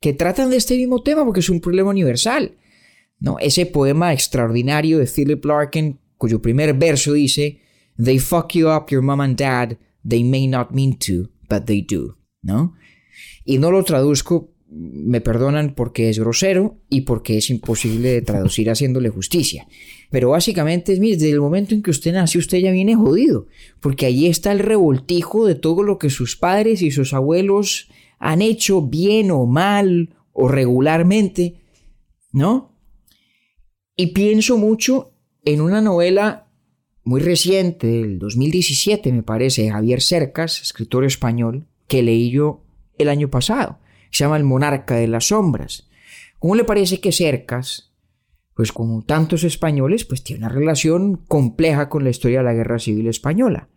que 0.00 0.12
tratan 0.12 0.50
de 0.50 0.56
este 0.56 0.76
mismo 0.76 1.02
tema 1.02 1.24
porque 1.24 1.40
es 1.40 1.48
un 1.48 1.60
problema 1.60 1.90
universal. 1.90 2.56
¿No? 3.22 3.38
Ese 3.38 3.66
poema 3.66 4.12
extraordinario 4.12 4.98
de 4.98 5.06
Philip 5.06 5.44
Larkin, 5.44 6.00
cuyo 6.18 6.42
primer 6.42 6.74
verso 6.74 7.12
dice, 7.12 7.60
They 8.02 8.18
fuck 8.18 8.52
you 8.54 8.68
up, 8.68 8.90
your 8.90 9.02
mom 9.02 9.20
and 9.20 9.36
dad, 9.36 9.78
they 10.06 10.24
may 10.24 10.48
not 10.48 10.72
mean 10.72 10.98
to, 10.98 11.30
but 11.48 11.66
they 11.66 11.82
do, 11.82 12.18
¿no? 12.42 12.74
Y 13.44 13.58
no 13.58 13.70
lo 13.70 13.84
traduzco, 13.84 14.52
me 14.68 15.20
perdonan 15.20 15.74
porque 15.74 16.08
es 16.08 16.18
grosero 16.18 16.80
y 16.88 17.02
porque 17.02 17.36
es 17.36 17.48
imposible 17.50 18.08
de 18.08 18.22
traducir 18.22 18.70
haciéndole 18.70 19.10
justicia. 19.10 19.68
Pero 20.10 20.30
básicamente 20.30 20.92
es, 20.92 20.98
mire, 20.98 21.16
desde 21.16 21.30
el 21.30 21.40
momento 21.40 21.76
en 21.76 21.82
que 21.82 21.90
usted 21.90 22.12
nació, 22.12 22.40
usted 22.40 22.58
ya 22.58 22.72
viene 22.72 22.96
jodido, 22.96 23.46
porque 23.80 24.06
allí 24.06 24.26
está 24.26 24.50
el 24.50 24.58
revoltijo 24.58 25.46
de 25.46 25.54
todo 25.54 25.84
lo 25.84 25.98
que 25.98 26.10
sus 26.10 26.36
padres 26.36 26.82
y 26.82 26.90
sus 26.90 27.14
abuelos 27.14 27.88
han 28.18 28.42
hecho 28.42 28.82
bien 28.82 29.30
o 29.30 29.46
mal 29.46 30.16
o 30.32 30.48
regularmente, 30.48 31.62
¿no? 32.32 32.71
Y 34.02 34.08
pienso 34.08 34.58
mucho 34.58 35.12
en 35.44 35.60
una 35.60 35.80
novela 35.80 36.48
muy 37.04 37.20
reciente, 37.20 37.86
del 37.86 38.18
2017 38.18 39.12
me 39.12 39.22
parece, 39.22 39.62
de 39.62 39.70
Javier 39.70 40.00
Cercas, 40.00 40.60
escritor 40.60 41.04
español, 41.04 41.68
que 41.86 42.02
leí 42.02 42.32
yo 42.32 42.64
el 42.98 43.08
año 43.08 43.30
pasado. 43.30 43.78
Se 44.10 44.24
llama 44.24 44.38
El 44.38 44.42
monarca 44.42 44.96
de 44.96 45.06
las 45.06 45.28
sombras. 45.28 45.88
¿Cómo 46.40 46.56
le 46.56 46.64
parece 46.64 46.98
que 46.98 47.12
Cercas 47.12 47.92
pues 48.54 48.72
como 48.72 49.04
tantos 49.04 49.44
españoles, 49.44 50.04
pues 50.04 50.24
tiene 50.24 50.40
una 50.40 50.48
relación 50.48 51.18
compleja 51.28 51.88
con 51.88 52.02
la 52.02 52.10
historia 52.10 52.38
de 52.38 52.44
la 52.44 52.54
Guerra 52.54 52.80
Civil 52.80 53.06
Española. 53.06 53.68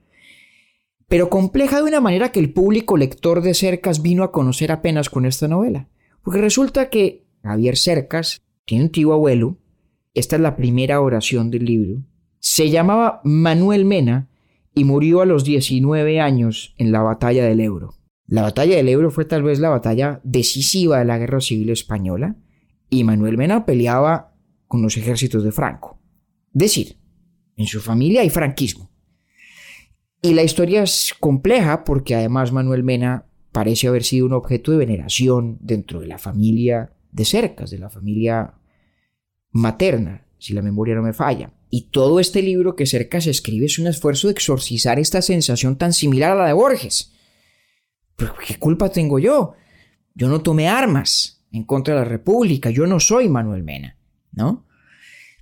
Pero 1.07 1.29
compleja 1.29 1.77
de 1.77 1.83
una 1.83 2.01
manera 2.01 2.31
que 2.31 2.39
el 2.39 2.51
público 2.51 2.97
lector 2.97 3.43
de 3.43 3.53
Cercas 3.53 4.01
vino 4.01 4.23
a 4.23 4.31
conocer 4.31 4.71
apenas 4.71 5.11
con 5.11 5.27
esta 5.27 5.47
novela. 5.47 5.87
Porque 6.23 6.41
resulta 6.41 6.89
que 6.89 7.27
Javier 7.43 7.77
Cercas 7.77 8.41
tiene 8.65 8.85
un 8.85 8.89
tío 8.89 9.13
abuelo, 9.13 9.59
esta 10.15 10.37
es 10.37 10.41
la 10.41 10.55
primera 10.55 11.01
oración 11.01 11.51
del 11.51 11.65
libro, 11.65 12.01
se 12.39 12.69
llamaba 12.69 13.21
Manuel 13.23 13.85
Mena 13.85 14.29
y 14.73 14.83
murió 14.83 15.21
a 15.21 15.25
los 15.25 15.43
19 15.43 16.19
años 16.19 16.73
en 16.77 16.91
la 16.91 17.01
batalla 17.01 17.45
del 17.45 17.59
Ebro. 17.59 17.95
La 18.27 18.41
batalla 18.41 18.75
del 18.75 18.89
Ebro 18.89 19.11
fue 19.11 19.25
tal 19.25 19.43
vez 19.43 19.59
la 19.59 19.69
batalla 19.69 20.19
decisiva 20.23 20.99
de 20.99 21.05
la 21.05 21.17
Guerra 21.17 21.41
Civil 21.41 21.69
Española 21.69 22.35
y 22.89 23.03
Manuel 23.03 23.37
Mena 23.37 23.65
peleaba 23.65 24.35
con 24.67 24.81
los 24.81 24.97
ejércitos 24.97 25.43
de 25.43 25.51
Franco. 25.51 25.99
Decir, 26.51 26.97
en 27.55 27.67
su 27.67 27.79
familia 27.81 28.21
hay 28.21 28.29
franquismo. 28.29 28.91
Y 30.21 30.33
la 30.33 30.43
historia 30.43 30.83
es 30.83 31.13
compleja 31.19 31.83
porque 31.83 32.15
además 32.15 32.51
Manuel 32.51 32.83
Mena 32.83 33.27
parece 33.51 33.87
haber 33.87 34.03
sido 34.03 34.25
un 34.25 34.33
objeto 34.33 34.71
de 34.71 34.77
veneración 34.77 35.57
dentro 35.61 35.99
de 35.99 36.07
la 36.07 36.17
familia 36.17 36.93
de 37.11 37.25
Cercas, 37.25 37.69
de 37.69 37.77
la 37.77 37.89
familia 37.89 38.54
materna, 39.55 40.25
si 40.37 40.53
la 40.53 40.61
memoria 40.61 40.95
no 40.95 41.01
me 41.01 41.13
falla. 41.13 41.51
Y 41.69 41.89
todo 41.89 42.19
este 42.19 42.41
libro 42.41 42.75
que 42.75 42.85
Cercas 42.85 43.25
escribe 43.25 43.65
es 43.65 43.79
un 43.79 43.87
esfuerzo 43.87 44.27
de 44.27 44.33
exorcizar 44.33 44.99
esta 44.99 45.21
sensación 45.21 45.77
tan 45.77 45.93
similar 45.93 46.31
a 46.31 46.35
la 46.35 46.47
de 46.47 46.53
Borges. 46.53 47.13
¿Pero 48.15 48.35
qué 48.45 48.57
culpa 48.57 48.89
tengo 48.89 49.17
yo? 49.17 49.53
Yo 50.13 50.27
no 50.27 50.41
tomé 50.41 50.67
armas 50.67 51.45
en 51.51 51.63
contra 51.63 51.93
de 51.93 52.01
la 52.01 52.05
República, 52.05 52.69
yo 52.69 52.85
no 52.85 52.99
soy 52.99 53.29
Manuel 53.29 53.63
Mena. 53.63 53.97
¿no? 54.33 54.65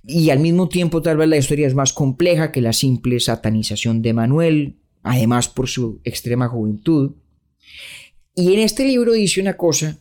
Y 0.04 0.30
al 0.30 0.38
mismo 0.38 0.68
tiempo 0.68 1.02
tal 1.02 1.16
vez 1.16 1.28
la 1.28 1.36
historia 1.36 1.66
es 1.66 1.74
más 1.74 1.92
compleja 1.92 2.52
que 2.52 2.60
la 2.60 2.72
simple 2.72 3.18
satanización 3.20 4.02
de 4.02 4.12
Manuel, 4.12 4.76
además 5.02 5.48
por 5.48 5.68
su 5.68 6.00
extrema 6.04 6.48
juventud. 6.48 7.16
Y 8.34 8.52
en 8.52 8.60
este 8.60 8.84
libro 8.84 9.12
dice 9.12 9.40
una 9.40 9.56
cosa, 9.56 9.98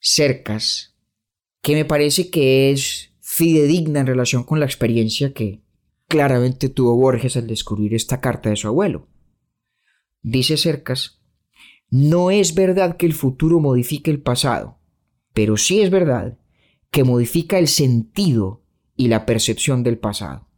cercas, 0.00 0.96
que 1.62 1.74
me 1.74 1.84
parece 1.84 2.30
que 2.30 2.70
es 2.72 3.12
fidedigna 3.36 4.00
en 4.00 4.06
relación 4.06 4.44
con 4.44 4.60
la 4.60 4.64
experiencia 4.64 5.34
que 5.34 5.60
claramente 6.08 6.70
tuvo 6.70 6.96
Borges 6.96 7.36
al 7.36 7.46
descubrir 7.46 7.92
esta 7.92 8.18
carta 8.18 8.48
de 8.48 8.56
su 8.56 8.66
abuelo. 8.66 9.08
Dice 10.22 10.56
Cercas, 10.56 11.20
no 11.90 12.30
es 12.30 12.54
verdad 12.54 12.96
que 12.96 13.04
el 13.04 13.12
futuro 13.12 13.60
modifique 13.60 14.10
el 14.10 14.22
pasado, 14.22 14.78
pero 15.34 15.58
sí 15.58 15.82
es 15.82 15.90
verdad 15.90 16.38
que 16.90 17.04
modifica 17.04 17.58
el 17.58 17.68
sentido 17.68 18.64
y 18.96 19.08
la 19.08 19.26
percepción 19.26 19.82
del 19.82 19.98
pasado. 19.98 20.48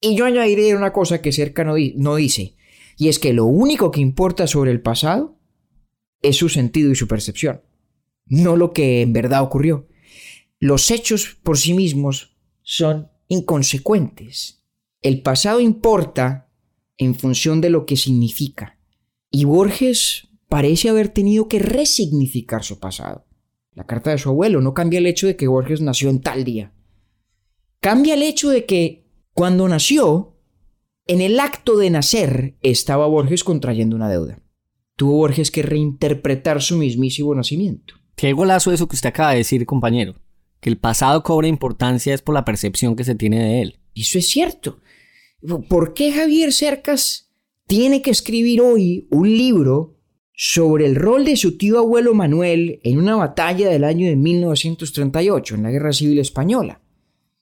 Y 0.00 0.16
yo 0.16 0.24
añadiré 0.24 0.74
una 0.74 0.94
cosa 0.94 1.20
que 1.20 1.32
Cerca 1.32 1.64
no, 1.64 1.74
no 1.96 2.14
dice, 2.16 2.56
y 2.96 3.08
es 3.08 3.18
que 3.18 3.34
lo 3.34 3.44
único 3.44 3.90
que 3.90 4.00
importa 4.00 4.46
sobre 4.46 4.70
el 4.70 4.80
pasado 4.80 5.38
es 6.22 6.36
su 6.36 6.48
sentido 6.48 6.90
y 6.90 6.94
su 6.94 7.06
percepción, 7.06 7.60
no 8.24 8.56
lo 8.56 8.72
que 8.72 9.02
en 9.02 9.12
verdad 9.12 9.42
ocurrió. 9.42 9.86
Los 10.62 10.92
hechos 10.92 11.40
por 11.42 11.58
sí 11.58 11.74
mismos 11.74 12.36
son 12.62 13.10
inconsecuentes. 13.26 14.62
El 15.00 15.20
pasado 15.20 15.58
importa 15.58 16.52
en 16.98 17.16
función 17.16 17.60
de 17.60 17.68
lo 17.68 17.84
que 17.84 17.96
significa. 17.96 18.78
Y 19.28 19.44
Borges 19.44 20.28
parece 20.48 20.88
haber 20.88 21.08
tenido 21.08 21.48
que 21.48 21.58
resignificar 21.58 22.62
su 22.62 22.78
pasado. 22.78 23.26
La 23.72 23.86
carta 23.86 24.12
de 24.12 24.18
su 24.18 24.28
abuelo 24.28 24.60
no 24.60 24.72
cambia 24.72 25.00
el 25.00 25.06
hecho 25.06 25.26
de 25.26 25.34
que 25.34 25.48
Borges 25.48 25.80
nació 25.80 26.10
en 26.10 26.20
tal 26.20 26.44
día. 26.44 26.72
Cambia 27.80 28.14
el 28.14 28.22
hecho 28.22 28.48
de 28.48 28.64
que 28.64 29.10
cuando 29.32 29.66
nació, 29.66 30.38
en 31.08 31.22
el 31.22 31.40
acto 31.40 31.76
de 31.76 31.90
nacer, 31.90 32.56
estaba 32.62 33.08
Borges 33.08 33.42
contrayendo 33.42 33.96
una 33.96 34.08
deuda. 34.08 34.40
Tuvo 34.94 35.16
Borges 35.16 35.50
que 35.50 35.62
reinterpretar 35.62 36.62
su 36.62 36.76
mismísimo 36.76 37.34
nacimiento. 37.34 37.94
Qué 38.14 38.32
golazo 38.32 38.70
eso 38.70 38.86
que 38.86 38.94
usted 38.94 39.08
acaba 39.08 39.32
de 39.32 39.38
decir, 39.38 39.66
compañero. 39.66 40.14
Que 40.62 40.70
el 40.70 40.78
pasado 40.78 41.24
cobra 41.24 41.48
importancia 41.48 42.14
es 42.14 42.22
por 42.22 42.36
la 42.36 42.44
percepción 42.44 42.94
que 42.94 43.02
se 43.02 43.16
tiene 43.16 43.42
de 43.42 43.62
él. 43.62 43.80
Eso 43.96 44.16
es 44.16 44.28
cierto. 44.28 44.78
¿Por 45.68 45.92
qué 45.92 46.12
Javier 46.12 46.52
Cercas 46.52 47.32
tiene 47.66 48.00
que 48.00 48.12
escribir 48.12 48.60
hoy 48.60 49.08
un 49.10 49.28
libro 49.28 49.98
sobre 50.32 50.86
el 50.86 50.94
rol 50.94 51.24
de 51.24 51.36
su 51.36 51.58
tío 51.58 51.78
abuelo 51.78 52.14
Manuel 52.14 52.80
en 52.84 52.98
una 52.98 53.16
batalla 53.16 53.68
del 53.68 53.82
año 53.82 54.06
de 54.06 54.14
1938, 54.14 55.56
en 55.56 55.62
la 55.64 55.72
Guerra 55.72 55.92
Civil 55.92 56.20
Española. 56.20 56.80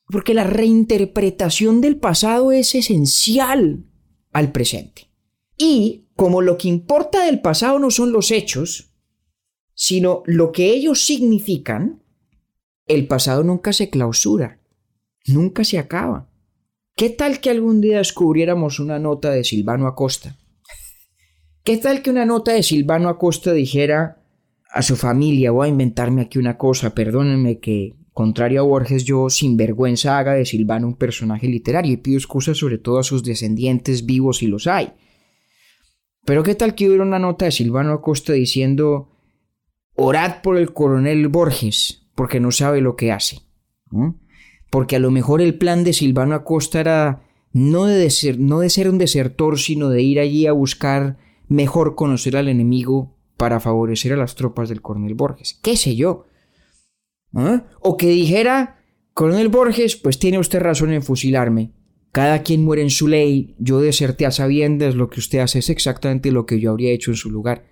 Porque 0.07 0.33
la 0.33 0.45
reinterpretación 0.45 1.83
del 1.83 1.99
pasado 1.99 2.53
es 2.53 2.75
esencial 2.75 3.85
al 4.33 4.51
presente. 4.51 5.11
Y 5.59 6.07
como 6.17 6.41
lo 6.41 6.57
que 6.57 6.69
importa 6.69 7.27
del 7.27 7.43
pasado 7.43 7.79
no 7.79 7.91
son 7.91 8.13
los 8.13 8.31
hechos, 8.31 8.95
sino 9.75 10.23
lo 10.25 10.53
que 10.53 10.71
ellos 10.71 11.05
significan, 11.05 12.03
el 12.95 13.07
pasado 13.07 13.45
nunca 13.45 13.73
se 13.73 13.89
clausura, 13.89 14.59
nunca 15.27 15.63
se 15.63 15.79
acaba. 15.79 16.29
¿Qué 16.97 17.09
tal 17.09 17.41
que 17.41 17.51
algún 17.51 17.81
día 17.81 17.99
descubriéramos 17.99 18.81
una 18.81 18.99
nota 18.99 19.31
de 19.31 19.45
Silvano 19.45 19.87
Acosta? 19.87 20.37
¿Qué 21.63 21.77
tal 21.77 22.03
que 22.03 22.11
una 22.11 22.27
nota 22.27 22.53
de 22.53 22.65
Silvano 22.65 23.09
Acosta 23.09 23.53
dijera 23.53 24.21
a 24.73 24.83
su 24.83 24.97
familia, 24.97 25.53
voy 25.53 25.69
a 25.69 25.71
inventarme 25.71 26.23
aquí 26.23 26.39
una 26.39 26.59
cosa, 26.59 26.93
perdónenme 26.93 27.61
que, 27.61 27.95
contrario 28.13 28.61
a 28.61 28.65
Borges, 28.65 29.05
yo 29.05 29.31
sin 29.31 29.57
vergüenza 29.57 30.19
haga 30.19 30.35
de 30.35 30.45
Silvano 30.45 30.89
un 30.89 30.97
personaje 30.97 31.47
literario 31.47 31.93
y 31.93 31.97
pido 31.97 32.19
excusas 32.19 32.59
sobre 32.59 32.79
todo 32.79 32.99
a 32.99 33.05
sus 33.05 33.23
descendientes 33.23 34.05
vivos 34.05 34.39
si 34.39 34.49
los 34.49 34.67
hay? 34.67 34.93
Pero 36.25 36.43
qué 36.43 36.57
tal 36.57 36.75
que 36.75 36.89
hubiera 36.89 37.05
una 37.05 37.21
nota 37.21 37.45
de 37.45 37.53
Silvano 37.53 37.93
Acosta 37.93 38.33
diciendo, 38.33 39.11
orad 39.95 40.43
por 40.43 40.57
el 40.57 40.73
coronel 40.73 41.29
Borges, 41.29 42.00
porque 42.15 42.41
no 42.41 42.53
sabe 42.53 42.81
lo 42.81 42.97
que 42.97 43.13
hace 43.13 43.43
porque 44.71 44.97
a 44.97 45.01
lo 45.01 45.11
mejor 45.11 45.43
el 45.43 45.57
plan 45.57 45.85
de 45.85 45.93
Silvano 45.93 46.35
Acosta 46.35 46.81
era 46.81 47.23
no 47.53 47.87
de, 47.87 48.09
ser, 48.11 48.39
no 48.39 48.61
de 48.61 48.71
ser 48.71 48.89
un 48.89 48.99
desertor, 48.99 49.59
sino 49.59 49.91
de 49.91 50.03
ir 50.03 50.21
allí 50.21 50.47
a 50.47 50.53
buscar 50.53 51.19
mejor 51.49 51.97
conocer 51.97 52.37
al 52.37 52.49
enemigo 52.49 53.17
para 53.37 53.59
favorecer 53.59 54.13
a 54.13 54.17
las 54.17 54.37
tropas 54.37 54.69
del 54.69 54.81
coronel 54.81 55.15
Borges. 55.15 55.59
¿Qué 55.61 55.77
sé 55.77 55.97
yo? 55.97 56.27
¿Ah? 57.35 57.65
O 57.81 57.97
que 57.97 58.09
dijera, 58.09 58.85
coronel 59.13 59.49
Borges, 59.49 59.97
pues 59.97 60.21
tiene 60.21 60.39
usted 60.39 60.61
razón 60.61 60.93
en 60.93 61.03
fusilarme. 61.03 61.73
Cada 62.13 62.43
quien 62.43 62.65
muere 62.65 62.83
en 62.83 62.91
su 62.91 63.09
ley, 63.09 63.57
yo 63.59 63.81
deserté 63.81 64.27
a 64.27 64.31
sabiendas, 64.31 64.95
lo 64.95 65.11
que 65.11 65.21
usted 65.21 65.41
hace 65.41 65.61
es 65.61 65.71
exactamente 65.71 66.31
lo 66.31 66.47
que 66.47 66.61
yo 66.61 66.71
habría 66.71 66.93
hecho 66.93 67.11
en 67.11 67.17
su 67.17 67.31
lugar. 67.31 67.67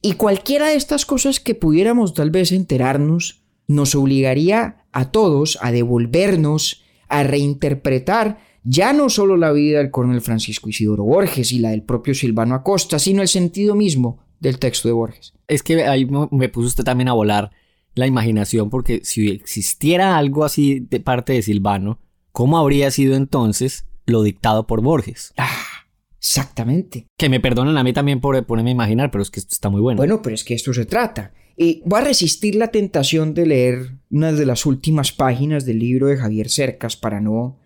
Y 0.00 0.14
cualquiera 0.14 0.68
de 0.68 0.74
estas 0.74 1.06
cosas 1.06 1.40
que 1.40 1.56
pudiéramos 1.56 2.14
tal 2.14 2.30
vez 2.30 2.52
enterarnos, 2.52 3.37
nos 3.68 3.94
obligaría 3.94 4.84
a 4.92 5.10
todos 5.12 5.58
a 5.60 5.70
devolvernos, 5.70 6.82
a 7.08 7.22
reinterpretar 7.22 8.38
ya 8.64 8.92
no 8.92 9.08
solo 9.08 9.36
la 9.36 9.52
vida 9.52 9.78
del 9.78 9.90
coronel 9.90 10.20
Francisco 10.20 10.68
Isidoro 10.68 11.04
Borges 11.04 11.52
y 11.52 11.58
la 11.58 11.70
del 11.70 11.82
propio 11.82 12.14
Silvano 12.14 12.54
Acosta, 12.54 12.98
sino 12.98 13.22
el 13.22 13.28
sentido 13.28 13.74
mismo 13.74 14.18
del 14.40 14.58
texto 14.58 14.88
de 14.88 14.94
Borges. 14.94 15.34
Es 15.46 15.62
que 15.62 15.84
ahí 15.84 16.06
me 16.30 16.48
puso 16.48 16.68
usted 16.68 16.84
también 16.84 17.08
a 17.08 17.14
volar 17.14 17.50
la 17.94 18.06
imaginación, 18.06 18.70
porque 18.70 19.00
si 19.04 19.28
existiera 19.28 20.18
algo 20.18 20.44
así 20.44 20.80
de 20.80 21.00
parte 21.00 21.32
de 21.32 21.42
Silvano, 21.42 21.98
¿cómo 22.32 22.58
habría 22.58 22.90
sido 22.90 23.16
entonces 23.16 23.86
lo 24.06 24.22
dictado 24.22 24.66
por 24.66 24.82
Borges? 24.82 25.32
Ah, 25.36 25.86
exactamente. 26.18 27.06
Que 27.16 27.28
me 27.28 27.40
perdonen 27.40 27.76
a 27.76 27.84
mí 27.84 27.92
también 27.92 28.20
por 28.20 28.44
ponerme 28.46 28.70
a 28.70 28.74
imaginar, 28.74 29.10
pero 29.10 29.22
es 29.22 29.30
que 29.30 29.40
esto 29.40 29.52
está 29.52 29.70
muy 29.70 29.80
bueno. 29.80 29.96
Bueno, 29.96 30.22
pero 30.22 30.34
es 30.34 30.44
que 30.44 30.54
esto 30.54 30.72
se 30.72 30.84
trata. 30.84 31.32
Y 31.60 31.82
voy 31.84 32.02
a 32.02 32.04
resistir 32.04 32.54
la 32.54 32.68
tentación 32.68 33.34
de 33.34 33.44
leer 33.44 33.98
una 34.12 34.30
de 34.30 34.46
las 34.46 34.64
últimas 34.64 35.10
páginas 35.10 35.66
del 35.66 35.80
libro 35.80 36.06
de 36.06 36.16
Javier 36.16 36.48
Cercas 36.48 36.96
para 36.96 37.20
no 37.20 37.58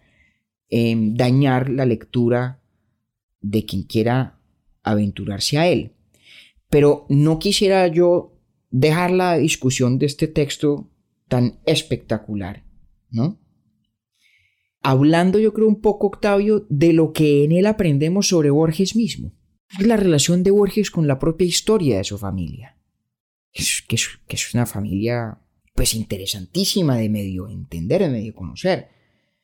em, 0.71 1.15
dañar 1.15 1.69
la 1.69 1.85
lectura 1.85 2.63
de 3.43 3.67
quien 3.67 3.83
quiera 3.83 4.41
aventurarse 4.83 5.59
a 5.59 5.69
él. 5.69 5.93
Pero 6.71 7.05
no 7.11 7.39
quisiera 7.39 7.87
yo 7.87 8.33
dejar 8.71 9.11
la 9.11 9.37
discusión 9.37 9.99
de 9.99 10.07
este 10.07 10.27
texto 10.27 10.89
tan 11.29 11.61
espectacular, 11.67 12.65
¿no? 13.11 13.39
Hablando 14.81 15.39
yo 15.39 15.53
creo 15.53 15.69
un 15.69 15.83
poco, 15.83 16.07
Octavio, 16.07 16.65
de 16.71 16.95
lo 16.95 17.13
que 17.13 17.45
en 17.45 17.53
él 17.53 17.67
aprendemos 17.67 18.29
sobre 18.29 18.49
Borges 18.49 18.97
mismo. 18.97 19.35
La 19.79 19.99
relación 19.99 20.43
de 20.43 20.51
Borges 20.51 20.91
con 20.91 21.07
la 21.07 21.19
propia 21.19 21.47
historia 21.47 21.99
de 21.99 22.05
su 22.05 22.17
familia 22.17 22.79
que 23.53 23.97
es, 24.37 24.55
una 24.55 24.67
familia 24.67 25.39
pues 25.75 25.95
interesantísima 25.95 26.97
de 26.97 27.09
medio 27.09 27.49
entender, 27.49 28.03
de 28.03 28.09
medio 28.09 28.35
conocer. 28.35 28.89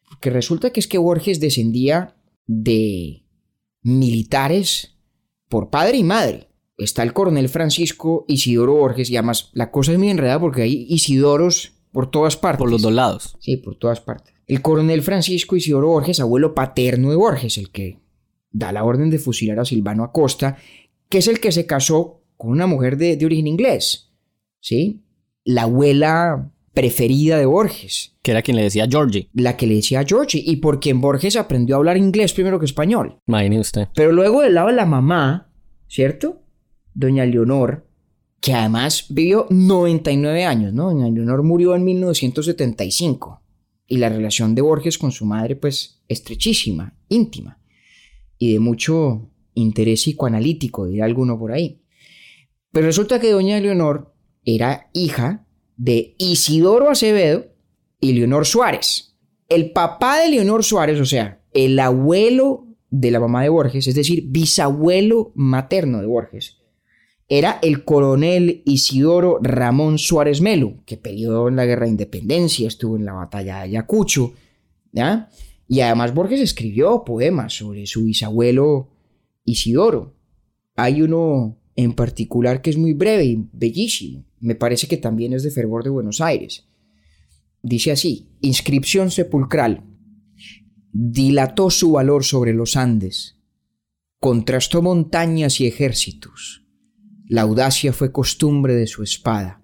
Porque 0.09 0.31
resulta 0.31 0.71
que 0.71 0.81
es 0.81 0.89
que 0.89 0.99
Borges 0.99 1.41
descendía 1.41 2.17
de 2.47 3.25
militares 3.83 4.97
por 5.49 5.71
padre 5.71 5.99
y 5.99 6.05
madre. 6.05 6.49
Está 6.79 7.03
el 7.03 7.13
coronel 7.13 7.49
Francisco 7.49 8.25
Isidoro 8.29 8.75
Borges 8.75 9.11
y 9.11 9.17
además 9.17 9.51
la 9.53 9.71
cosa 9.71 9.93
es 9.93 9.99
muy 9.99 10.11
enredada 10.11 10.41
porque 10.41 10.63
hay 10.63 10.87
Isidoros 10.89 11.73
por 11.93 12.11
todas 12.11 12.37
partes. 12.37 12.61
Por 12.61 12.71
los 12.71 12.83
dos 12.83 12.93
lados. 12.93 13.37
Sí, 13.41 13.57
por 13.57 13.77
todas 13.77 14.01
partes. 14.01 14.35
El 14.47 14.63
coronel 14.63 15.03
Francisco 15.03 15.57
Isidoro 15.57 15.89
Borges, 15.89 16.21
abuelo 16.21 16.55
paterno 16.55 17.11
de 17.11 17.17
Borges, 17.17 17.59
el 17.59 17.71
que 17.71 17.99
da 18.51 18.73
la 18.73 18.85
orden 18.85 19.11
de 19.11 19.19
fusilar 19.19 19.59
a 19.59 19.65
Silvano 19.65 20.05
Acosta, 20.05 20.57
que 21.11 21.19
es 21.19 21.29
el 21.29 21.41
que 21.41 21.53
se 21.53 21.67
casó 21.67 22.18
con 22.39 22.51
una 22.51 22.67
mujer 22.67 22.97
de, 22.97 23.19
origen 23.23 23.47
inglés, 23.47 24.11
¿sí? 24.61 25.03
La 25.45 25.63
abuela 25.63 26.51
preferida 26.73 27.37
de 27.37 27.47
Borges. 27.47 28.17
Que 28.23 28.31
era 28.31 28.43
quien 28.43 28.57
le 28.57 28.63
decía 28.63 28.87
Georgie. 28.89 29.29
La 29.35 29.57
que 29.57 29.67
le 29.67 29.75
decía 29.75 30.05
Georgie. 30.07 30.43
Y 30.47 30.57
por 30.57 30.79
quien 30.79 31.01
Borges 31.01 31.35
aprendió 31.37 31.75
a 31.75 31.79
hablar 31.79 31.97
inglés 31.97 32.33
primero 32.33 32.61
que 32.61 32.67
español. 32.67 33.19
Imagine 33.27 33.59
usted. 33.59 33.89
Pero 33.95 34.13
luego 34.13 34.43
del 34.43 34.55
lado 34.55 34.69
de 34.69 34.75
la 34.75 34.87
mamá, 34.87 35.51
¿cierto? 35.89 36.43
Doña 36.95 37.27
Leonor, 37.27 37.89
que 38.41 38.55
además 38.55 39.07
vivió 39.09 39.47
99 39.51 40.45
años, 40.45 40.73
¿no? 40.73 40.85
Doña 40.85 41.11
Leonor 41.11 41.43
murió 41.43 41.75
en 41.75 41.85
1975. 41.85 43.43
Y 43.89 43.97
la 43.97 44.11
relación 44.11 44.55
de 44.55 44.63
Borges 44.63 44.97
con 44.97 45.11
su 45.11 45.25
madre, 45.25 45.57
pues, 45.57 46.03
estrechísima, 46.07 46.95
íntima. 47.09 47.59
Y 48.39 48.53
de 48.53 48.61
mucho 48.61 49.29
interés 49.55 50.03
psicoanalítico, 50.03 50.87
dirá 50.87 51.07
alguno 51.07 51.37
por 51.37 51.51
ahí. 51.51 51.83
Pero 52.79 52.87
resulta 52.87 53.19
que 53.19 53.33
doña 53.33 53.59
Leonor 53.59 54.15
era 54.45 54.89
hija 54.93 55.45
de 55.77 56.15
Isidoro 56.17 56.91
Acevedo 56.91 57.47
y 58.01 58.13
Leonor 58.13 58.47
Suárez. 58.47 59.17
El 59.49 59.73
papá 59.73 60.21
de 60.21 60.29
Leonor 60.29 60.63
Suárez, 60.63 61.01
o 61.01 61.05
sea, 61.05 61.43
el 61.53 61.77
abuelo 61.81 62.69
de 62.89 63.11
la 63.11 63.19
mamá 63.19 63.43
de 63.43 63.49
Borges, 63.49 63.89
es 63.89 63.97
decir, 63.97 64.27
bisabuelo 64.29 65.33
materno 65.35 66.01
de 66.01 66.07
Borges, 66.07 66.59
era 67.29 67.59
el 67.63 67.83
coronel 67.83 68.63
Isidoro 68.65 69.41
Ramón 69.43 69.99
Suárez 69.99 70.41
Melo, 70.41 70.77
que 70.87 70.97
peleó 70.97 71.49
en 71.49 71.57
la 71.57 71.67
guerra 71.67 71.87
de 71.87 71.91
independencia, 71.91 72.69
estuvo 72.69 72.97
en 72.97 73.07
la 73.07 73.15
batalla 73.15 73.57
de 73.57 73.63
Ayacucho, 73.63 74.35
¿ya? 74.93 75.31
Y 75.67 75.81
además 75.81 76.15
Borges 76.15 76.39
escribió 76.39 77.03
poemas 77.05 77.55
sobre 77.55 77.87
su 77.87 78.05
bisabuelo 78.05 78.91
Isidoro. 79.45 80.15
Hay 80.77 81.03
uno 81.03 81.57
en 81.79 81.93
particular 81.93 82.61
que 82.61 82.71
es 82.71 82.77
muy 82.77 82.93
breve 82.93 83.25
y 83.25 83.49
bellísimo. 83.53 84.25
Me 84.41 84.57
parece 84.57 84.89
que 84.89 84.97
también 84.97 85.33
es 85.33 85.45
de 85.45 85.53
Fervor 85.53 85.85
de 85.85 85.91
Buenos 85.91 86.21
Aires. 86.21 86.67
Dice 87.63 87.93
así, 87.93 88.33
inscripción 88.41 89.13
sepulcral. 89.13 89.85
Dilató 90.91 91.71
su 91.71 91.93
valor 91.93 92.25
sobre 92.25 92.53
los 92.53 92.75
Andes, 92.75 93.37
contrastó 94.19 94.83
montañas 94.83 95.61
y 95.61 95.69
ejércitos. 95.69 96.67
La 97.29 97.43
audacia 97.43 97.93
fue 97.93 98.11
costumbre 98.11 98.75
de 98.75 98.89
su 98.89 99.05
espada. 99.05 99.63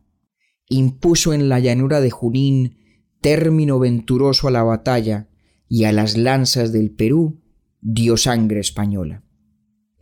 Impuso 0.69 1.33
en 1.33 1.49
la 1.49 1.59
llanura 1.59 2.01
de 2.01 2.11
Junín 2.11 2.77
término 3.23 3.81
venturoso 3.81 4.47
a 4.47 4.53
la 4.53 4.63
batalla 4.63 5.31
y 5.69 5.83
a 5.83 5.91
las 5.91 6.17
lanzas 6.17 6.73
del 6.73 6.93
Perú 6.93 7.43
dio 7.81 8.17
sangre 8.17 8.61
española 8.61 9.24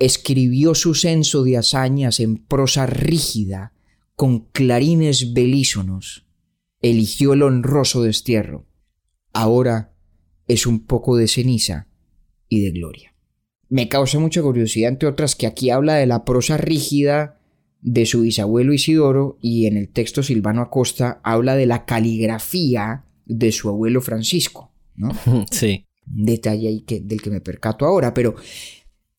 escribió 0.04 0.74
su 0.74 0.94
censo 0.94 1.44
de 1.44 1.56
hazañas 1.56 2.20
en 2.20 2.36
prosa 2.36 2.86
rígida, 2.86 3.72
con 4.16 4.46
clarines 4.52 5.32
belísonos. 5.32 6.26
Eligió 6.80 7.34
el 7.34 7.42
honroso 7.42 8.02
destierro. 8.02 8.66
Ahora 9.32 9.94
es 10.48 10.66
un 10.66 10.86
poco 10.86 11.16
de 11.16 11.28
ceniza 11.28 11.86
y 12.48 12.62
de 12.62 12.72
gloria. 12.72 13.14
Me 13.68 13.88
causa 13.88 14.18
mucha 14.18 14.42
curiosidad, 14.42 14.90
entre 14.90 15.08
otras, 15.08 15.34
que 15.36 15.46
aquí 15.46 15.70
habla 15.70 15.94
de 15.94 16.06
la 16.06 16.24
prosa 16.24 16.56
rígida 16.56 17.40
de 17.80 18.04
su 18.04 18.22
bisabuelo 18.22 18.72
Isidoro 18.72 19.38
y 19.40 19.66
en 19.66 19.76
el 19.76 19.88
texto 19.88 20.22
Silvano 20.22 20.62
Acosta 20.62 21.20
habla 21.24 21.56
de 21.56 21.66
la 21.66 21.84
caligrafía 21.84 23.04
de 23.24 23.50
su 23.52 23.68
abuelo 23.68 24.00
Francisco, 24.00 24.72
¿no? 24.94 25.10
Sí. 25.50 25.86
detalle 26.04 26.68
ahí 26.68 26.80
que, 26.82 27.00
del 27.00 27.22
que 27.22 27.30
me 27.30 27.40
percato 27.40 27.86
ahora, 27.86 28.12
pero 28.12 28.34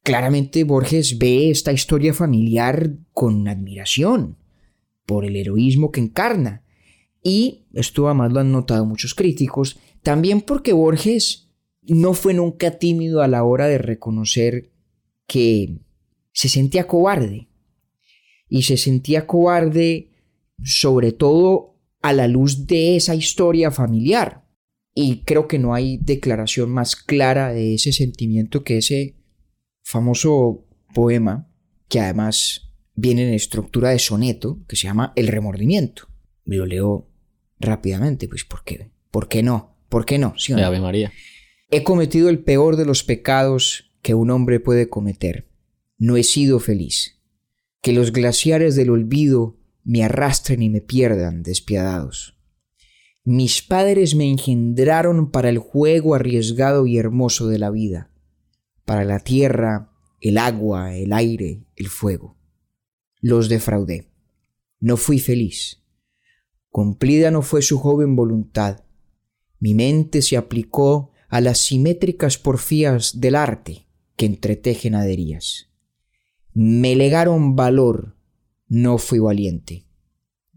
Claramente 0.03 0.65
Borges 0.65 1.17
ve 1.17 1.49
esta 1.49 1.71
historia 1.71 2.13
familiar 2.13 2.91
con 3.13 3.47
admiración 3.47 4.37
por 5.05 5.23
el 5.23 5.37
heroísmo 5.37 5.91
que 5.91 6.01
encarna. 6.01 6.61
Y 7.23 7.63
esto 7.73 8.07
además 8.07 8.33
lo 8.33 8.41
han 8.41 8.51
notado 8.51 8.85
muchos 8.85 9.15
críticos, 9.15 9.79
también 10.01 10.41
porque 10.41 10.73
Borges 10.73 11.49
no 11.83 12.13
fue 12.13 12.33
nunca 12.33 12.77
tímido 12.79 13.21
a 13.21 13.29
la 13.29 13.45
hora 13.45 13.67
de 13.67 13.77
reconocer 13.77 14.71
que 15.25 15.77
se 16.33 16.49
sentía 16.49 16.85
cobarde. 16.85 17.47
Y 18.49 18.63
se 18.63 18.75
sentía 18.75 19.25
cobarde 19.25 20.09
sobre 20.61 21.13
todo 21.13 21.77
a 22.01 22.11
la 22.11 22.27
luz 22.27 22.67
de 22.67 22.97
esa 22.97 23.15
historia 23.15 23.71
familiar. 23.71 24.43
Y 24.93 25.19
creo 25.19 25.47
que 25.47 25.59
no 25.59 25.73
hay 25.73 25.97
declaración 25.97 26.69
más 26.71 26.97
clara 26.97 27.53
de 27.53 27.75
ese 27.75 27.93
sentimiento 27.93 28.65
que 28.65 28.79
ese 28.79 29.15
famoso 29.83 30.65
poema 30.93 31.47
que 31.87 31.99
además 31.99 32.71
viene 32.95 33.27
en 33.27 33.33
estructura 33.33 33.89
de 33.89 33.99
soneto, 33.99 34.59
que 34.67 34.75
se 34.75 34.87
llama 34.87 35.13
El 35.15 35.27
remordimiento. 35.27 36.07
Me 36.45 36.57
lo 36.57 36.65
leo 36.65 37.09
rápidamente, 37.59 38.27
pues 38.27 38.43
¿por 38.43 38.63
qué? 38.63 38.91
¿Por 39.11 39.27
qué 39.27 39.43
no? 39.43 39.75
¿Por 39.89 40.05
qué 40.05 40.17
no? 40.17 40.33
¿Sí 40.37 40.53
o 40.53 40.57
no? 40.57 40.65
Ave 40.65 40.79
María. 40.79 41.11
He 41.69 41.83
cometido 41.83 42.29
el 42.29 42.39
peor 42.39 42.75
de 42.77 42.85
los 42.85 43.03
pecados 43.03 43.91
que 44.01 44.13
un 44.13 44.31
hombre 44.31 44.59
puede 44.59 44.89
cometer. 44.89 45.47
No 45.97 46.17
he 46.17 46.23
sido 46.23 46.59
feliz. 46.59 47.19
Que 47.81 47.93
los 47.93 48.11
glaciares 48.11 48.75
del 48.75 48.89
olvido 48.89 49.57
me 49.83 50.03
arrastren 50.03 50.61
y 50.61 50.69
me 50.69 50.81
pierdan 50.81 51.43
despiadados. 51.43 52.37
Mis 53.23 53.61
padres 53.61 54.15
me 54.15 54.29
engendraron 54.29 55.31
para 55.31 55.49
el 55.49 55.57
juego 55.57 56.15
arriesgado 56.15 56.85
y 56.85 56.97
hermoso 56.97 57.47
de 57.47 57.57
la 57.57 57.69
vida, 57.69 58.11
para 58.93 59.05
la 59.05 59.21
tierra, 59.21 59.91
el 60.21 60.37
agua, 60.37 60.95
el 60.95 61.13
aire, 61.13 61.65
el 61.75 61.87
fuego. 61.87 62.37
Los 63.21 63.49
defraudé. 63.49 64.11
No 64.79 64.97
fui 64.97 65.17
feliz. 65.17 65.81
Cumplida 66.69 67.31
no 67.31 67.41
fue 67.41 67.63
su 67.63 67.79
joven 67.79 68.15
voluntad. 68.15 68.83
Mi 69.59 69.73
mente 69.73 70.21
se 70.21 70.37
aplicó 70.37 71.09
a 71.27 71.41
las 71.41 71.57
simétricas 71.57 72.37
porfías 72.37 73.19
del 73.19 73.33
arte 73.33 73.87
que 74.15 74.27
entretejen 74.27 74.93
aderías. 74.93 75.71
Me 76.53 76.95
legaron 76.95 77.55
valor, 77.55 78.15
no 78.67 78.99
fui 78.99 79.17
valiente. 79.17 79.87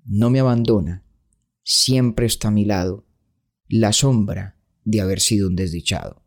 No 0.05 0.29
me 0.29 0.41
abandona, 0.41 1.07
siempre 1.63 2.27
está 2.27 2.49
a 2.49 2.51
mi 2.51 2.67
lado, 2.67 3.07
la 3.67 3.95
sombra 3.95 4.59
de 4.85 5.01
haber 5.01 5.21
sido 5.21 5.49
un 5.49 5.57
desdichado. 5.57 6.26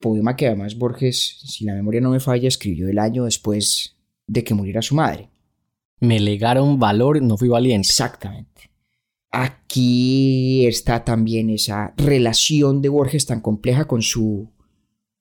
Poema 0.00 0.34
que 0.34 0.46
además 0.46 0.76
Borges, 0.76 1.38
si 1.44 1.64
la 1.64 1.74
memoria 1.74 2.00
no 2.00 2.10
me 2.10 2.20
falla, 2.20 2.48
escribió 2.48 2.88
el 2.88 2.98
año 2.98 3.24
después 3.24 3.96
de 4.26 4.42
que 4.42 4.54
muriera 4.54 4.82
su 4.82 4.94
madre. 4.94 5.28
Me 6.00 6.18
legaron 6.18 6.78
valor, 6.78 7.20
no 7.20 7.36
fui 7.36 7.48
valiente. 7.48 7.86
Exactamente. 7.86 8.70
Aquí 9.30 10.66
está 10.66 11.04
también 11.04 11.50
esa 11.50 11.94
relación 11.96 12.80
de 12.82 12.88
Borges 12.88 13.26
tan 13.26 13.40
compleja 13.40 13.86
con 13.86 14.02
su 14.02 14.50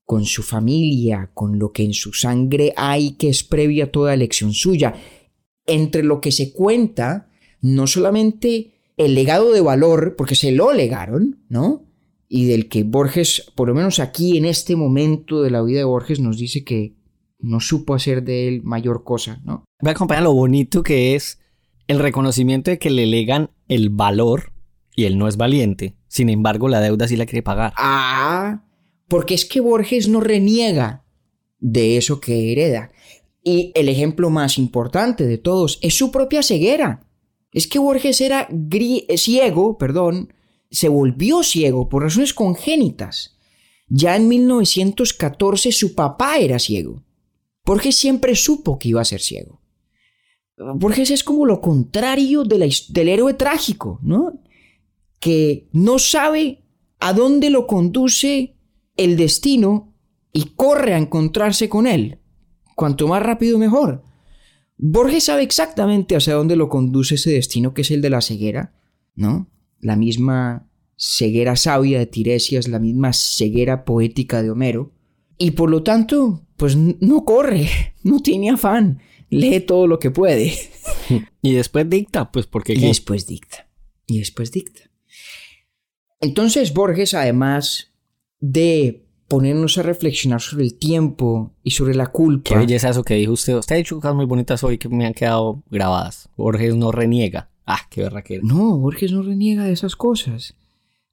con 0.05 0.25
su 0.25 0.41
familia, 0.41 1.30
con 1.36 1.59
lo 1.59 1.71
que 1.71 1.84
en 1.84 1.93
su 1.93 2.13
sangre 2.13 2.73
hay 2.75 3.11
que 3.11 3.30
es 3.30 3.43
previa 3.43 3.84
a 3.84 3.91
toda 3.91 4.15
elección 4.15 4.53
suya. 4.53 4.95
Entre 5.67 6.01
lo 6.01 6.19
que 6.19 6.32
se 6.32 6.51
cuenta, 6.51 7.30
no 7.61 7.86
solamente 7.86 8.73
el 8.97 9.13
legado 9.13 9.51
de 9.53 9.61
valor, 9.61 10.15
porque 10.17 10.34
se 10.34 10.51
lo 10.51 10.73
legaron, 10.73 11.45
¿no? 11.47 11.88
Y 12.30 12.45
del 12.45 12.69
que 12.69 12.84
Borges, 12.84 13.51
por 13.55 13.67
lo 13.67 13.73
menos 13.73 13.99
aquí 13.99 14.38
en 14.38 14.45
este 14.45 14.75
momento 14.75 15.41
de 15.41 15.49
la 15.49 15.63
vida 15.63 15.80
de 15.80 15.84
Borges, 15.84 16.19
nos 16.19 16.38
dice 16.38 16.63
que 16.63 16.95
no 17.39 17.59
supo 17.59 17.95
hacer 17.95 18.23
de 18.23 18.47
él 18.47 18.61
mayor 18.63 19.03
cosa, 19.03 19.41
¿no? 19.43 19.65
Voy 19.82 19.89
a 19.89 19.93
acompañar 19.93 20.23
lo 20.23 20.34
bonito 20.34 20.84
que 20.84 21.15
es 21.15 21.39
el 21.88 21.99
reconocimiento 21.99 22.69
de 22.69 22.77
que 22.77 22.91
le 22.91 23.07
legan 23.07 23.49
el 23.67 23.89
valor 23.89 24.53
y 24.95 25.05
él 25.05 25.17
no 25.17 25.27
es 25.27 25.38
valiente. 25.38 25.95
Sin 26.07 26.30
embargo, 26.30 26.69
la 26.69 26.82
deuda 26.82 27.07
sí 27.07 27.15
la 27.15 27.25
quiere 27.25 27.41
pagar. 27.41 27.73
Ah, 27.77 28.63
porque 29.07 29.34
es 29.34 29.45
que 29.45 29.59
Borges 29.59 30.07
no 30.07 30.19
reniega 30.19 31.05
de 31.57 31.97
eso 31.97 32.19
que 32.19 32.51
hereda. 32.51 32.91
Y 33.43 33.71
el 33.73 33.89
ejemplo 33.89 34.30
más 34.30 34.57
importante 34.57 35.25
de 35.25 35.38
todos 35.38 35.80
es 35.82 35.97
su 35.97 36.11
propia 36.11 36.43
ceguera. 36.43 37.07
Es 37.51 37.67
que 37.67 37.80
Borges 37.80 38.21
era 38.21 38.47
ciego, 39.15 39.77
perdón, 39.77 40.34
se 40.70 40.89
volvió 40.89 41.43
ciego 41.43 41.89
por 41.89 42.03
razones 42.03 42.34
congénitas. 42.34 43.38
Ya 43.88 44.15
en 44.15 44.28
1914 44.28 45.72
su 45.72 45.95
papá 45.95 46.38
era 46.38 46.59
ciego. 46.59 47.03
Borges 47.65 47.95
siempre 47.95 48.36
supo 48.36 48.78
que 48.78 48.89
iba 48.89 49.01
a 49.01 49.05
ser 49.05 49.22
ciego. 49.22 49.61
Borges 50.76 51.11
es 51.11 51.24
como 51.24 51.45
lo 51.45 51.61
contrario 51.61 52.43
del 52.43 53.09
héroe 53.09 53.34
trágico, 53.34 53.99
¿no? 54.03 54.41
Que 55.20 55.70
no 55.72 55.99
sabe 55.99 56.63
a 56.99 57.13
dónde 57.13 57.49
lo 57.49 57.65
conduce 57.65 58.55
el 58.97 59.15
destino 59.15 59.93
y 60.34 60.55
corre 60.55 60.93
a 60.93 60.97
encontrarse 60.97 61.70
con 61.70 61.88
él. 61.88 62.20
Cuanto 62.76 63.07
más 63.07 63.24
rápido 63.24 63.57
mejor. 63.57 64.03
Borges 64.78 65.26
sabe 65.26 65.43
exactamente 65.43 66.15
hacia 66.15 66.36
dónde 66.36 66.55
lo 66.55 66.70
conduce 66.70 67.15
ese 67.15 67.32
destino 67.32 67.74
que 67.74 67.82
es 67.82 67.91
el 67.91 68.01
de 68.01 68.09
la 68.09 68.22
ceguera, 68.22 68.74
¿no? 69.15 69.49
La 69.82 69.95
misma 69.95 70.67
ceguera 70.95 71.55
sabia 71.55 71.99
de 71.99 72.05
Tiresias, 72.05 72.67
la 72.67 72.80
misma 72.80 73.13
ceguera 73.13 73.86
poética 73.86 74.41
de 74.41 74.51
Homero. 74.51 74.91
Y 75.38 75.51
por 75.51 75.69
lo 75.69 75.84
tanto, 75.84 76.45
pues 76.57 76.75
no 76.75 77.23
corre, 77.23 77.69
no 78.03 78.19
tiene 78.19 78.49
afán, 78.49 78.99
lee 79.30 79.61
todo 79.61 79.88
lo 79.88 79.99
que 79.99 80.11
puede. 80.11 80.53
y 81.41 81.53
después 81.53 81.89
dicta, 81.89 82.32
pues 82.32 82.47
porque... 82.47 82.73
Y 82.73 82.82
después 82.82 83.25
dicta. 83.25 83.69
Y 84.05 84.19
después 84.19 84.51
dicta. 84.51 84.82
Entonces 86.19 86.73
Borges, 86.73 87.13
además 87.13 87.93
de 88.41 89.05
ponernos 89.30 89.77
a 89.77 89.84
reflexionar 89.84 90.41
sobre 90.41 90.65
el 90.65 90.77
tiempo 90.77 91.53
y 91.63 91.71
sobre 91.71 91.95
la 91.95 92.07
culpa. 92.07 92.49
Qué 92.49 92.57
belleza 92.57 92.89
eso 92.89 93.03
que 93.03 93.13
dijo 93.13 93.34
usted. 93.34 93.55
Usted 93.55 93.75
ha 93.75 93.77
dicho 93.77 93.95
cosas 93.95 94.15
muy 94.15 94.25
bonitas 94.25 94.63
hoy 94.63 94.77
que 94.77 94.89
me 94.89 95.05
han 95.05 95.13
quedado 95.13 95.63
grabadas. 95.69 96.30
Borges 96.36 96.75
no 96.75 96.91
reniega. 96.91 97.49
Ah, 97.72 97.86
qué 97.88 98.01
berraquero. 98.01 98.41
No, 98.43 98.80
Borges 98.80 99.11
no 99.11 99.22
reniega 99.22 99.63
de 99.63 99.74
esas 99.74 99.95
cosas. 99.95 100.55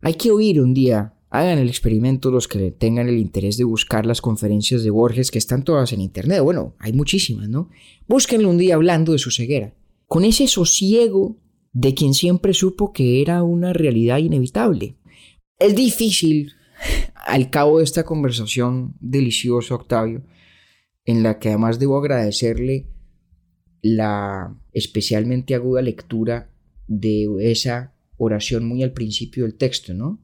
Hay 0.00 0.14
que 0.14 0.30
oír 0.30 0.58
un 0.58 0.72
día. 0.72 1.12
Hagan 1.28 1.58
el 1.58 1.68
experimento 1.68 2.30
los 2.30 2.48
que 2.48 2.70
tengan 2.70 3.10
el 3.10 3.18
interés 3.18 3.58
de 3.58 3.64
buscar 3.64 4.06
las 4.06 4.22
conferencias 4.22 4.82
de 4.82 4.88
Borges 4.88 5.30
que 5.30 5.36
están 5.36 5.64
todas 5.64 5.92
en 5.92 6.00
internet. 6.00 6.40
Bueno, 6.40 6.74
hay 6.78 6.94
muchísimas, 6.94 7.50
¿no? 7.50 7.68
Búsquenlo 8.08 8.48
un 8.48 8.56
día 8.56 8.76
hablando 8.76 9.12
de 9.12 9.18
su 9.18 9.30
ceguera. 9.30 9.74
Con 10.06 10.24
ese 10.24 10.46
sosiego 10.48 11.36
de 11.74 11.92
quien 11.92 12.14
siempre 12.14 12.54
supo 12.54 12.94
que 12.94 13.20
era 13.20 13.42
una 13.42 13.74
realidad 13.74 14.16
inevitable. 14.16 14.96
Es 15.58 15.76
difícil 15.76 16.52
al 17.26 17.50
cabo 17.50 17.78
de 17.78 17.84
esta 17.84 18.04
conversación 18.04 18.94
deliciosa, 18.98 19.74
Octavio, 19.74 20.24
en 21.04 21.22
la 21.22 21.38
que 21.38 21.50
además 21.50 21.78
debo 21.78 21.98
agradecerle 21.98 22.88
la 23.82 24.58
especialmente 24.76 25.54
aguda 25.54 25.80
lectura 25.80 26.50
de 26.86 27.26
esa 27.50 27.94
oración 28.18 28.68
muy 28.68 28.82
al 28.82 28.92
principio 28.92 29.44
del 29.44 29.56
texto, 29.56 29.94
¿no? 29.94 30.22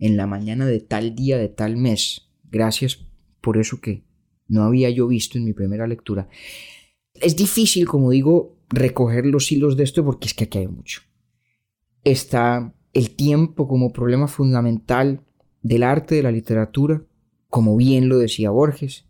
En 0.00 0.16
la 0.16 0.26
mañana 0.26 0.66
de 0.66 0.80
tal 0.80 1.14
día, 1.14 1.38
de 1.38 1.48
tal 1.48 1.76
mes. 1.76 2.32
Gracias 2.50 3.06
por 3.40 3.58
eso 3.58 3.80
que 3.80 4.02
no 4.48 4.64
había 4.64 4.90
yo 4.90 5.06
visto 5.06 5.38
en 5.38 5.44
mi 5.44 5.52
primera 5.52 5.86
lectura. 5.86 6.28
Es 7.14 7.36
difícil, 7.36 7.86
como 7.86 8.10
digo, 8.10 8.58
recoger 8.70 9.24
los 9.24 9.52
hilos 9.52 9.76
de 9.76 9.84
esto 9.84 10.04
porque 10.04 10.26
es 10.26 10.34
que 10.34 10.44
aquí 10.44 10.58
hay 10.58 10.66
mucho. 10.66 11.02
Está 12.02 12.74
el 12.92 13.12
tiempo 13.12 13.68
como 13.68 13.92
problema 13.92 14.26
fundamental 14.26 15.20
del 15.62 15.84
arte, 15.84 16.16
de 16.16 16.24
la 16.24 16.32
literatura, 16.32 17.04
como 17.48 17.76
bien 17.76 18.08
lo 18.08 18.18
decía 18.18 18.50
Borges, 18.50 19.06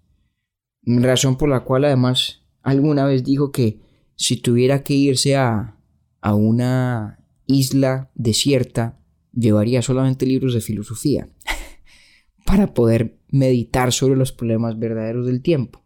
razón 0.83 1.39
por 1.39 1.49
la 1.49 1.61
cual 1.61 1.87
además 1.87 2.43
alguna 2.61 3.07
vez 3.07 3.24
dijo 3.24 3.53
que 3.53 3.86
si 4.17 4.37
tuviera 4.39 4.83
que 4.83 4.95
irse 4.95 5.37
a, 5.37 5.79
a 6.21 6.35
una 6.35 7.25
isla 7.47 8.11
desierta, 8.14 8.99
llevaría 9.33 9.83
solamente 9.83 10.27
libros 10.27 10.55
de 10.55 10.61
filosofía 10.61 11.29
para 12.45 12.75
poder 12.75 13.19
meditar 13.29 13.93
sobre 13.93 14.17
los 14.17 14.33
problemas 14.33 14.79
verdaderos 14.79 15.27
del 15.27 15.43
tiempo. 15.43 15.85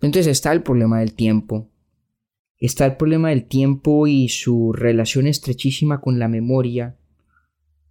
Entonces 0.00 0.26
está 0.26 0.52
el 0.52 0.62
problema 0.62 1.00
del 1.00 1.14
tiempo, 1.14 1.70
está 2.58 2.84
el 2.86 2.96
problema 2.96 3.30
del 3.30 3.46
tiempo 3.46 4.06
y 4.06 4.28
su 4.28 4.72
relación 4.72 5.26
estrechísima 5.26 6.00
con 6.00 6.18
la 6.18 6.28
memoria 6.28 6.98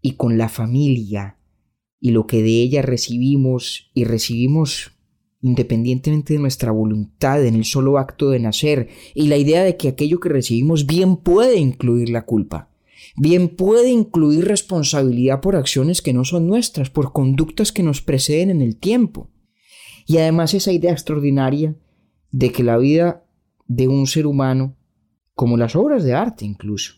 y 0.02 0.12
con 0.12 0.38
la 0.38 0.50
familia 0.50 1.40
y 2.00 2.12
lo 2.12 2.28
que 2.28 2.44
de 2.44 2.62
ella 2.62 2.82
recibimos 2.82 3.90
y 3.94 4.04
recibimos 4.04 4.93
independientemente 5.44 6.34
de 6.34 6.40
nuestra 6.40 6.72
voluntad 6.72 7.46
en 7.46 7.56
el 7.56 7.66
solo 7.66 8.00
acto 8.00 8.30
de 8.30 8.40
nacer 8.40 8.88
y 9.14 9.28
la 9.28 9.36
idea 9.36 9.64
de 9.64 9.76
que 9.76 9.90
aquello 9.90 10.22
que 10.22 10.30
recibimos 10.30 10.88
bien 10.88 11.18
puede 11.18 11.58
incluir 11.58 12.10
la 12.10 12.26
culpa, 12.26 12.70
bien 13.18 13.50
puede 13.50 13.90
incluir 13.92 14.46
responsabilidad 14.46 15.42
por 15.42 15.58
acciones 15.58 16.02
que 16.02 16.14
no 16.14 16.24
son 16.24 16.48
nuestras, 16.48 16.90
por 16.90 17.12
conductas 17.12 17.74
que 17.74 17.84
nos 17.84 18.02
preceden 18.02 18.50
en 18.50 18.62
el 18.62 18.78
tiempo. 18.78 19.30
Y 20.08 20.18
además 20.18 20.54
esa 20.54 20.72
idea 20.72 20.94
extraordinaria 20.94 21.76
de 22.32 22.52
que 22.54 22.64
la 22.64 22.78
vida 22.78 23.26
de 23.68 23.90
un 23.90 24.08
ser 24.08 24.26
humano, 24.26 24.78
como 25.36 25.58
las 25.58 25.76
obras 25.76 26.06
de 26.06 26.14
arte 26.14 26.46
incluso, 26.46 26.94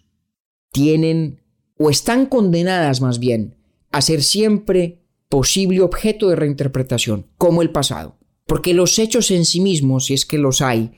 tienen 0.72 1.42
o 1.80 1.90
están 1.90 2.28
condenadas 2.28 3.02
más 3.02 3.18
bien 3.18 3.58
a 3.92 4.02
ser 4.02 4.22
siempre 4.22 5.02
posible 5.30 5.82
objeto 5.82 6.30
de 6.30 6.36
reinterpretación, 6.36 7.26
como 7.38 7.64
el 7.64 7.72
pasado. 7.72 8.20
Porque 8.46 8.74
los 8.74 9.00
hechos 9.00 9.32
en 9.32 9.46
sí 9.46 9.62
mismos, 9.62 10.06
si 10.06 10.14
es 10.14 10.26
que 10.26 10.38
los 10.38 10.62
hay, 10.62 10.92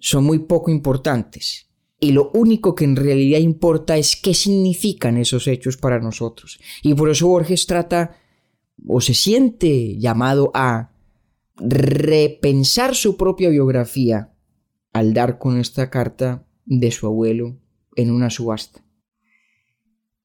son 0.00 0.24
muy 0.24 0.40
poco 0.40 0.70
importantes. 0.70 1.68
Y 1.98 2.12
lo 2.12 2.30
único 2.34 2.74
que 2.74 2.84
en 2.84 2.96
realidad 2.96 3.38
importa 3.38 3.96
es 3.96 4.16
qué 4.16 4.34
significan 4.34 5.16
esos 5.16 5.46
hechos 5.48 5.76
para 5.76 6.00
nosotros. 6.00 6.60
Y 6.82 6.94
por 6.94 7.10
eso 7.10 7.28
Borges 7.28 7.66
trata 7.66 8.16
o 8.86 9.00
se 9.00 9.14
siente 9.14 9.96
llamado 9.98 10.50
a 10.54 10.92
repensar 11.56 12.94
su 12.94 13.16
propia 13.16 13.48
biografía 13.48 14.32
al 14.92 15.14
dar 15.14 15.38
con 15.38 15.58
esta 15.58 15.90
carta 15.90 16.46
de 16.66 16.90
su 16.90 17.06
abuelo 17.06 17.56
en 17.96 18.10
una 18.10 18.30
subasta. 18.30 18.84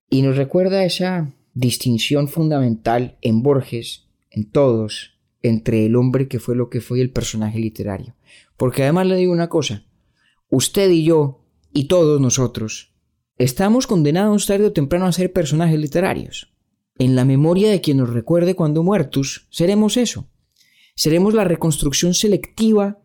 Y 0.09 0.21
nos 0.21 0.37
recuerda 0.37 0.83
esa 0.83 1.33
distinción 1.53 2.27
fundamental 2.27 3.17
en 3.21 3.43
Borges, 3.43 4.07
en 4.31 4.49
todos, 4.49 5.18
entre 5.41 5.85
el 5.85 5.95
hombre 5.95 6.27
que 6.27 6.39
fue 6.39 6.55
lo 6.55 6.69
que 6.69 6.81
fue 6.81 6.99
y 6.99 7.01
el 7.01 7.11
personaje 7.11 7.59
literario. 7.59 8.15
Porque 8.57 8.83
además 8.83 9.07
le 9.07 9.15
digo 9.15 9.31
una 9.31 9.49
cosa, 9.49 9.85
usted 10.49 10.89
y 10.89 11.03
yo, 11.03 11.45
y 11.71 11.85
todos 11.85 12.19
nosotros, 12.19 12.93
estamos 13.37 13.87
condenados 13.87 14.45
tarde 14.45 14.65
o 14.65 14.73
temprano 14.73 15.05
a 15.05 15.11
ser 15.11 15.31
personajes 15.31 15.79
literarios. 15.79 16.53
En 16.97 17.15
la 17.15 17.23
memoria 17.23 17.69
de 17.71 17.79
quien 17.79 17.97
nos 17.97 18.09
recuerde 18.09 18.55
cuando 18.55 18.83
muertos, 18.83 19.47
seremos 19.49 19.95
eso. 19.95 20.29
Seremos 20.95 21.33
la 21.33 21.45
reconstrucción 21.45 22.13
selectiva, 22.13 22.99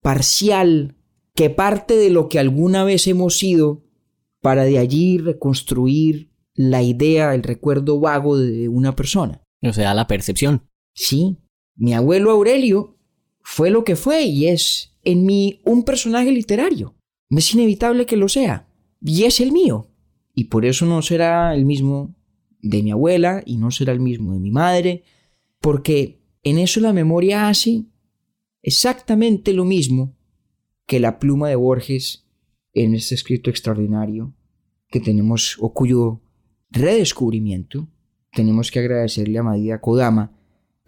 parcial, 0.00 0.96
que 1.34 1.50
parte 1.50 1.96
de 1.96 2.10
lo 2.10 2.28
que 2.28 2.40
alguna 2.40 2.82
vez 2.82 3.06
hemos 3.06 3.38
sido 3.38 3.84
para 4.40 4.64
de 4.64 4.78
allí 4.78 5.18
reconstruir 5.18 6.32
la 6.54 6.82
idea, 6.82 7.34
el 7.34 7.44
recuerdo 7.44 8.00
vago 8.00 8.36
de 8.36 8.68
una 8.68 8.96
persona. 8.96 9.40
O 9.62 9.72
sea, 9.72 9.94
la 9.94 10.08
percepción. 10.08 10.68
Sí, 10.92 11.38
mi 11.78 11.94
abuelo 11.94 12.30
Aurelio 12.30 12.98
fue 13.42 13.70
lo 13.70 13.84
que 13.84 13.96
fue 13.96 14.24
y 14.24 14.48
es 14.48 14.94
en 15.04 15.24
mí 15.24 15.60
un 15.64 15.84
personaje 15.84 16.30
literario. 16.30 16.94
Es 17.30 17.54
inevitable 17.54 18.04
que 18.04 18.16
lo 18.16 18.28
sea. 18.28 18.68
Y 19.00 19.24
es 19.24 19.40
el 19.40 19.52
mío. 19.52 19.88
Y 20.34 20.44
por 20.44 20.66
eso 20.66 20.84
no 20.84 21.00
será 21.02 21.54
el 21.54 21.64
mismo 21.64 22.14
de 22.60 22.82
mi 22.82 22.90
abuela 22.90 23.42
y 23.46 23.56
no 23.56 23.70
será 23.70 23.92
el 23.92 24.00
mismo 24.00 24.32
de 24.32 24.40
mi 24.40 24.50
madre, 24.50 25.04
porque 25.60 26.20
en 26.42 26.58
eso 26.58 26.80
la 26.80 26.92
memoria 26.92 27.48
hace 27.48 27.84
exactamente 28.62 29.52
lo 29.52 29.64
mismo 29.64 30.16
que 30.86 31.00
la 31.00 31.18
pluma 31.18 31.48
de 31.48 31.56
Borges 31.56 32.26
en 32.72 32.94
este 32.94 33.14
escrito 33.14 33.50
extraordinario 33.50 34.34
que 34.88 35.00
tenemos 35.00 35.56
o 35.60 35.72
cuyo 35.72 36.20
redescubrimiento 36.70 37.88
tenemos 38.32 38.70
que 38.70 38.80
agradecerle 38.80 39.38
a 39.38 39.42
María 39.42 39.80
Kodama, 39.80 40.37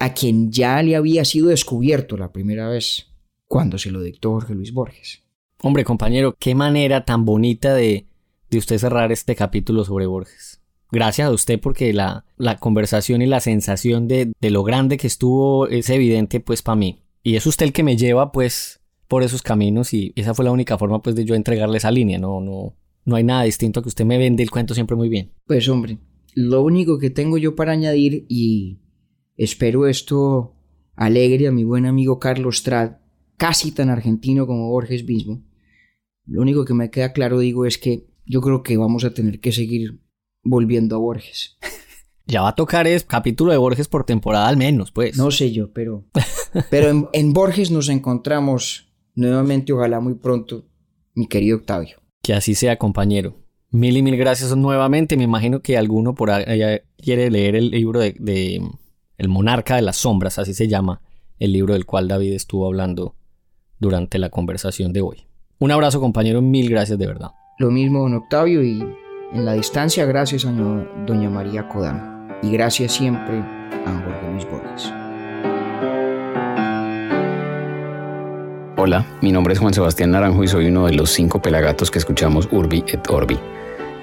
a 0.00 0.14
quien 0.14 0.50
ya 0.50 0.82
le 0.82 0.96
había 0.96 1.24
sido 1.24 1.48
descubierto 1.48 2.16
la 2.16 2.32
primera 2.32 2.68
vez 2.68 3.06
cuando 3.46 3.78
se 3.78 3.90
lo 3.90 4.02
dictó 4.02 4.32
Jorge 4.32 4.54
Luis 4.54 4.72
Borges. 4.72 5.22
Hombre, 5.62 5.84
compañero, 5.84 6.34
qué 6.38 6.54
manera 6.54 7.04
tan 7.04 7.26
bonita 7.26 7.74
de, 7.74 8.06
de 8.50 8.58
usted 8.58 8.78
cerrar 8.78 9.12
este 9.12 9.36
capítulo 9.36 9.84
sobre 9.84 10.06
Borges. 10.06 10.62
Gracias 10.90 11.28
a 11.28 11.30
usted 11.30 11.60
porque 11.60 11.92
la, 11.92 12.24
la 12.38 12.56
conversación 12.56 13.20
y 13.20 13.26
la 13.26 13.40
sensación 13.40 14.08
de, 14.08 14.32
de 14.40 14.50
lo 14.50 14.64
grande 14.64 14.96
que 14.96 15.06
estuvo 15.06 15.68
es 15.68 15.90
evidente 15.90 16.40
pues 16.40 16.62
para 16.62 16.76
mí. 16.76 17.02
Y 17.22 17.36
es 17.36 17.46
usted 17.46 17.66
el 17.66 17.72
que 17.74 17.82
me 17.82 17.98
lleva 17.98 18.32
pues 18.32 18.80
por 19.06 19.22
esos 19.22 19.42
caminos 19.42 19.92
y 19.92 20.14
esa 20.16 20.32
fue 20.32 20.46
la 20.46 20.50
única 20.50 20.78
forma 20.78 21.02
pues 21.02 21.14
de 21.14 21.26
yo 21.26 21.34
entregarle 21.34 21.76
esa 21.76 21.90
línea. 21.90 22.18
No, 22.18 22.40
no, 22.40 22.74
no 23.04 23.16
hay 23.16 23.24
nada 23.24 23.42
distinto 23.42 23.80
a 23.80 23.82
que 23.82 23.90
usted 23.90 24.06
me 24.06 24.16
vende 24.16 24.42
el 24.42 24.50
cuento 24.50 24.72
siempre 24.72 24.96
muy 24.96 25.10
bien. 25.10 25.32
Pues 25.46 25.68
hombre, 25.68 25.98
lo 26.34 26.62
único 26.62 26.98
que 26.98 27.10
tengo 27.10 27.36
yo 27.36 27.54
para 27.54 27.72
añadir 27.72 28.24
y 28.28 28.78
espero 29.36 29.86
esto 29.86 30.54
alegre 30.96 31.48
a 31.48 31.52
mi 31.52 31.64
buen 31.64 31.86
amigo 31.86 32.18
Carlos 32.18 32.62
Trad, 32.62 32.98
casi 33.36 33.72
tan 33.72 33.88
argentino 33.88 34.46
como 34.46 34.68
Borges 34.68 35.04
mismo. 35.04 35.42
Lo 36.26 36.42
único 36.42 36.64
que 36.64 36.74
me 36.74 36.90
queda 36.90 37.12
claro, 37.12 37.38
digo, 37.38 37.66
es 37.66 37.78
que 37.78 38.06
yo 38.26 38.40
creo 38.40 38.62
que 38.62 38.76
vamos 38.76 39.04
a 39.04 39.14
tener 39.14 39.40
que 39.40 39.52
seguir 39.52 40.00
volviendo 40.42 40.96
a 40.96 40.98
Borges. 40.98 41.58
Ya 42.26 42.42
va 42.42 42.50
a 42.50 42.54
tocar 42.54 42.86
es 42.86 43.02
capítulo 43.02 43.50
de 43.50 43.58
Borges 43.58 43.88
por 43.88 44.04
temporada 44.04 44.46
al 44.46 44.56
menos, 44.56 44.92
pues. 44.92 45.16
No 45.16 45.32
sé 45.32 45.50
yo, 45.50 45.72
pero, 45.72 46.04
pero 46.70 46.88
en, 46.88 47.08
en 47.12 47.32
Borges 47.32 47.72
nos 47.72 47.88
encontramos 47.88 48.92
nuevamente, 49.16 49.72
ojalá 49.72 49.98
muy 49.98 50.14
pronto, 50.14 50.64
mi 51.14 51.26
querido 51.26 51.56
Octavio. 51.56 52.00
Que 52.22 52.34
así 52.34 52.54
sea, 52.54 52.76
compañero. 52.76 53.36
Mil 53.70 53.96
y 53.96 54.02
mil 54.02 54.16
gracias 54.16 54.54
nuevamente. 54.56 55.16
Me 55.16 55.24
imagino 55.24 55.60
que 55.60 55.76
alguno 55.76 56.14
por 56.14 56.30
allá 56.30 56.82
quiere 56.98 57.30
leer 57.30 57.56
el 57.56 57.70
libro 57.70 58.00
de, 58.00 58.14
de, 58.18 58.60
El 59.20 59.28
monarca 59.28 59.76
de 59.76 59.82
las 59.82 59.98
sombras, 59.98 60.38
así 60.38 60.54
se 60.54 60.66
llama, 60.66 61.02
el 61.38 61.52
libro 61.52 61.74
del 61.74 61.84
cual 61.84 62.08
David 62.08 62.32
estuvo 62.32 62.66
hablando 62.66 63.16
durante 63.78 64.18
la 64.18 64.30
conversación 64.30 64.94
de 64.94 65.02
hoy. 65.02 65.26
Un 65.58 65.70
abrazo, 65.72 66.00
compañero. 66.00 66.40
Mil 66.40 66.70
gracias 66.70 66.98
de 66.98 67.06
verdad. 67.06 67.32
Lo 67.58 67.70
mismo, 67.70 68.00
don 68.00 68.14
Octavio, 68.14 68.64
y 68.64 68.82
en 69.34 69.44
la 69.44 69.52
distancia, 69.52 70.06
gracias 70.06 70.46
a 70.46 70.52
doña 70.52 71.28
María 71.28 71.68
Kodama. 71.68 72.38
Y 72.42 72.50
gracias 72.50 72.92
siempre 72.92 73.40
a 73.40 74.02
Jorge 74.02 74.32
Luis 74.32 74.46
Borges. 74.50 74.90
Hola, 78.78 79.04
mi 79.20 79.32
nombre 79.32 79.52
es 79.52 79.60
Juan 79.60 79.74
Sebastián 79.74 80.12
Naranjo 80.12 80.44
y 80.44 80.48
soy 80.48 80.68
uno 80.68 80.86
de 80.86 80.94
los 80.94 81.10
cinco 81.10 81.42
pelagatos 81.42 81.90
que 81.90 81.98
escuchamos 81.98 82.48
Urbi 82.50 82.84
et 82.88 83.06
Orbi. 83.10 83.38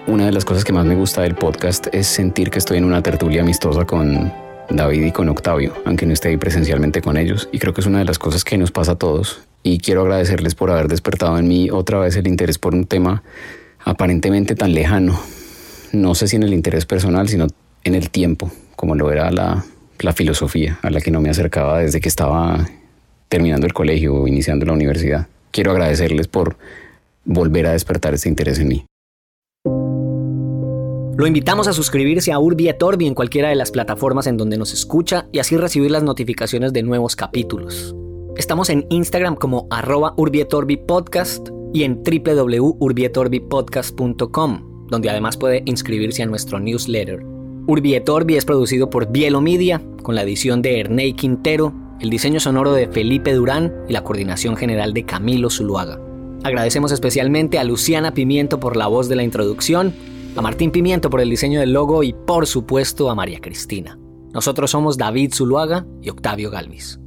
Una 0.05 0.27
de 0.27 0.31
las 0.31 0.45
cosas 0.45 0.63
que 0.63 0.73
más 0.73 0.85
me 0.85 0.93
gusta 0.93 1.23
del 1.23 1.33
podcast 1.33 1.87
es 1.91 2.05
sentir 2.05 2.51
que 2.51 2.59
estoy 2.59 2.77
en 2.77 2.85
una 2.85 3.01
tertulia 3.01 3.41
amistosa 3.41 3.83
con 3.83 4.31
David 4.69 5.05
y 5.05 5.11
con 5.11 5.29
Octavio, 5.29 5.73
aunque 5.85 6.05
no 6.05 6.13
esté 6.13 6.29
ahí 6.29 6.37
presencialmente 6.37 7.01
con 7.01 7.17
ellos, 7.17 7.49
y 7.51 7.59
creo 7.59 7.73
que 7.73 7.81
es 7.81 7.87
una 7.87 7.99
de 7.99 8.05
las 8.05 8.19
cosas 8.19 8.43
que 8.43 8.57
nos 8.57 8.71
pasa 8.71 8.93
a 8.93 8.95
todos. 8.95 9.41
Y 9.63 9.79
quiero 9.79 10.01
agradecerles 10.01 10.55
por 10.55 10.71
haber 10.71 10.87
despertado 10.87 11.37
en 11.37 11.47
mí 11.47 11.69
otra 11.69 11.99
vez 11.99 12.15
el 12.15 12.27
interés 12.27 12.57
por 12.57 12.73
un 12.73 12.85
tema 12.85 13.23
aparentemente 13.83 14.55
tan 14.55 14.73
lejano. 14.73 15.19
No 15.91 16.15
sé 16.15 16.27
si 16.27 16.35
en 16.35 16.43
el 16.43 16.53
interés 16.53 16.85
personal, 16.85 17.27
sino 17.27 17.47
en 17.83 17.95
el 17.95 18.09
tiempo, 18.09 18.51
como 18.75 18.95
lo 18.95 19.11
era 19.11 19.31
la, 19.31 19.65
la 19.99 20.13
filosofía, 20.13 20.79
a 20.81 20.89
la 20.89 21.01
que 21.01 21.11
no 21.11 21.21
me 21.21 21.29
acercaba 21.29 21.79
desde 21.79 21.99
que 21.99 22.09
estaba 22.09 22.69
terminando 23.29 23.65
el 23.65 23.73
colegio 23.73 24.15
o 24.15 24.27
iniciando 24.27 24.65
la 24.65 24.73
universidad. 24.73 25.27
Quiero 25.51 25.71
agradecerles 25.71 26.27
por 26.27 26.57
volver 27.25 27.67
a 27.67 27.71
despertar 27.71 28.13
este 28.13 28.29
interés 28.29 28.59
en 28.59 28.67
mí. 28.67 28.85
Lo 31.17 31.25
invitamos 31.25 31.67
a 31.67 31.73
suscribirse 31.73 32.31
a 32.31 32.37
Urbi 32.37 32.69
en 33.07 33.15
cualquiera 33.15 33.49
de 33.49 33.55
las 33.55 33.71
plataformas 33.71 34.27
en 34.27 34.37
donde 34.37 34.55
nos 34.55 34.71
escucha 34.71 35.27
y 35.31 35.39
así 35.39 35.57
recibir 35.57 35.89
las 35.89 36.03
notificaciones 36.03 36.73
de 36.73 36.83
nuevos 36.83 37.15
capítulos. 37.15 37.95
Estamos 38.35 38.69
en 38.69 38.85
Instagram 38.91 39.35
como 39.35 39.65
arroba 39.71 40.13
Urbi 40.15 40.45
Podcast 40.77 41.49
y 41.73 41.85
en 41.85 42.03
www.urbietorbi.podcast.com, 42.03 44.87
donde 44.89 45.09
además 45.09 45.37
puede 45.37 45.63
inscribirse 45.65 46.21
a 46.21 46.27
nuestro 46.27 46.59
newsletter. 46.59 47.25
Urbi 47.65 47.95
es 48.35 48.45
producido 48.45 48.91
por 48.91 49.11
Bielo 49.11 49.41
Media, 49.41 49.81
con 50.03 50.13
la 50.13 50.21
edición 50.21 50.61
de 50.61 50.81
Ernei 50.81 51.13
Quintero, 51.13 51.73
el 51.99 52.11
diseño 52.11 52.39
sonoro 52.39 52.73
de 52.73 52.89
Felipe 52.89 53.33
Durán 53.33 53.73
y 53.89 53.93
la 53.93 54.03
coordinación 54.03 54.55
general 54.55 54.93
de 54.93 55.03
Camilo 55.03 55.49
Zuluaga. 55.49 55.99
Agradecemos 56.43 56.91
especialmente 56.91 57.57
a 57.57 57.63
Luciana 57.63 58.13
Pimiento 58.13 58.59
por 58.59 58.77
la 58.77 58.85
voz 58.85 59.09
de 59.09 59.15
la 59.15 59.23
introducción, 59.23 59.95
a 60.37 60.41
Martín 60.41 60.69
Pimiento 60.71 61.09
por 61.09 61.19
el 61.19 61.29
diseño 61.29 61.59
del 61.59 61.73
logo 61.73 62.03
y 62.03 62.13
por 62.13 62.45
supuesto 62.45 63.09
a 63.09 63.15
María 63.15 63.39
Cristina. 63.39 63.97
Nosotros 64.33 64.69
somos 64.69 64.97
David 64.97 65.33
Zuluaga 65.33 65.87
y 66.01 66.09
Octavio 66.09 66.51
Galvis. 66.51 66.99